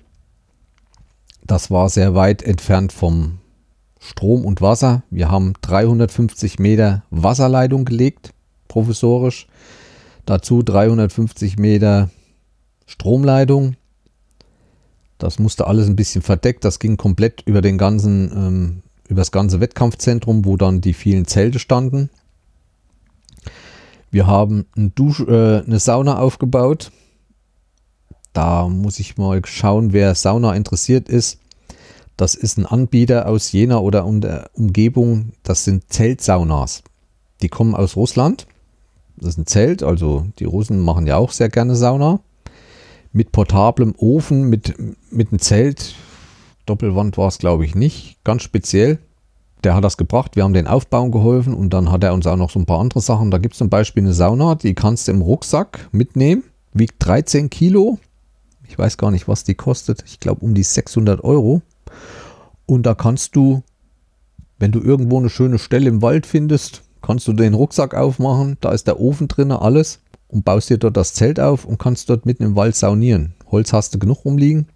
Das 1.47 1.71
war 1.71 1.91
sehr 1.91 2.15
weit 2.15 2.43
entfernt 2.43 2.93
vom 2.93 3.39
Strom 4.01 4.47
und 4.47 4.63
Wasser. 4.63 5.03
Wir 5.11 5.31
haben 5.31 5.53
350 5.61 6.59
Meter 6.59 7.03
Wasserleitung 7.11 7.85
gelegt, 7.85 8.33
provisorisch. 8.67 9.47
Dazu 10.25 10.63
350 10.63 11.59
Meter 11.59 12.09
Stromleitung. 12.87 13.77
Das 15.19 15.39
musste 15.39 15.67
alles 15.67 15.87
ein 15.87 15.97
bisschen 15.97 16.23
verdeckt. 16.23 16.65
Das 16.65 16.79
ging 16.79 16.97
komplett 16.97 17.43
über 17.45 17.61
den 17.61 17.77
ganzen, 17.77 18.33
ähm, 18.33 18.83
über 19.07 19.21
das 19.21 19.33
ganze 19.33 19.61
Wettkampfzentrum, 19.61 20.47
wo 20.47 20.57
dann 20.57 20.81
die 20.81 20.95
vielen 20.95 21.27
Zelte 21.27 21.59
standen. 21.59 22.09
Wir 24.11 24.27
haben 24.27 24.67
ein 24.77 24.95
Dusch, 24.95 25.21
äh, 25.21 25.61
eine 25.61 25.79
Sauna 25.79 26.19
aufgebaut. 26.19 26.91
Da 28.33 28.69
muss 28.69 28.99
ich 28.99 29.17
mal 29.17 29.41
schauen, 29.45 29.93
wer 29.93 30.15
Sauna 30.15 30.55
interessiert 30.55 31.09
ist. 31.09 31.39
Das 32.17 32.35
ist 32.35 32.59
ein 32.59 32.67
Anbieter 32.67 33.29
aus 33.29 33.53
Jena 33.53 33.79
oder 33.79 34.05
um 34.05 34.21
Umgebung. 34.53 35.33
Das 35.43 35.65
sind 35.65 35.93
Zeltsaunas. 35.93 36.83
Die 37.41 37.49
kommen 37.49 37.75
aus 37.75 37.97
Russland. 37.97 38.47
Das 39.17 39.31
ist 39.31 39.39
ein 39.39 39.47
Zelt, 39.47 39.83
also 39.83 40.27
die 40.39 40.45
Russen 40.45 40.81
machen 40.81 41.07
ja 41.07 41.17
auch 41.17 41.31
sehr 41.31 41.49
gerne 41.49 41.77
Sauna. 41.77 42.21
Mit 43.13 43.33
portablem 43.33 43.95
Ofen, 43.97 44.49
mit, 44.49 44.75
mit 45.11 45.31
einem 45.31 45.41
Zelt. 45.41 45.95
Doppelwand 46.67 47.17
war 47.19 47.29
es, 47.29 47.39
glaube 47.39 47.65
ich, 47.65 47.75
nicht. 47.75 48.19
Ganz 48.25 48.43
speziell 48.43 48.99
der 49.65 49.75
hat 49.75 49.85
das 49.85 49.97
gebracht, 49.97 50.37
wir 50.37 50.45
haben 50.45 50.53
den 50.53 50.67
Aufbauen 50.67 51.11
geholfen 51.11 51.55
und 51.55 51.71
dann 51.71 51.91
hat 51.91 52.05
er 52.05 52.15
uns 52.15 52.27
auch 52.27 52.37
noch 52.37 52.51
so 52.51 52.59
ein 52.59 52.67
paar 52.67 52.81
andere 52.81 53.01
Sachen. 53.01 53.31
Da 53.31 53.39
gibt 53.39 53.55
es 53.55 53.59
zum 53.59 53.69
Beispiel 53.69 54.03
eine 54.03 54.13
Sauna, 54.13 54.55
die 54.55 54.75
kannst 54.75 55.09
du 55.09 55.13
im 55.13 55.23
Rucksack 55.23 55.89
mitnehmen, 55.93 56.45
wiegt 56.73 56.97
13 56.99 57.51
Kilo. 57.51 57.99
Ich 58.69 58.79
weiß 58.79 58.97
gar 58.97 59.11
nicht, 59.11 59.29
was 59.29 59.45
die 59.45 59.55
kostet. 59.55 60.05
Ich 60.07 60.21
glaube 60.21 60.45
um 60.45 60.55
die 60.55 60.63
600 60.63 61.25
Euro. 61.25 61.63
Und 62.67 62.85
da 62.85 62.95
kannst 62.95 63.35
du, 63.35 63.63
wenn 64.59 64.71
du 64.71 64.81
irgendwo 64.81 65.19
eine 65.19 65.29
schöne 65.29 65.59
Stelle 65.59 65.89
im 65.89 66.03
Wald 66.03 66.25
findest, 66.25 66.83
kannst 67.03 67.27
du 67.27 67.33
den 67.33 67.55
Rucksack 67.55 67.95
aufmachen. 67.95 68.57
Da 68.61 68.71
ist 68.71 68.87
der 68.87 69.01
Ofen 69.01 69.27
drin, 69.27 69.51
alles. 69.51 70.01
Und 70.29 70.45
baust 70.45 70.71
dir 70.71 70.79
dort 70.79 70.97
das 70.97 71.15
Zelt 71.15 71.41
auf 71.41 71.65
und 71.65 71.79
kannst 71.79 72.09
dort 72.09 72.27
mitten 72.27 72.45
im 72.45 72.55
Wald 72.55 72.77
saunieren. 72.77 73.35
Holz 73.51 73.73
hast 73.73 73.93
du 73.93 73.99
genug 73.99 74.25
rumliegen. 74.25 74.69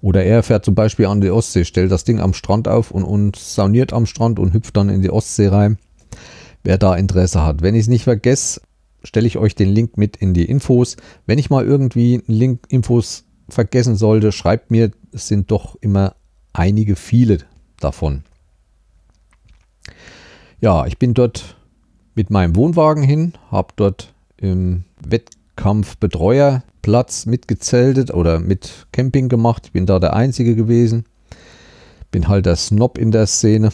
Oder 0.00 0.24
er 0.24 0.42
fährt 0.42 0.64
zum 0.64 0.74
Beispiel 0.74 1.06
an 1.06 1.20
die 1.20 1.30
Ostsee, 1.30 1.64
stellt 1.64 1.90
das 1.90 2.04
Ding 2.04 2.20
am 2.20 2.34
Strand 2.34 2.68
auf 2.68 2.90
und, 2.90 3.04
und 3.04 3.36
sauniert 3.36 3.92
am 3.92 4.06
Strand 4.06 4.38
und 4.38 4.52
hüpft 4.52 4.76
dann 4.76 4.88
in 4.88 5.02
die 5.02 5.10
Ostsee 5.10 5.48
rein. 5.48 5.78
Wer 6.64 6.78
da 6.78 6.96
Interesse 6.96 7.44
hat. 7.44 7.62
Wenn 7.62 7.74
ich 7.74 7.82
es 7.82 7.88
nicht 7.88 8.04
vergesse, 8.04 8.60
stelle 9.02 9.26
ich 9.26 9.38
euch 9.38 9.54
den 9.54 9.68
Link 9.68 9.96
mit 9.96 10.16
in 10.16 10.34
die 10.34 10.44
Infos. 10.44 10.96
Wenn 11.26 11.38
ich 11.38 11.50
mal 11.50 11.64
irgendwie 11.64 12.22
Link 12.26 12.64
Infos 12.68 13.24
vergessen 13.48 13.96
sollte, 13.96 14.32
schreibt 14.32 14.70
mir, 14.70 14.90
es 15.12 15.28
sind 15.28 15.50
doch 15.50 15.76
immer 15.80 16.14
einige 16.52 16.96
viele 16.96 17.38
davon. 17.80 18.24
Ja, 20.60 20.86
ich 20.86 20.98
bin 20.98 21.14
dort 21.14 21.56
mit 22.14 22.30
meinem 22.30 22.56
Wohnwagen 22.56 23.04
hin, 23.04 23.34
habe 23.50 23.72
dort 23.76 24.12
im 24.36 24.84
Wettkampfbetreuer 25.00 25.37
Platz 26.82 27.26
mitgezeltet 27.26 28.14
oder 28.14 28.40
mit 28.40 28.86
Camping 28.92 29.28
gemacht. 29.28 29.64
Ich 29.66 29.72
bin 29.72 29.86
da 29.86 29.98
der 29.98 30.14
Einzige 30.14 30.54
gewesen. 30.56 31.04
Bin 32.10 32.28
halt 32.28 32.46
der 32.46 32.56
Snob 32.56 32.96
in 32.96 33.10
der 33.10 33.26
Szene. 33.26 33.70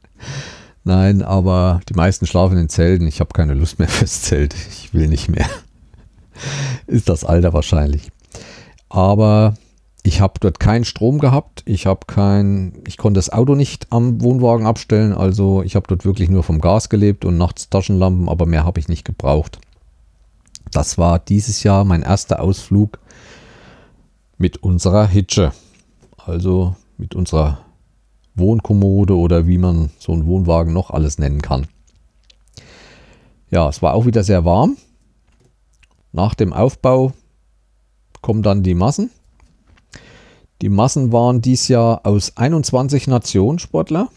Nein, 0.84 1.22
aber 1.22 1.80
die 1.88 1.94
meisten 1.94 2.26
schlafen 2.26 2.58
in 2.58 2.68
Zelten. 2.68 3.06
Ich 3.06 3.20
habe 3.20 3.32
keine 3.32 3.54
Lust 3.54 3.78
mehr 3.78 3.88
fürs 3.88 4.22
Zelt. 4.22 4.54
Ich 4.54 4.92
will 4.92 5.08
nicht 5.08 5.28
mehr. 5.28 5.48
Ist 6.86 7.08
das 7.08 7.24
Alter 7.24 7.52
wahrscheinlich. 7.52 8.10
Aber 8.88 9.54
ich 10.02 10.20
habe 10.20 10.34
dort 10.38 10.60
keinen 10.60 10.84
Strom 10.84 11.18
gehabt. 11.18 11.62
Ich 11.64 11.86
habe 11.86 12.00
kein, 12.06 12.82
ich 12.86 12.98
konnte 12.98 13.18
das 13.18 13.30
Auto 13.30 13.54
nicht 13.54 13.86
am 13.90 14.20
Wohnwagen 14.20 14.66
abstellen. 14.66 15.12
Also 15.12 15.62
ich 15.62 15.74
habe 15.74 15.86
dort 15.88 16.04
wirklich 16.04 16.28
nur 16.28 16.42
vom 16.42 16.60
Gas 16.60 16.88
gelebt 16.88 17.24
und 17.24 17.38
nachts 17.38 17.70
Taschenlampen, 17.70 18.28
aber 18.28 18.46
mehr 18.46 18.64
habe 18.64 18.78
ich 18.78 18.88
nicht 18.88 19.04
gebraucht. 19.04 19.58
Das 20.70 20.98
war 20.98 21.18
dieses 21.18 21.62
Jahr 21.62 21.84
mein 21.84 22.02
erster 22.02 22.40
Ausflug 22.40 22.98
mit 24.38 24.58
unserer 24.58 25.06
Hitsche. 25.06 25.52
Also 26.16 26.74
mit 26.98 27.14
unserer 27.14 27.60
Wohnkommode 28.34 29.16
oder 29.16 29.46
wie 29.46 29.58
man 29.58 29.90
so 29.98 30.12
einen 30.12 30.26
Wohnwagen 30.26 30.72
noch 30.72 30.90
alles 30.90 31.18
nennen 31.18 31.40
kann. 31.40 31.66
Ja, 33.50 33.68
es 33.68 33.80
war 33.80 33.94
auch 33.94 34.06
wieder 34.06 34.24
sehr 34.24 34.44
warm. 34.44 34.76
Nach 36.12 36.34
dem 36.34 36.52
Aufbau 36.52 37.12
kommen 38.20 38.42
dann 38.42 38.62
die 38.62 38.74
Massen. 38.74 39.10
Die 40.62 40.68
Massen 40.68 41.12
waren 41.12 41.42
dieses 41.42 41.68
Jahr 41.68 42.04
aus 42.04 42.36
21 42.36 43.06
Nationen 43.06 43.58
Sportler. 43.58 44.08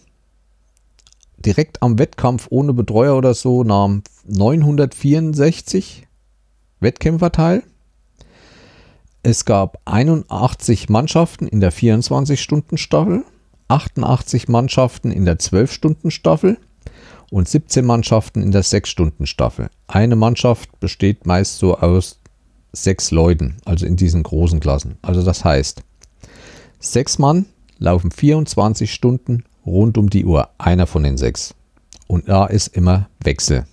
Direkt 1.38 1.82
am 1.82 2.00
Wettkampf 2.00 2.48
ohne 2.50 2.74
Betreuer 2.74 3.18
oder 3.18 3.34
so 3.34 3.64
nahm 3.64 4.04
964 4.26 6.08
Wettkämpfer 6.80 7.32
teil. 7.32 7.64
Es 9.22 9.46
gab 9.46 9.80
81 9.86 10.90
Mannschaften 10.90 11.48
in 11.48 11.60
der 11.60 11.74
24-Stunden-Staffel, 11.74 13.26
88 13.68 14.48
Mannschaften 14.48 15.12
in 15.12 15.26
der 15.26 15.38
12-Stunden-Staffel 15.38 16.58
und 17.30 17.48
17 17.48 17.86
Mannschaften 17.86 18.42
in 18.42 18.52
der 18.52 18.64
6-Stunden-Staffel. 18.64 19.70
Eine 19.88 20.16
Mannschaft 20.16 20.80
besteht 20.80 21.26
meist 21.26 21.60
so 21.60 21.78
aus 21.78 22.20
sechs 22.72 23.12
Leuten, 23.12 23.58
also 23.66 23.86
in 23.86 23.96
diesen 23.96 24.24
großen 24.24 24.60
Klassen. 24.60 24.98
Also 25.02 25.24
das 25.24 25.44
heißt, 25.44 25.84
sechs 26.80 27.20
Mann 27.20 27.46
laufen 27.78 28.12
24 28.12 28.94
Stunden 28.94 29.44
rund 29.66 29.98
um 29.98 30.10
die 30.10 30.26
Uhr, 30.26 30.50
einer 30.58 30.88
von 30.88 31.04
den 31.04 31.18
sechs. 31.18 31.56
Und 32.08 32.30
da 32.30 32.46
ist 32.46 32.68
immer 32.68 33.10
Wechsel. 33.20 33.66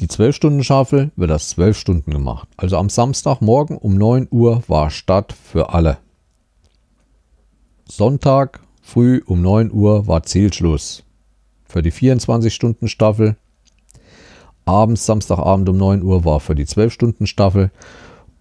Die 0.00 0.06
12-Stunden-Schaufel 0.06 1.10
wird 1.16 1.30
das 1.30 1.48
12 1.50 1.76
Stunden 1.76 2.10
gemacht. 2.12 2.48
Also 2.56 2.76
am 2.76 2.88
Samstagmorgen 2.88 3.76
um 3.76 3.96
9 3.96 4.28
Uhr 4.30 4.62
war 4.68 4.90
Start 4.90 5.32
für 5.32 5.74
alle. 5.74 5.98
Sonntag 7.88 8.60
früh 8.80 9.22
um 9.26 9.42
9 9.42 9.72
Uhr 9.72 10.06
war 10.06 10.22
Zielschluss 10.22 11.02
für 11.64 11.82
die 11.82 11.92
24-Stunden-Staffel. 11.92 13.36
Abends, 14.64 15.06
Samstagabend 15.06 15.68
um 15.68 15.76
9 15.76 16.02
Uhr 16.02 16.24
war 16.24 16.38
für 16.38 16.54
die 16.54 16.66
12-Stunden-Staffel. 16.66 17.72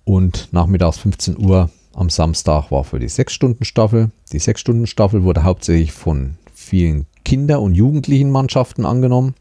Und 0.04 0.50
nachmittags 0.52 1.00
15 1.00 1.40
Uhr 1.44 1.72
am 1.94 2.10
Samstag 2.12 2.70
war 2.70 2.84
für 2.84 3.00
die 3.00 3.10
6-Stunden-Staffel. 3.10 4.12
Die 4.32 4.40
6-Stunden-Staffel 4.40 5.24
wurde 5.24 5.44
hauptsächlich 5.44 5.92
von 5.92 6.36
vielen 6.54 7.08
Kinder- 7.26 7.62
und 7.62 7.74
Jugendlichen 7.74 8.30
Mannschaften 8.30 8.86
angenommen. 8.86 9.34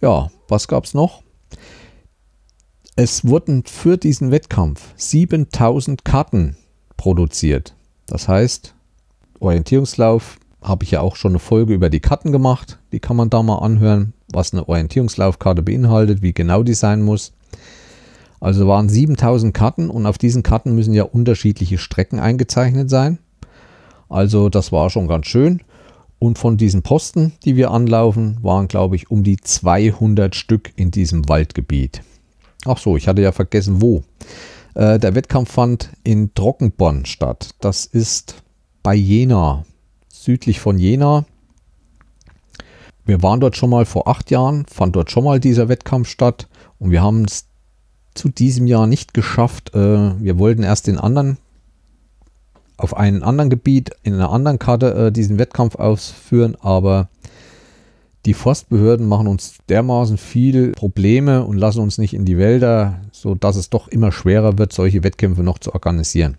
Ja, 0.00 0.30
was 0.46 0.68
gab 0.68 0.84
es 0.84 0.94
noch? 0.94 1.22
Es 2.94 3.26
wurden 3.26 3.64
für 3.64 3.96
diesen 3.96 4.30
Wettkampf 4.30 4.92
7000 4.96 6.04
Karten 6.04 6.56
produziert. 6.96 7.74
Das 8.06 8.28
heißt, 8.28 8.74
Orientierungslauf 9.40 10.38
habe 10.62 10.84
ich 10.84 10.92
ja 10.92 11.00
auch 11.00 11.16
schon 11.16 11.32
eine 11.32 11.38
Folge 11.38 11.74
über 11.74 11.90
die 11.90 12.00
Karten 12.00 12.32
gemacht. 12.32 12.78
Die 12.92 13.00
kann 13.00 13.16
man 13.16 13.30
da 13.30 13.42
mal 13.42 13.58
anhören, 13.58 14.14
was 14.32 14.52
eine 14.52 14.68
Orientierungslaufkarte 14.68 15.62
beinhaltet, 15.62 16.22
wie 16.22 16.32
genau 16.32 16.62
die 16.62 16.74
sein 16.74 17.02
muss. 17.02 17.32
Also 18.40 18.68
waren 18.68 18.88
7000 18.88 19.52
Karten 19.52 19.90
und 19.90 20.06
auf 20.06 20.18
diesen 20.18 20.44
Karten 20.44 20.74
müssen 20.74 20.94
ja 20.94 21.02
unterschiedliche 21.02 21.78
Strecken 21.78 22.20
eingezeichnet 22.20 22.88
sein. 22.88 23.18
Also 24.08 24.48
das 24.48 24.70
war 24.70 24.90
schon 24.90 25.08
ganz 25.08 25.26
schön. 25.26 25.60
Und 26.18 26.38
von 26.38 26.56
diesen 26.56 26.82
Posten, 26.82 27.32
die 27.44 27.56
wir 27.56 27.70
anlaufen, 27.70 28.38
waren 28.42 28.68
glaube 28.68 28.96
ich 28.96 29.10
um 29.10 29.22
die 29.22 29.36
200 29.36 30.34
Stück 30.34 30.72
in 30.76 30.90
diesem 30.90 31.28
Waldgebiet. 31.28 32.02
Ach 32.66 32.78
so, 32.78 32.96
ich 32.96 33.06
hatte 33.06 33.22
ja 33.22 33.32
vergessen 33.32 33.80
wo. 33.80 34.02
Äh, 34.74 34.98
der 34.98 35.14
Wettkampf 35.14 35.52
fand 35.52 35.90
in 36.04 36.34
Trockenborn 36.34 37.06
statt. 37.06 37.50
Das 37.60 37.84
ist 37.84 38.42
bei 38.82 38.94
Jena, 38.94 39.64
südlich 40.08 40.60
von 40.60 40.78
Jena. 40.78 41.24
Wir 43.04 43.22
waren 43.22 43.40
dort 43.40 43.56
schon 43.56 43.70
mal 43.70 43.86
vor 43.86 44.06
acht 44.06 44.30
Jahren, 44.30 44.66
fand 44.66 44.94
dort 44.96 45.10
schon 45.10 45.24
mal 45.24 45.40
dieser 45.40 45.68
Wettkampf 45.68 46.08
statt 46.08 46.48
und 46.78 46.90
wir 46.90 47.02
haben 47.02 47.24
es 47.24 47.46
zu 48.14 48.28
diesem 48.28 48.66
Jahr 48.66 48.86
nicht 48.86 49.14
geschafft. 49.14 49.74
Äh, 49.74 50.20
wir 50.20 50.38
wollten 50.38 50.62
erst 50.62 50.88
den 50.88 50.98
anderen 50.98 51.38
auf 52.78 52.96
einem 52.96 53.22
anderen 53.22 53.50
Gebiet 53.50 53.90
in 54.02 54.14
einer 54.14 54.30
anderen 54.30 54.58
Karte 54.58 54.94
äh, 54.94 55.12
diesen 55.12 55.38
Wettkampf 55.38 55.74
ausführen, 55.74 56.56
aber 56.60 57.08
die 58.24 58.34
Forstbehörden 58.34 59.06
machen 59.06 59.26
uns 59.26 59.58
dermaßen 59.68 60.16
viel 60.16 60.72
Probleme 60.72 61.44
und 61.44 61.56
lassen 61.56 61.80
uns 61.80 61.98
nicht 61.98 62.14
in 62.14 62.24
die 62.24 62.38
Wälder, 62.38 63.00
sodass 63.12 63.56
es 63.56 63.70
doch 63.70 63.88
immer 63.88 64.12
schwerer 64.12 64.58
wird, 64.58 64.72
solche 64.72 65.02
Wettkämpfe 65.02 65.42
noch 65.42 65.58
zu 65.58 65.74
organisieren. 65.74 66.36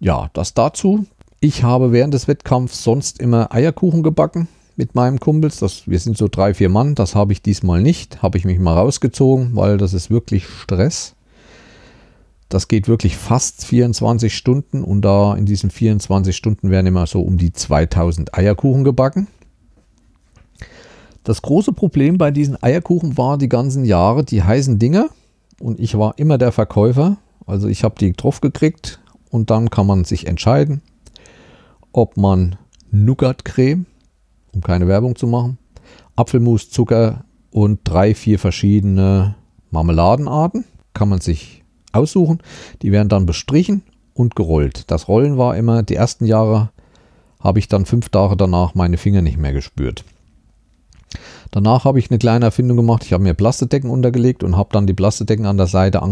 Ja, 0.00 0.30
das 0.32 0.54
dazu. 0.54 1.06
Ich 1.40 1.62
habe 1.62 1.92
während 1.92 2.14
des 2.14 2.28
Wettkampfs 2.28 2.82
sonst 2.84 3.20
immer 3.20 3.52
Eierkuchen 3.52 4.02
gebacken 4.02 4.48
mit 4.76 4.94
meinem 4.94 5.18
Kumpels. 5.18 5.58
Das, 5.58 5.88
wir 5.88 5.98
sind 5.98 6.16
so 6.16 6.28
drei, 6.28 6.54
vier 6.54 6.68
Mann. 6.68 6.94
Das 6.94 7.14
habe 7.14 7.32
ich 7.32 7.42
diesmal 7.42 7.82
nicht. 7.82 8.22
Habe 8.22 8.38
ich 8.38 8.44
mich 8.44 8.58
mal 8.58 8.74
rausgezogen, 8.74 9.56
weil 9.56 9.76
das 9.76 9.92
ist 9.92 10.10
wirklich 10.10 10.46
Stress. 10.46 11.14
Das 12.48 12.68
geht 12.68 12.88
wirklich 12.88 13.16
fast 13.16 13.64
24 13.66 14.34
Stunden 14.34 14.82
und 14.82 15.02
da 15.02 15.34
in 15.34 15.44
diesen 15.44 15.70
24 15.70 16.34
Stunden 16.34 16.70
werden 16.70 16.86
immer 16.86 17.06
so 17.06 17.20
um 17.20 17.36
die 17.36 17.52
2000 17.52 18.34
Eierkuchen 18.34 18.84
gebacken. 18.84 19.26
Das 21.24 21.42
große 21.42 21.72
Problem 21.72 22.16
bei 22.16 22.30
diesen 22.30 22.62
Eierkuchen 22.62 23.18
war 23.18 23.36
die 23.36 23.50
ganzen 23.50 23.84
Jahre 23.84 24.24
die 24.24 24.42
heißen 24.42 24.78
Dinge 24.78 25.10
und 25.60 25.78
ich 25.78 25.98
war 25.98 26.18
immer 26.18 26.38
der 26.38 26.52
Verkäufer. 26.52 27.18
Also 27.46 27.68
ich 27.68 27.84
habe 27.84 27.96
die 28.00 28.12
drauf 28.12 28.40
gekriegt 28.40 28.98
und 29.30 29.50
dann 29.50 29.68
kann 29.68 29.86
man 29.86 30.04
sich 30.04 30.26
entscheiden, 30.26 30.80
ob 31.92 32.16
man 32.16 32.56
Nougat-Creme, 32.90 33.84
um 34.54 34.62
keine 34.62 34.88
Werbung 34.88 35.16
zu 35.16 35.26
machen, 35.26 35.58
Apfelmus, 36.16 36.70
Zucker 36.70 37.24
und 37.50 37.80
drei, 37.84 38.14
vier 38.14 38.38
verschiedene 38.38 39.34
Marmeladenarten 39.70 40.64
kann 40.94 41.10
man 41.10 41.20
sich 41.20 41.57
aussuchen. 41.92 42.40
Die 42.82 42.92
werden 42.92 43.08
dann 43.08 43.26
bestrichen 43.26 43.82
und 44.14 44.36
gerollt. 44.36 44.90
Das 44.90 45.08
Rollen 45.08 45.38
war 45.38 45.56
immer, 45.56 45.82
die 45.82 45.94
ersten 45.94 46.24
Jahre 46.24 46.70
habe 47.40 47.58
ich 47.58 47.68
dann 47.68 47.86
fünf 47.86 48.08
Tage 48.08 48.36
danach 48.36 48.74
meine 48.74 48.96
Finger 48.96 49.22
nicht 49.22 49.38
mehr 49.38 49.52
gespürt. 49.52 50.04
Danach 51.50 51.84
habe 51.84 51.98
ich 51.98 52.10
eine 52.10 52.18
kleine 52.18 52.46
Erfindung 52.46 52.76
gemacht. 52.76 53.04
Ich 53.04 53.12
habe 53.12 53.22
mir 53.22 53.34
Plastedecken 53.34 53.90
untergelegt 53.90 54.42
und 54.42 54.56
habe 54.56 54.70
dann 54.72 54.86
die 54.86 54.94
Plastedecken 54.94 55.46
an 55.46 55.56
der 55.56 55.66
Seite 55.66 56.02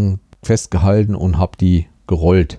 festgehalten 0.43 1.15
und 1.15 1.39
habe 1.39 1.57
die 1.61 1.87
gerollt. 2.07 2.59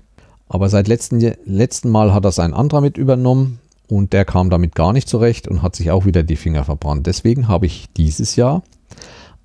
Aber 0.49 0.69
seit 0.69 0.87
letzten, 0.87 1.19
letzten 1.45 1.89
Mal 1.89 2.13
hat 2.13 2.25
das 2.25 2.39
ein 2.39 2.53
anderer 2.53 2.81
mit 2.81 2.97
übernommen 2.97 3.59
und 3.87 4.13
der 4.13 4.25
kam 4.25 4.49
damit 4.49 4.75
gar 4.75 4.93
nicht 4.93 5.09
zurecht 5.09 5.47
und 5.47 5.61
hat 5.61 5.75
sich 5.75 5.91
auch 5.91 6.05
wieder 6.05 6.23
die 6.23 6.35
Finger 6.35 6.63
verbrannt. 6.63 7.07
Deswegen 7.07 7.47
habe 7.47 7.65
ich 7.65 7.87
dieses 7.95 8.35
Jahr 8.35 8.63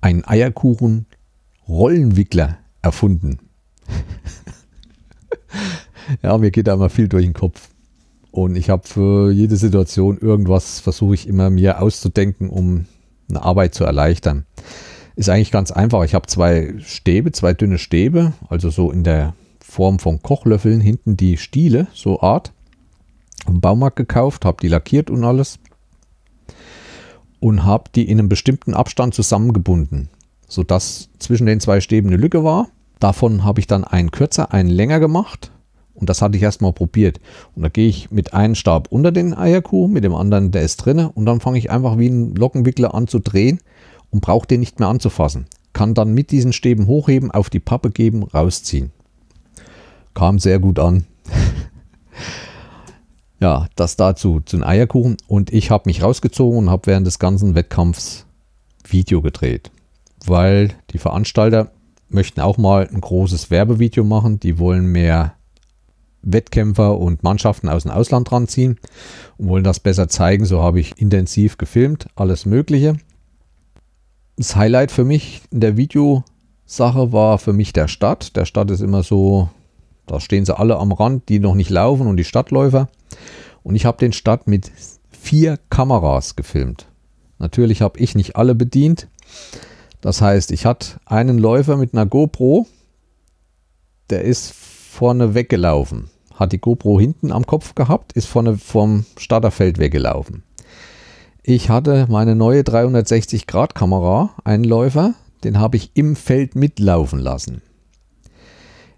einen 0.01 0.25
Eierkuchen 0.25 1.05
Rollenwickler 1.67 2.57
erfunden. 2.81 3.39
ja, 6.21 6.37
mir 6.37 6.51
geht 6.51 6.67
da 6.67 6.73
immer 6.73 6.89
viel 6.89 7.07
durch 7.07 7.25
den 7.25 7.33
Kopf. 7.33 7.69
Und 8.31 8.55
ich 8.55 8.69
habe 8.69 8.87
für 8.87 9.31
jede 9.31 9.57
Situation 9.57 10.17
irgendwas, 10.17 10.79
versuche 10.79 11.13
ich 11.13 11.27
immer 11.27 11.49
mir 11.49 11.81
auszudenken, 11.81 12.49
um 12.49 12.85
eine 13.29 13.43
Arbeit 13.43 13.75
zu 13.75 13.83
erleichtern. 13.83 14.45
Ist 15.15 15.29
eigentlich 15.29 15.51
ganz 15.51 15.71
einfach. 15.71 16.03
Ich 16.03 16.15
habe 16.15 16.25
zwei 16.25 16.73
Stäbe, 16.79 17.31
zwei 17.31 17.53
dünne 17.53 17.77
Stäbe, 17.77 18.33
also 18.49 18.71
so 18.71 18.91
in 18.91 19.03
der 19.03 19.35
Form 19.59 19.99
von 19.99 20.21
Kochlöffeln, 20.21 20.81
hinten 20.81 21.15
die 21.15 21.37
Stiele, 21.37 21.87
so 21.93 22.21
Art. 22.21 22.51
Im 23.47 23.61
Baumarkt 23.61 23.97
gekauft, 23.97 24.45
habe 24.45 24.57
die 24.61 24.67
lackiert 24.67 25.11
und 25.11 25.23
alles. 25.23 25.59
Und 27.39 27.65
habe 27.65 27.91
die 27.93 28.09
in 28.09 28.17
einem 28.17 28.29
bestimmten 28.29 28.73
Abstand 28.73 29.13
zusammengebunden, 29.13 30.09
sodass 30.47 31.09
zwischen 31.19 31.45
den 31.45 31.59
zwei 31.59 31.81
Stäben 31.81 32.07
eine 32.07 32.17
Lücke 32.17 32.43
war 32.43 32.69
Davon 33.03 33.43
habe 33.43 33.59
ich 33.59 33.67
dann 33.67 33.83
einen 33.83 34.11
kürzer, 34.11 34.53
einen 34.53 34.69
länger 34.69 35.01
gemacht. 35.01 35.51
Und 35.93 36.09
das 36.09 36.21
hatte 36.21 36.37
ich 36.37 36.43
erstmal 36.43 36.71
probiert. 36.71 37.19
Und 37.53 37.63
da 37.63 37.67
gehe 37.67 37.89
ich 37.89 38.11
mit 38.11 38.33
einem 38.33 38.55
Stab 38.55 38.93
unter 38.93 39.11
den 39.11 39.33
Eierkuchen, 39.33 39.91
mit 39.91 40.05
dem 40.05 40.15
anderen, 40.15 40.51
der 40.51 40.61
ist 40.61 40.77
drinne. 40.77 41.11
Und 41.11 41.25
dann 41.25 41.41
fange 41.41 41.57
ich 41.57 41.69
einfach 41.69 41.97
wie 41.97 42.07
ein 42.07 42.33
Lockenwickler 42.33 42.93
an 42.93 43.09
zu 43.09 43.19
drehen 43.19 43.59
und 44.09 44.21
brauche 44.21 44.47
den 44.47 44.61
nicht 44.61 44.79
mehr 44.79 44.87
anzufassen. 44.87 45.47
Kann 45.73 45.93
dann 45.93 46.13
mit 46.13 46.31
diesen 46.31 46.53
Stäben 46.53 46.87
hochheben, 46.87 47.29
auf 47.29 47.49
die 47.49 47.59
Pappe 47.59 47.91
geben, 47.91 48.23
rausziehen. 48.23 48.93
Kam 50.13 50.39
sehr 50.39 50.59
gut 50.59 50.79
an. 50.79 51.03
ja, 53.41 53.67
das 53.75 53.97
dazu, 53.97 54.39
zu 54.45 54.55
den 54.55 54.63
Eierkuchen. 54.63 55.17
Und 55.27 55.51
ich 55.51 55.71
habe 55.71 55.89
mich 55.89 56.01
rausgezogen 56.01 56.57
und 56.57 56.69
habe 56.69 56.87
während 56.87 57.05
des 57.05 57.19
ganzen 57.19 57.53
Wettkampfs 57.53 58.25
Video 58.87 59.21
gedreht. 59.21 59.71
Weil 60.25 60.69
die 60.93 60.99
Veranstalter 60.99 61.69
möchten 62.13 62.41
auch 62.41 62.57
mal 62.57 62.87
ein 62.87 63.01
großes 63.01 63.51
Werbevideo 63.51 64.03
machen. 64.03 64.39
Die 64.39 64.59
wollen 64.59 64.85
mehr 64.85 65.33
Wettkämpfer 66.23 66.97
und 66.97 67.23
Mannschaften 67.23 67.69
aus 67.69 67.83
dem 67.83 67.91
Ausland 67.91 68.31
ranziehen 68.31 68.79
und 69.37 69.49
wollen 69.49 69.63
das 69.63 69.79
besser 69.79 70.07
zeigen. 70.07 70.45
So 70.45 70.61
habe 70.61 70.79
ich 70.79 70.99
intensiv 70.99 71.57
gefilmt, 71.57 72.07
alles 72.15 72.45
Mögliche. 72.45 72.95
Das 74.37 74.55
Highlight 74.55 74.91
für 74.91 75.03
mich 75.03 75.41
in 75.51 75.59
der 75.59 75.77
Videosache 75.77 77.11
war 77.11 77.37
für 77.37 77.53
mich 77.53 77.73
der 77.73 77.87
Start. 77.87 78.35
Der 78.35 78.45
Start 78.45 78.71
ist 78.71 78.81
immer 78.81 79.03
so, 79.03 79.49
da 80.05 80.19
stehen 80.19 80.45
sie 80.45 80.57
alle 80.57 80.77
am 80.77 80.91
Rand, 80.91 81.29
die 81.29 81.39
noch 81.39 81.55
nicht 81.55 81.69
laufen 81.69 82.07
und 82.07 82.17
die 82.17 82.23
Stadtläufer. 82.23 82.89
Und 83.61 83.75
ich 83.75 83.85
habe 83.85 83.97
den 83.97 84.13
Start 84.13 84.47
mit 84.47 84.71
vier 85.09 85.59
Kameras 85.69 86.35
gefilmt. 86.35 86.87
Natürlich 87.37 87.81
habe 87.81 87.99
ich 87.99 88.15
nicht 88.15 88.35
alle 88.35 88.55
bedient. 88.55 89.07
Das 90.03 90.21
heißt, 90.21 90.51
ich 90.51 90.65
hatte 90.65 90.97
einen 91.05 91.37
Läufer 91.37 91.77
mit 91.77 91.93
einer 91.93 92.05
GoPro, 92.05 92.67
der 94.09 94.23
ist 94.23 94.51
vorne 94.51 95.33
weggelaufen. 95.33 96.09
Hat 96.35 96.51
die 96.51 96.57
GoPro 96.57 96.99
hinten 96.99 97.31
am 97.31 97.47
Kopf 97.47 97.73
gehabt, 97.73 98.11
ist 98.11 98.25
vorne 98.25 98.57
vom 98.57 99.05
Starterfeld 99.15 99.77
weggelaufen. 99.77 100.43
Ich 101.41 101.69
hatte 101.69 102.07
meine 102.09 102.35
neue 102.35 102.63
360-Grad-Kamera, 102.63 104.31
einen 104.43 104.65
Läufer, 104.65 105.13
den 105.45 105.57
habe 105.57 105.77
ich 105.77 105.91
im 105.93 106.17
Feld 106.17 106.57
mitlaufen 106.57 107.19
lassen. 107.19 107.61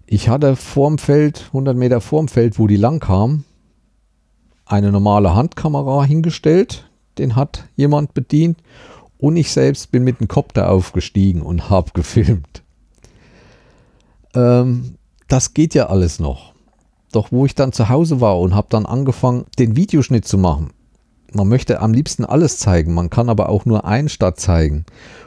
Ich 0.06 0.28
hatte 0.28 0.56
vorm 0.56 0.98
Feld, 0.98 1.44
100 1.48 1.76
Meter 1.76 2.00
vorm 2.00 2.26
Feld, 2.26 2.58
wo 2.58 2.66
die 2.66 2.74
lang 2.74 2.98
kam, 2.98 3.44
eine 4.64 4.90
normale 4.90 5.36
Handkamera 5.36 6.02
hingestellt. 6.02 6.90
Den 7.16 7.36
hat 7.36 7.68
jemand 7.76 8.12
bedient 8.12 8.58
und 9.18 9.36
ich 9.36 9.50
selbst 9.50 9.90
bin 9.90 10.04
mit 10.04 10.20
dem 10.20 10.28
Kopter 10.28 10.70
aufgestiegen 10.70 11.42
und 11.42 11.70
habe 11.70 11.92
gefilmt. 11.94 12.62
Ähm, 14.34 14.96
das 15.28 15.54
geht 15.54 15.74
ja 15.74 15.86
alles 15.86 16.18
noch. 16.18 16.52
Doch 17.12 17.32
wo 17.32 17.46
ich 17.46 17.54
dann 17.54 17.72
zu 17.72 17.88
Hause 17.88 18.20
war 18.20 18.38
und 18.38 18.54
habe 18.54 18.68
dann 18.70 18.86
angefangen, 18.86 19.46
den 19.58 19.76
Videoschnitt 19.76 20.26
zu 20.26 20.38
machen. 20.38 20.70
Man 21.32 21.48
möchte 21.48 21.80
am 21.80 21.92
liebsten 21.92 22.24
alles 22.24 22.58
zeigen, 22.58 22.94
man 22.94 23.10
kann 23.10 23.28
aber 23.28 23.48
auch 23.48 23.64
nur 23.64 23.84
einen 23.84 24.08
Stadt 24.08 24.38
zeigen. 24.38 24.84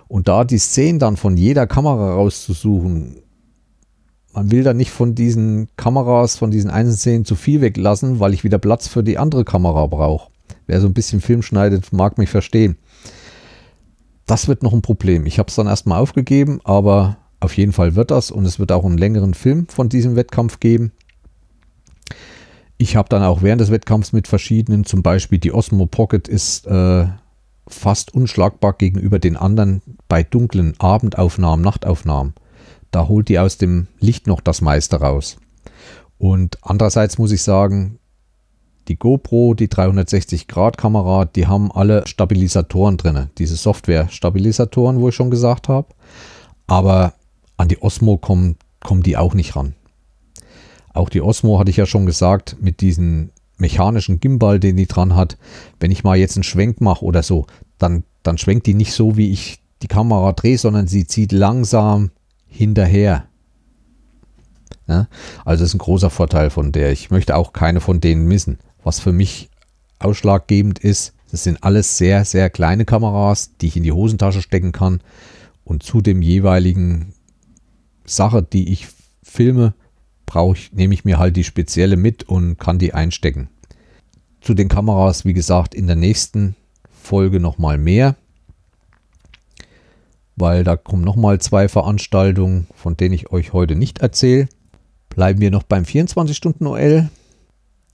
Und 0.08 0.28
da 0.28 0.44
die 0.44 0.58
Szenen 0.58 1.00
dann 1.00 1.18
von 1.18 1.36
jeder 1.36 1.68
Kamera 1.68 2.14
rauszusuchen, 2.14 3.22
man 4.34 4.52
will 4.52 4.64
da 4.64 4.74
nicht 4.74 4.92
von 4.92 5.16
diesen 5.16 5.68
Kameras, 5.76 6.38
von 6.38 6.52
diesen 6.52 6.70
einzelnen 6.70 6.98
Szenen 6.98 7.26
zu 7.26 7.36
viel 7.36 7.62
weglassen, 7.62 8.20
weil 8.20 8.34
ich 8.34 8.44
wieder 8.44 8.60
Platz 8.60 8.88
für 8.88 9.04
die 9.04 9.18
andere 9.18 9.44
Kamera 9.44 9.88
brauche. 9.88 10.30
Wer 10.68 10.82
so 10.82 10.88
ein 10.88 10.94
bisschen 10.94 11.20
Film 11.20 11.42
schneidet, 11.42 11.92
mag 11.92 12.18
mich 12.18 12.30
verstehen 12.30 12.78
das 14.30 14.48
wird 14.48 14.64
noch 14.64 14.74
ein 14.74 14.82
Problem. 14.82 15.26
Ich 15.26 15.40
habe 15.40 15.50
es 15.50 15.56
dann 15.56 15.68
erstmal 15.68 16.00
aufgegeben, 16.00 16.60
aber 16.64 17.18
auf 17.40 17.58
jeden 17.58 17.72
Fall 17.72 17.96
wird 17.96 18.12
das 18.12 18.32
und 18.32 18.46
es 18.46 18.60
wird 18.60 18.72
auch 18.72 18.86
einen 18.86 18.98
längeren 18.98 19.34
Film 19.34 19.68
von 19.68 19.90
diesem 19.90 20.16
Wettkampf 20.16 20.60
geben. 20.60 20.92
Ich 22.78 22.96
habe 22.96 23.10
dann 23.10 23.24
auch 23.24 23.42
während 23.42 23.62
des 23.62 23.72
Wettkampfs 23.72 24.14
mit 24.14 24.28
verschiedenen, 24.28 24.86
zum 24.86 25.04
Beispiel 25.04 25.40
die 25.40 25.54
Osmo 25.54 25.86
Pocket 25.86 26.28
ist 26.28 26.68
äh, 26.68 27.08
fast 27.68 28.14
unschlagbar 28.14 28.74
gegenüber 28.74 29.20
den 29.20 29.36
anderen 29.36 29.82
bei 30.08 30.24
dunklen 30.24 30.74
Abendaufnahmen, 30.80 31.64
Nachtaufnahmen. 31.64 32.34
da 32.92 33.08
holt 33.08 33.30
die 33.30 33.40
aus 33.40 33.58
dem 33.58 33.88
Licht 34.00 34.28
noch 34.28 34.42
das 34.42 34.62
meiste 34.62 35.00
raus. 35.00 35.38
Und 36.18 36.58
andererseits 36.62 37.18
muss 37.18 37.32
ich 37.32 37.44
sagen, 37.44 37.99
die 38.90 38.98
GoPro, 38.98 39.54
die 39.54 39.68
360-Grad-Kamera, 39.68 41.26
die 41.26 41.48
haben 41.48 41.72
alle 41.72 42.06
Stabilisatoren 42.08 42.98
drin, 42.98 43.30
diese 43.38 43.56
Software-Stabilisatoren, 43.56 45.00
wo 45.00 45.10
ich 45.10 45.16
schon 45.16 45.32
gesagt 45.32 45.70
habe. 45.70 45.88
Aber 46.68 47.14
an 47.56 47.68
die 47.68 47.82
Osmo 47.82 48.18
kommen, 48.18 48.58
kommen 48.82 49.04
die 49.04 49.16
auch 49.16 49.34
nicht 49.34 49.56
ran. 49.56 49.76
Auch 50.94 51.10
die 51.10 51.22
Osmo 51.22 51.60
hatte 51.60 51.70
ich 51.70 51.78
ja 51.78 51.86
schon 51.86 52.06
gesagt, 52.06 52.58
mit 52.60 52.82
diesem 52.82 53.30
mechanischen 53.58 54.20
Gimbal, 54.20 54.60
den 54.60 54.76
die 54.76 54.88
dran 54.88 55.16
hat, 55.16 55.38
wenn 55.80 55.92
ich 55.92 56.04
mal 56.04 56.18
jetzt 56.18 56.36
einen 56.36 56.44
Schwenk 56.44 56.82
mache 56.82 57.06
oder 57.06 57.22
so, 57.24 57.46
dann, 57.78 58.04
dann 58.24 58.38
schwenkt 58.38 58.66
die 58.66 58.74
nicht 58.74 58.94
so, 58.94 59.18
wie 59.18 59.32
ich 59.32 59.62
die 59.82 59.88
Kamera 59.88 60.34
drehe, 60.34 60.58
sondern 60.58 60.88
sie 60.88 61.06
zieht 61.06 61.32
langsam 61.32 62.12
hinterher. 62.48 63.26
Ja, 64.88 65.08
also 65.46 65.64
das 65.64 65.70
ist 65.70 65.76
ein 65.76 65.80
großer 65.80 66.10
Vorteil 66.10 66.50
von 66.50 66.72
der. 66.72 66.92
Ich 66.92 67.12
möchte 67.12 67.36
auch 67.36 67.54
keine 67.54 67.80
von 67.80 68.02
denen 68.02 68.26
missen. 68.26 68.58
Was 68.84 69.00
für 69.00 69.12
mich 69.12 69.50
ausschlaggebend 70.00 70.80
ist, 70.80 71.14
das 71.32 71.44
sind 71.44 71.64
alles 71.64 71.98
sehr, 71.98 72.26
sehr 72.26 72.50
kleine 72.50 72.86
Kameras, 72.86 73.56
die 73.58 73.68
ich 73.68 73.78
in 73.78 73.84
die 73.84 73.92
Hosentasche 73.92 74.42
stecken 74.42 74.72
kann 74.72 75.02
und 75.64 75.84
zu 75.84 76.02
dem 76.02 76.22
jeweiligen 76.22 77.14
Sache, 78.06 78.42
die 78.42 78.72
ich 78.72 78.88
filme, 79.22 79.74
brauche 80.26 80.58
ich, 80.58 80.74
nehme 80.74 80.94
ich 80.94 81.06
mir 81.06 81.20
halt 81.20 81.36
die 81.36 81.44
spezielle 81.44 81.98
mit 81.98 82.24
und 82.24 82.58
kann 82.58 82.80
die 82.80 82.94
einstecken. 82.94 83.50
Zu 84.42 84.54
den 84.54 84.70
Kameras, 84.70 85.26
wie 85.26 85.34
gesagt, 85.34 85.76
in 85.76 85.88
der 85.88 85.96
nächsten 85.96 86.56
Folge 86.90 87.40
nochmal 87.40 87.78
mehr, 87.78 88.16
weil 90.36 90.64
da 90.64 90.78
kommen 90.78 91.04
nochmal 91.04 91.40
zwei 91.40 91.68
Veranstaltungen, 91.68 92.68
von 92.74 92.96
denen 92.96 93.14
ich 93.14 93.32
euch 93.32 93.54
heute 93.54 93.76
nicht 93.76 94.00
erzähle. 94.00 94.48
Bleiben 95.10 95.42
wir 95.42 95.52
noch 95.52 95.64
beim 95.64 95.84
24-Stunden-OL. 95.84 97.10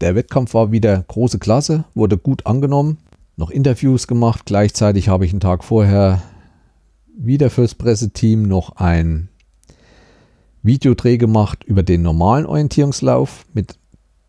Der 0.01 0.15
Wettkampf 0.15 0.53
war 0.53 0.71
wieder 0.71 1.03
große 1.07 1.39
Klasse, 1.39 1.85
wurde 1.93 2.17
gut 2.17 2.45
angenommen, 2.45 2.97
noch 3.37 3.49
Interviews 3.49 4.07
gemacht. 4.07 4.41
Gleichzeitig 4.45 5.07
habe 5.07 5.25
ich 5.25 5.31
einen 5.31 5.39
Tag 5.39 5.63
vorher 5.63 6.21
wieder 7.17 7.49
fürs 7.49 7.75
Presseteam 7.75 8.43
noch 8.43 8.75
ein 8.75 9.29
Videodreh 10.63 11.17
gemacht 11.17 11.63
über 11.63 11.83
den 11.83 12.01
normalen 12.01 12.45
Orientierungslauf 12.45 13.45
mit 13.53 13.77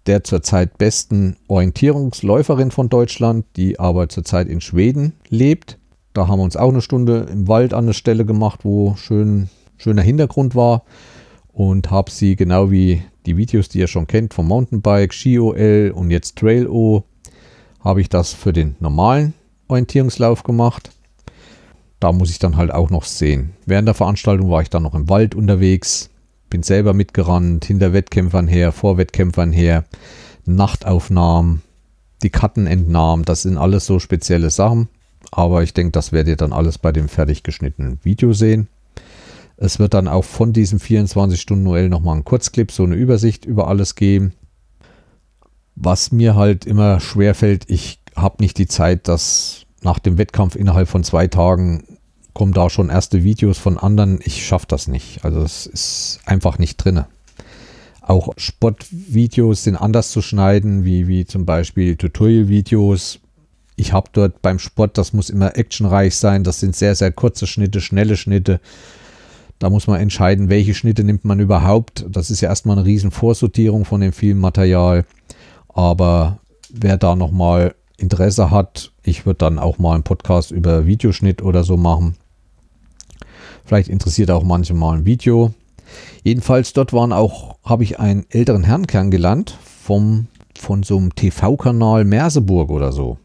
der 0.06 0.22
zurzeit 0.22 0.78
besten 0.78 1.36
Orientierungsläuferin 1.48 2.70
von 2.70 2.88
Deutschland, 2.88 3.44
die 3.56 3.80
aber 3.80 4.08
zurzeit 4.08 4.48
in 4.48 4.60
Schweden 4.60 5.14
lebt. 5.28 5.78
Da 6.12 6.28
haben 6.28 6.38
wir 6.38 6.44
uns 6.44 6.56
auch 6.56 6.68
eine 6.68 6.82
Stunde 6.82 7.26
im 7.30 7.48
Wald 7.48 7.74
an 7.74 7.86
der 7.86 7.92
Stelle 7.92 8.24
gemacht, 8.24 8.60
wo 8.62 8.94
schön, 8.96 9.48
schöner 9.76 10.02
Hintergrund 10.02 10.54
war 10.54 10.84
und 11.52 11.90
habe 11.90 12.10
sie 12.10 12.36
genau 12.36 12.70
wie 12.70 13.02
die 13.26 13.36
Videos, 13.36 13.68
die 13.68 13.80
ihr 13.80 13.88
schon 13.88 14.06
kennt 14.06 14.34
vom 14.34 14.48
Mountainbike, 14.48 15.12
Ski-OL 15.12 15.92
und 15.94 16.10
jetzt 16.10 16.36
Trail-O, 16.36 17.04
habe 17.80 18.00
ich 18.00 18.08
das 18.08 18.32
für 18.32 18.52
den 18.52 18.76
normalen 18.80 19.34
Orientierungslauf 19.68 20.42
gemacht. 20.42 20.90
Da 22.00 22.12
muss 22.12 22.30
ich 22.30 22.38
dann 22.38 22.56
halt 22.56 22.72
auch 22.72 22.90
noch 22.90 23.04
sehen. 23.04 23.52
Während 23.64 23.88
der 23.88 23.94
Veranstaltung 23.94 24.50
war 24.50 24.62
ich 24.62 24.70
dann 24.70 24.82
noch 24.82 24.94
im 24.94 25.08
Wald 25.08 25.34
unterwegs, 25.34 26.10
bin 26.50 26.62
selber 26.62 26.94
mitgerannt, 26.94 27.64
hinter 27.64 27.92
Wettkämpfern 27.92 28.48
her, 28.48 28.72
vor 28.72 28.98
Wettkämpfern 28.98 29.52
her, 29.52 29.84
Nachtaufnahmen, 30.44 31.62
die 32.22 32.30
Karten 32.30 32.66
entnahmen, 32.66 33.24
das 33.24 33.42
sind 33.42 33.58
alles 33.58 33.86
so 33.86 33.98
spezielle 33.98 34.50
Sachen. 34.50 34.88
Aber 35.32 35.62
ich 35.62 35.74
denke, 35.74 35.92
das 35.92 36.12
werdet 36.12 36.28
ihr 36.28 36.36
dann 36.36 36.52
alles 36.52 36.78
bei 36.78 36.92
dem 36.92 37.08
fertig 37.08 37.42
geschnittenen 37.42 37.98
Video 38.04 38.32
sehen. 38.32 38.68
Es 39.56 39.78
wird 39.78 39.94
dann 39.94 40.08
auch 40.08 40.24
von 40.24 40.52
diesem 40.52 40.78
24-Stunden-Noel 40.78 41.88
nochmal 41.88 42.16
ein 42.16 42.24
Kurzclip, 42.24 42.70
so 42.70 42.84
eine 42.84 42.94
Übersicht 42.94 43.44
über 43.44 43.68
alles 43.68 43.94
geben. 43.94 44.32
Was 45.74 46.12
mir 46.12 46.34
halt 46.34 46.66
immer 46.66 47.00
schwer 47.00 47.34
fällt, 47.34 47.68
ich 47.68 48.00
habe 48.14 48.36
nicht 48.40 48.58
die 48.58 48.66
Zeit, 48.66 49.08
dass 49.08 49.66
nach 49.82 49.98
dem 49.98 50.18
Wettkampf 50.18 50.56
innerhalb 50.56 50.88
von 50.88 51.04
zwei 51.04 51.26
Tagen 51.26 51.84
kommen 52.34 52.52
da 52.52 52.68
schon 52.68 52.90
erste 52.90 53.24
Videos 53.24 53.56
von 53.56 53.78
anderen. 53.78 54.20
Ich 54.22 54.46
schaffe 54.46 54.66
das 54.68 54.88
nicht. 54.88 55.24
Also 55.24 55.40
es 55.40 55.66
ist 55.66 56.20
einfach 56.26 56.58
nicht 56.58 56.76
drin. 56.76 57.04
Auch 58.02 58.34
Sportvideos 58.36 59.64
sind 59.64 59.76
anders 59.76 60.10
zu 60.10 60.20
schneiden, 60.20 60.84
wie, 60.84 61.08
wie 61.08 61.24
zum 61.24 61.46
Beispiel 61.46 61.96
Tutorial-Videos. 61.96 63.20
Ich 63.76 63.92
habe 63.92 64.10
dort 64.12 64.42
beim 64.42 64.58
Sport, 64.58 64.98
das 64.98 65.12
muss 65.12 65.30
immer 65.30 65.56
actionreich 65.56 66.14
sein. 66.16 66.44
Das 66.44 66.60
sind 66.60 66.76
sehr, 66.76 66.94
sehr 66.94 67.10
kurze 67.10 67.46
Schnitte, 67.46 67.80
schnelle 67.80 68.16
Schnitte. 68.16 68.60
Da 69.58 69.70
muss 69.70 69.86
man 69.86 70.00
entscheiden, 70.00 70.50
welche 70.50 70.74
Schnitte 70.74 71.02
nimmt 71.02 71.24
man 71.24 71.40
überhaupt. 71.40 72.04
Das 72.10 72.30
ist 72.30 72.40
ja 72.40 72.48
erstmal 72.48 72.76
eine 72.76 72.86
riesen 72.86 73.10
Vorsortierung 73.10 73.84
von 73.84 74.00
dem 74.00 74.12
Filmmaterial. 74.12 75.04
Aber 75.68 76.38
wer 76.70 76.96
da 76.96 77.16
nochmal 77.16 77.74
Interesse 77.96 78.50
hat, 78.50 78.92
ich 79.02 79.24
würde 79.24 79.38
dann 79.38 79.58
auch 79.58 79.78
mal 79.78 79.94
einen 79.94 80.02
Podcast 80.02 80.50
über 80.50 80.86
Videoschnitt 80.86 81.42
oder 81.42 81.64
so 81.64 81.76
machen. 81.76 82.16
Vielleicht 83.64 83.88
interessiert 83.88 84.30
auch 84.30 84.44
manche 84.44 84.74
mal 84.74 84.98
ein 84.98 85.06
Video. 85.06 85.54
Jedenfalls 86.22 86.72
dort 86.72 86.92
waren 86.92 87.12
auch, 87.12 87.56
habe 87.64 87.82
ich 87.82 87.98
einen 87.98 88.26
älteren 88.30 88.64
Herrn 88.64 88.86
kennengelernt 88.86 89.56
vom, 89.62 90.26
von 90.58 90.82
so 90.82 90.98
einem 90.98 91.14
TV-Kanal 91.14 92.04
Merseburg 92.04 92.70
oder 92.70 92.92
so. 92.92 93.18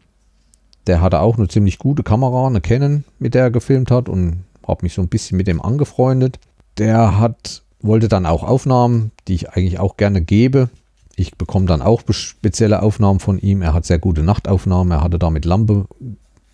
Der 0.86 1.00
hatte 1.00 1.20
auch 1.20 1.36
eine 1.36 1.48
ziemlich 1.48 1.78
gute 1.78 2.02
Kamera, 2.02 2.46
eine 2.46 2.60
Canon, 2.60 3.04
mit 3.18 3.34
der 3.34 3.42
er 3.42 3.50
gefilmt 3.50 3.90
hat 3.90 4.08
und 4.08 4.44
habe 4.66 4.84
mich 4.84 4.94
so 4.94 5.02
ein 5.02 5.08
bisschen 5.08 5.36
mit 5.36 5.46
dem 5.46 5.60
angefreundet. 5.60 6.38
Der 6.78 7.18
hat, 7.18 7.62
wollte 7.80 8.08
dann 8.08 8.26
auch 8.26 8.42
Aufnahmen, 8.42 9.12
die 9.28 9.34
ich 9.34 9.50
eigentlich 9.50 9.78
auch 9.78 9.96
gerne 9.96 10.22
gebe. 10.22 10.70
Ich 11.16 11.36
bekomme 11.36 11.66
dann 11.66 11.82
auch 11.82 12.02
spezielle 12.10 12.82
Aufnahmen 12.82 13.20
von 13.20 13.38
ihm. 13.38 13.62
Er 13.62 13.74
hat 13.74 13.84
sehr 13.84 13.98
gute 13.98 14.22
Nachtaufnahmen. 14.22 14.92
Er 14.92 15.02
hatte 15.02 15.18
da 15.18 15.30
mit 15.30 15.44
Lampe 15.44 15.86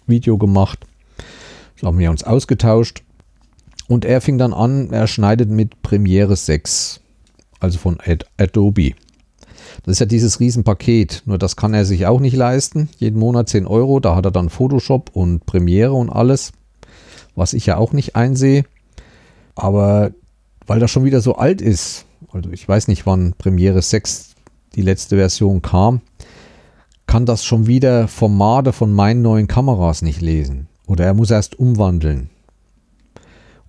Video 0.07 0.39
gemacht. 0.39 0.81
So 1.77 1.87
haben 1.87 1.99
wir 1.99 2.11
uns 2.11 2.25
ausgetauscht. 2.25 3.03
Und 3.87 4.05
er 4.05 4.21
fing 4.21 4.37
dann 4.37 4.53
an, 4.53 4.91
er 4.91 5.07
schneidet 5.07 5.49
mit 5.49 5.81
Premiere 5.83 6.37
6, 6.37 7.01
also 7.59 7.79
von 7.79 7.99
Adobe. 8.37 8.93
Das 9.85 9.93
ist 9.93 10.01
ja 10.01 10.07
dieses 10.07 10.41
Riesenpaket, 10.41 11.23
nur 11.25 11.39
das 11.39 11.57
kann 11.57 11.73
er 11.73 11.85
sich 11.85 12.07
auch 12.07 12.21
nicht 12.21 12.37
leisten. 12.37 12.91
Jeden 12.99 13.19
Monat 13.19 13.49
10 13.49 13.67
Euro, 13.67 14.01
da 14.01 14.15
hat 14.15 14.27
er 14.27 14.31
dann 14.31 14.51
Photoshop 14.51 15.11
und 15.15 15.47
Premiere 15.47 15.93
und 15.93 16.11
alles 16.11 16.53
was 17.39 17.53
ich 17.53 17.67
ja 17.67 17.77
auch 17.77 17.93
nicht 17.93 18.17
einsehe. 18.17 18.65
Aber 19.55 20.13
weil 20.67 20.81
das 20.81 20.91
schon 20.91 21.05
wieder 21.05 21.21
so 21.21 21.37
alt 21.37 21.61
ist, 21.61 22.05
also 22.33 22.51
ich 22.51 22.69
weiß 22.69 22.89
nicht, 22.89 23.07
wann 23.07 23.35
Premiere 23.39 23.81
6 23.81 24.35
die 24.75 24.83
letzte 24.83 25.17
Version 25.17 25.63
kam, 25.63 26.01
kann 27.07 27.25
das 27.27 27.45
schon 27.45 27.67
wieder 27.67 28.07
Formate 28.07 28.73
von 28.73 28.93
meinen 28.93 29.23
neuen 29.23 29.47
Kameras 29.47 30.03
nicht 30.03 30.21
lesen. 30.21 30.69
Oder 30.87 31.07
er 31.07 31.15
muss 31.15 31.31
erst 31.31 31.59
umwandeln. 31.59 32.29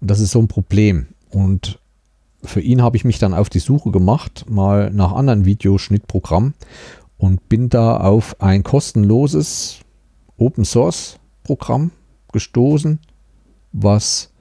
Und 0.01 0.11
das 0.11 0.20
ist 0.20 0.32
so 0.32 0.39
ein 0.39 0.47
Problem. 0.47 1.07
Und 1.30 1.80
für 2.43 2.61
ihn 2.61 2.82
habe 2.82 2.97
ich 2.97 3.05
mich 3.05 3.20
dann 3.20 3.34
auf 3.34 3.49
die 3.49 3.59
Suche 3.59 3.91
gemacht, 3.91 4.45
mal 4.49 4.91
nach 4.91 5.13
anderen 5.13 5.45
Videoschnittprogrammen 5.45 6.53
und 7.17 7.49
bin 7.49 7.70
da 7.70 7.97
auf 7.97 8.41
ein 8.41 8.63
kostenloses 8.63 9.80
Open 10.38 10.65
Source 10.65 11.20
Programm 11.43 11.91
gestoßen, 12.32 12.99
was 13.72 14.32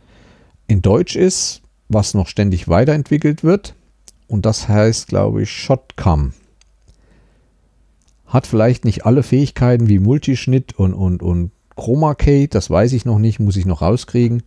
in 0.66 0.82
Deutsch 0.82 1.16
ist, 1.16 1.62
was 1.88 2.14
noch 2.14 2.28
ständig 2.28 2.68
weiterentwickelt 2.68 3.44
wird. 3.44 3.74
Und 4.26 4.44
das 4.44 4.68
heißt, 4.68 5.08
glaube 5.08 5.42
ich, 5.42 5.50
Shotcam. 5.50 6.34
Hat 8.26 8.46
vielleicht 8.46 8.84
nicht 8.84 9.06
alle 9.06 9.22
Fähigkeiten 9.22 9.88
wie 9.88 9.98
Multischnitt 9.98 10.78
und, 10.78 10.92
und, 10.92 11.22
und 11.22 11.50
Chroma 11.76 12.14
Key, 12.14 12.48
das 12.48 12.68
weiß 12.68 12.92
ich 12.92 13.04
noch 13.04 13.18
nicht, 13.18 13.40
muss 13.40 13.56
ich 13.56 13.64
noch 13.64 13.80
rauskriegen. 13.80 14.42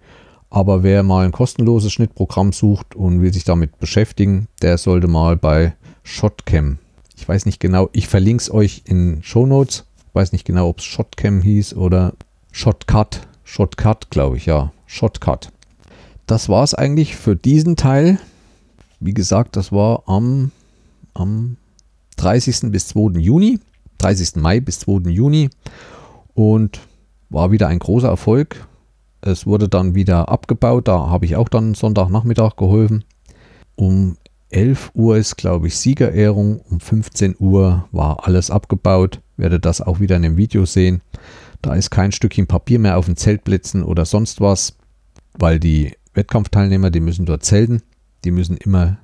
Aber 0.52 0.84
wer 0.84 1.02
mal 1.02 1.26
ein 1.26 1.32
kostenloses 1.32 1.94
Schnittprogramm 1.94 2.52
sucht 2.52 2.94
und 2.94 3.22
will 3.22 3.34
sich 3.34 3.46
damit 3.46 3.80
beschäftigen, 3.80 4.48
der 4.62 4.78
sollte 4.78 5.08
mal 5.08 5.38
bei 5.38 5.74
Shotcam. 6.04 6.78
Ich 7.16 7.28
weiß 7.28 7.46
nicht 7.46 7.60
genau, 7.60 7.90
ich 7.94 8.08
verlinke 8.08 8.42
es 8.42 8.52
euch 8.52 8.84
in 8.86 9.24
Show 9.24 9.46
Notes. 9.46 9.86
Weiß 10.14 10.34
nicht 10.34 10.44
genau, 10.44 10.68
ob 10.68 10.80
es 10.80 10.86
Shotcam 10.86 11.42
hieß 11.42 11.74
oder 11.76 12.14
Shotcut. 12.52 13.22
Shotcut, 13.52 14.10
glaube 14.10 14.38
ich, 14.38 14.46
ja. 14.46 14.72
Shotcut. 14.86 15.52
Das 16.26 16.48
war 16.48 16.64
es 16.64 16.74
eigentlich 16.74 17.18
für 17.18 17.36
diesen 17.36 17.76
Teil. 17.76 18.18
Wie 19.02 19.14
gesagt, 19.14 19.58
das 19.58 19.74
war 19.74 20.04
am, 20.08 20.52
am 21.14 21.58
30. 22.16 22.72
bis 22.72 22.88
2. 22.88 23.20
Juni. 23.20 23.60
30. 23.98 24.38
Mai 24.38 24.62
bis 24.62 24.80
2. 24.80 25.10
Juni. 25.10 25.50
Und 26.34 26.80
war 27.30 27.52
wieder 27.52 27.68
ein 27.68 27.80
großer 27.80 28.08
Erfolg. 28.08 28.66
Es 29.20 29.46
wurde 29.46 29.68
dann 29.68 29.96
wieder 29.96 30.30
abgebaut. 30.30 30.88
Da 30.88 31.10
habe 31.10 31.26
ich 31.26 31.36
auch 31.36 31.50
dann 31.50 31.74
Sonntagnachmittag 31.74 32.56
geholfen. 32.56 33.04
Um 33.76 34.16
11 34.50 34.92
Uhr 34.94 35.18
ist, 35.18 35.36
glaube 35.36 35.68
ich, 35.68 35.76
Siegerehrung. 35.76 36.62
Um 36.70 36.80
15 36.80 37.36
Uhr 37.38 37.84
war 37.92 38.26
alles 38.26 38.50
abgebaut. 38.50 39.20
Werde 39.36 39.60
das 39.60 39.82
auch 39.82 40.00
wieder 40.00 40.16
in 40.16 40.22
dem 40.22 40.38
Video 40.38 40.64
sehen. 40.64 41.02
Da 41.62 41.76
ist 41.76 41.92
kein 41.92 42.12
Stückchen 42.12 42.48
Papier 42.48 42.80
mehr 42.80 42.98
auf 42.98 43.06
den 43.06 43.18
Zeltplätzen 43.18 43.84
oder 43.84 44.06
sonst 44.06 44.42
was, 44.42 44.78
weil 45.38 45.60
die 45.60 45.94
Wettkampfteilnehmer, 46.14 46.90
die 46.90 47.00
müssen 47.00 47.26
dort 47.26 47.44
zelten. 47.44 47.84
Die 48.26 48.32
müssen 48.32 48.58
immer 48.58 48.98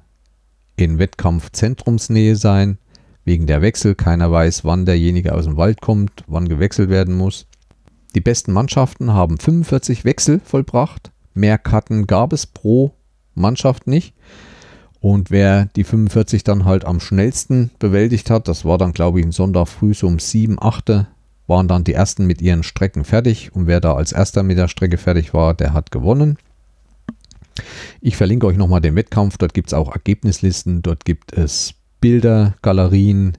in 0.76 1.00
Wettkampfzentrumsnähe 1.00 2.36
sein, 2.36 2.78
wegen 3.24 3.48
der 3.48 3.62
Wechsel. 3.62 3.96
Keiner 3.96 4.32
weiß, 4.32 4.64
wann 4.64 4.86
derjenige 4.86 5.34
aus 5.34 5.46
dem 5.46 5.58
Wald 5.58 5.82
kommt, 5.82 6.24
wann 6.28 6.48
gewechselt 6.48 6.90
werden 6.90 7.16
muss. 7.16 7.48
Die 8.16 8.22
besten 8.22 8.54
Mannschaften 8.54 9.14
haben 9.14 9.38
45 9.38 10.06
Wechsel 10.06 10.40
vollbracht. 10.44 11.12
Mehr 11.34 11.58
Karten 11.58 12.08
gab 12.08 12.34
es 12.34 12.46
pro 12.46 12.94
Mannschaft 13.36 13.88
nicht. 13.88 14.14
Und 15.00 15.30
wer 15.30 15.66
die 15.76 15.84
45 15.84 16.44
dann 16.44 16.66
halt 16.66 16.86
am 16.86 17.00
schnellsten 17.00 17.70
bewältigt 17.80 18.30
hat, 18.30 18.48
das 18.48 18.66
war 18.66 18.78
dann 18.78 18.94
glaube 18.94 19.20
ich 19.20 19.26
ein 19.26 19.32
Sonntag 19.32 19.68
früh 19.68 19.94
so 19.94 20.08
um 20.08 20.20
7, 20.20 20.58
8, 20.60 21.08
waren 21.48 21.68
dann 21.68 21.84
die 21.84 21.94
ersten 21.94 22.26
mit 22.26 22.42
ihren 22.42 22.64
Strecken 22.64 23.06
fertig. 23.06 23.56
Und 23.56 23.68
wer 23.68 23.80
da 23.80 23.96
als 23.96 24.12
erster 24.12 24.44
mit 24.44 24.58
der 24.58 24.68
Strecke 24.68 24.98
fertig 24.98 25.34
war, 25.34 25.54
der 25.54 25.74
hat 25.74 25.92
gewonnen. 25.92 26.38
Ich 28.02 28.18
verlinke 28.18 28.46
euch 28.46 28.58
nochmal 28.58 28.82
den 28.82 28.96
Wettkampf. 28.96 29.38
Dort 29.38 29.54
gibt 29.54 29.70
es 29.70 29.74
auch 29.74 29.92
Ergebnislisten, 29.92 30.82
dort 30.82 31.06
gibt 31.06 31.34
es 31.34 31.74
Bilder, 32.00 32.56
Galerien 32.62 33.38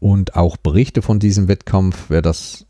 und 0.00 0.34
auch 0.34 0.56
Berichte 0.56 1.02
von 1.02 1.18
diesem 1.18 1.48
Wettkampf. 1.48 2.06
Wer 2.08 2.22
das, 2.22 2.66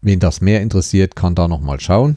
wen 0.00 0.20
das 0.20 0.40
mehr 0.40 0.62
interessiert, 0.62 1.16
kann 1.16 1.34
da 1.34 1.48
nochmal 1.48 1.80
schauen. 1.80 2.16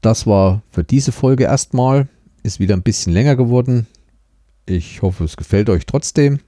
Das 0.00 0.26
war 0.26 0.62
für 0.70 0.84
diese 0.84 1.12
Folge 1.12 1.44
erstmal. 1.44 2.08
Ist 2.42 2.60
wieder 2.60 2.76
ein 2.76 2.82
bisschen 2.82 3.12
länger 3.12 3.36
geworden. 3.36 3.86
Ich 4.64 5.02
hoffe, 5.02 5.24
es 5.24 5.36
gefällt 5.36 5.70
euch 5.70 5.86
trotzdem. 5.86 6.40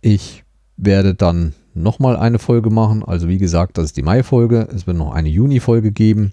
Ich 0.00 0.44
werde 0.76 1.14
dann 1.14 1.54
nochmal 1.74 2.16
eine 2.16 2.38
Folge 2.38 2.70
machen. 2.70 3.04
Also 3.04 3.28
wie 3.28 3.38
gesagt, 3.38 3.78
das 3.78 3.86
ist 3.86 3.96
die 3.96 4.02
Mai-Folge. 4.02 4.68
Es 4.74 4.86
wird 4.86 4.96
noch 4.96 5.12
eine 5.12 5.28
Juni-Folge 5.28 5.92
geben. 5.92 6.32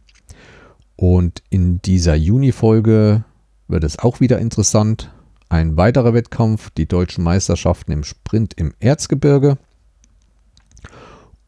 Und 0.96 1.44
in 1.50 1.82
dieser 1.82 2.16
Juni-Folge 2.16 3.24
wird 3.68 3.84
es 3.84 4.00
auch 4.00 4.20
wieder 4.20 4.40
interessant. 4.40 5.12
Ein 5.50 5.78
weiterer 5.78 6.14
Wettkampf, 6.14 6.70
die 6.72 6.88
deutschen 6.88 7.24
Meisterschaften 7.24 7.92
im 7.92 8.04
Sprint 8.04 8.54
im 8.56 8.74
Erzgebirge. 8.80 9.58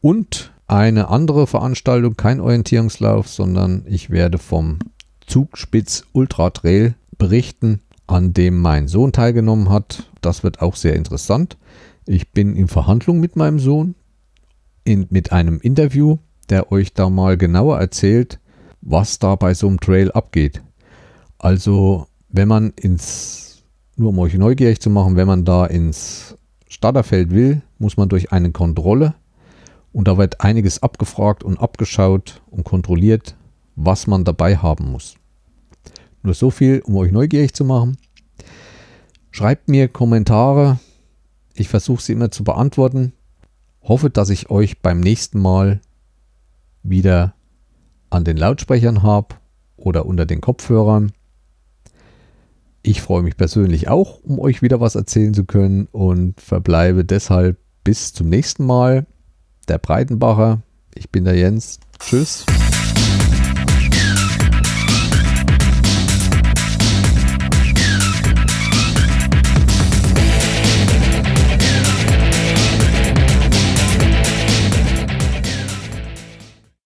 Und 0.00 0.52
eine 0.66 1.08
andere 1.08 1.46
Veranstaltung, 1.46 2.16
kein 2.16 2.40
Orientierungslauf, 2.40 3.28
sondern 3.28 3.84
ich 3.86 4.10
werde 4.10 4.38
vom 4.38 4.78
Zugspitz 5.26 6.04
Ultra 6.12 6.50
Trail 6.50 6.94
berichten, 7.18 7.80
an 8.06 8.32
dem 8.32 8.60
mein 8.60 8.88
Sohn 8.88 9.12
teilgenommen 9.12 9.70
hat. 9.70 10.10
Das 10.20 10.42
wird 10.42 10.62
auch 10.62 10.76
sehr 10.76 10.94
interessant. 10.94 11.56
Ich 12.06 12.30
bin 12.30 12.54
in 12.54 12.68
Verhandlung 12.68 13.18
mit 13.18 13.34
meinem 13.34 13.58
Sohn 13.58 13.96
in, 14.84 15.06
mit 15.10 15.32
einem 15.32 15.58
Interview, 15.60 16.18
der 16.48 16.70
euch 16.70 16.94
da 16.94 17.10
mal 17.10 17.36
genauer 17.36 17.80
erzählt, 17.80 18.38
was 18.80 19.18
da 19.18 19.34
bei 19.34 19.54
so 19.54 19.66
einem 19.66 19.80
Trail 19.80 20.12
abgeht. 20.12 20.62
Also, 21.38 22.06
wenn 22.28 22.46
man 22.46 22.70
ins, 22.70 23.64
nur 23.96 24.10
um 24.10 24.18
euch 24.20 24.34
neugierig 24.34 24.80
zu 24.80 24.88
machen, 24.88 25.16
wenn 25.16 25.26
man 25.26 25.44
da 25.44 25.66
ins 25.66 26.36
Starterfeld 26.68 27.30
will, 27.30 27.62
muss 27.78 27.96
man 27.96 28.08
durch 28.08 28.32
eine 28.32 28.52
Kontrolle 28.52 29.14
und 29.92 30.06
da 30.06 30.16
wird 30.16 30.40
einiges 30.42 30.82
abgefragt 30.82 31.42
und 31.42 31.58
abgeschaut 31.58 32.40
und 32.50 32.64
kontrolliert, 32.64 33.34
was 33.74 34.06
man 34.06 34.24
dabei 34.24 34.56
haben 34.56 34.92
muss. 34.92 35.16
Nur 36.22 36.34
so 36.34 36.50
viel, 36.50 36.80
um 36.84 36.96
euch 36.96 37.12
neugierig 37.12 37.54
zu 37.54 37.64
machen. 37.64 37.96
Schreibt 39.30 39.68
mir 39.68 39.88
Kommentare. 39.88 40.78
Ich 41.58 41.68
versuche 41.68 42.02
sie 42.02 42.12
immer 42.12 42.30
zu 42.30 42.44
beantworten. 42.44 43.14
Hoffe, 43.82 44.10
dass 44.10 44.28
ich 44.28 44.50
euch 44.50 44.82
beim 44.82 45.00
nächsten 45.00 45.40
Mal 45.40 45.80
wieder 46.82 47.34
an 48.10 48.24
den 48.24 48.36
Lautsprechern 48.36 49.02
habe 49.02 49.36
oder 49.76 50.04
unter 50.06 50.26
den 50.26 50.42
Kopfhörern. 50.42 51.12
Ich 52.82 53.00
freue 53.00 53.22
mich 53.22 53.36
persönlich 53.36 53.88
auch, 53.88 54.20
um 54.22 54.38
euch 54.38 54.60
wieder 54.60 54.80
was 54.80 54.94
erzählen 54.94 55.34
zu 55.34 55.44
können 55.44 55.88
und 55.90 56.40
verbleibe 56.40 57.04
deshalb 57.04 57.58
bis 57.84 58.12
zum 58.12 58.28
nächsten 58.28 58.66
Mal. 58.66 59.06
Der 59.66 59.78
Breitenbacher, 59.78 60.62
ich 60.94 61.10
bin 61.10 61.24
der 61.24 61.36
Jens. 61.36 61.80
Tschüss. 61.98 62.44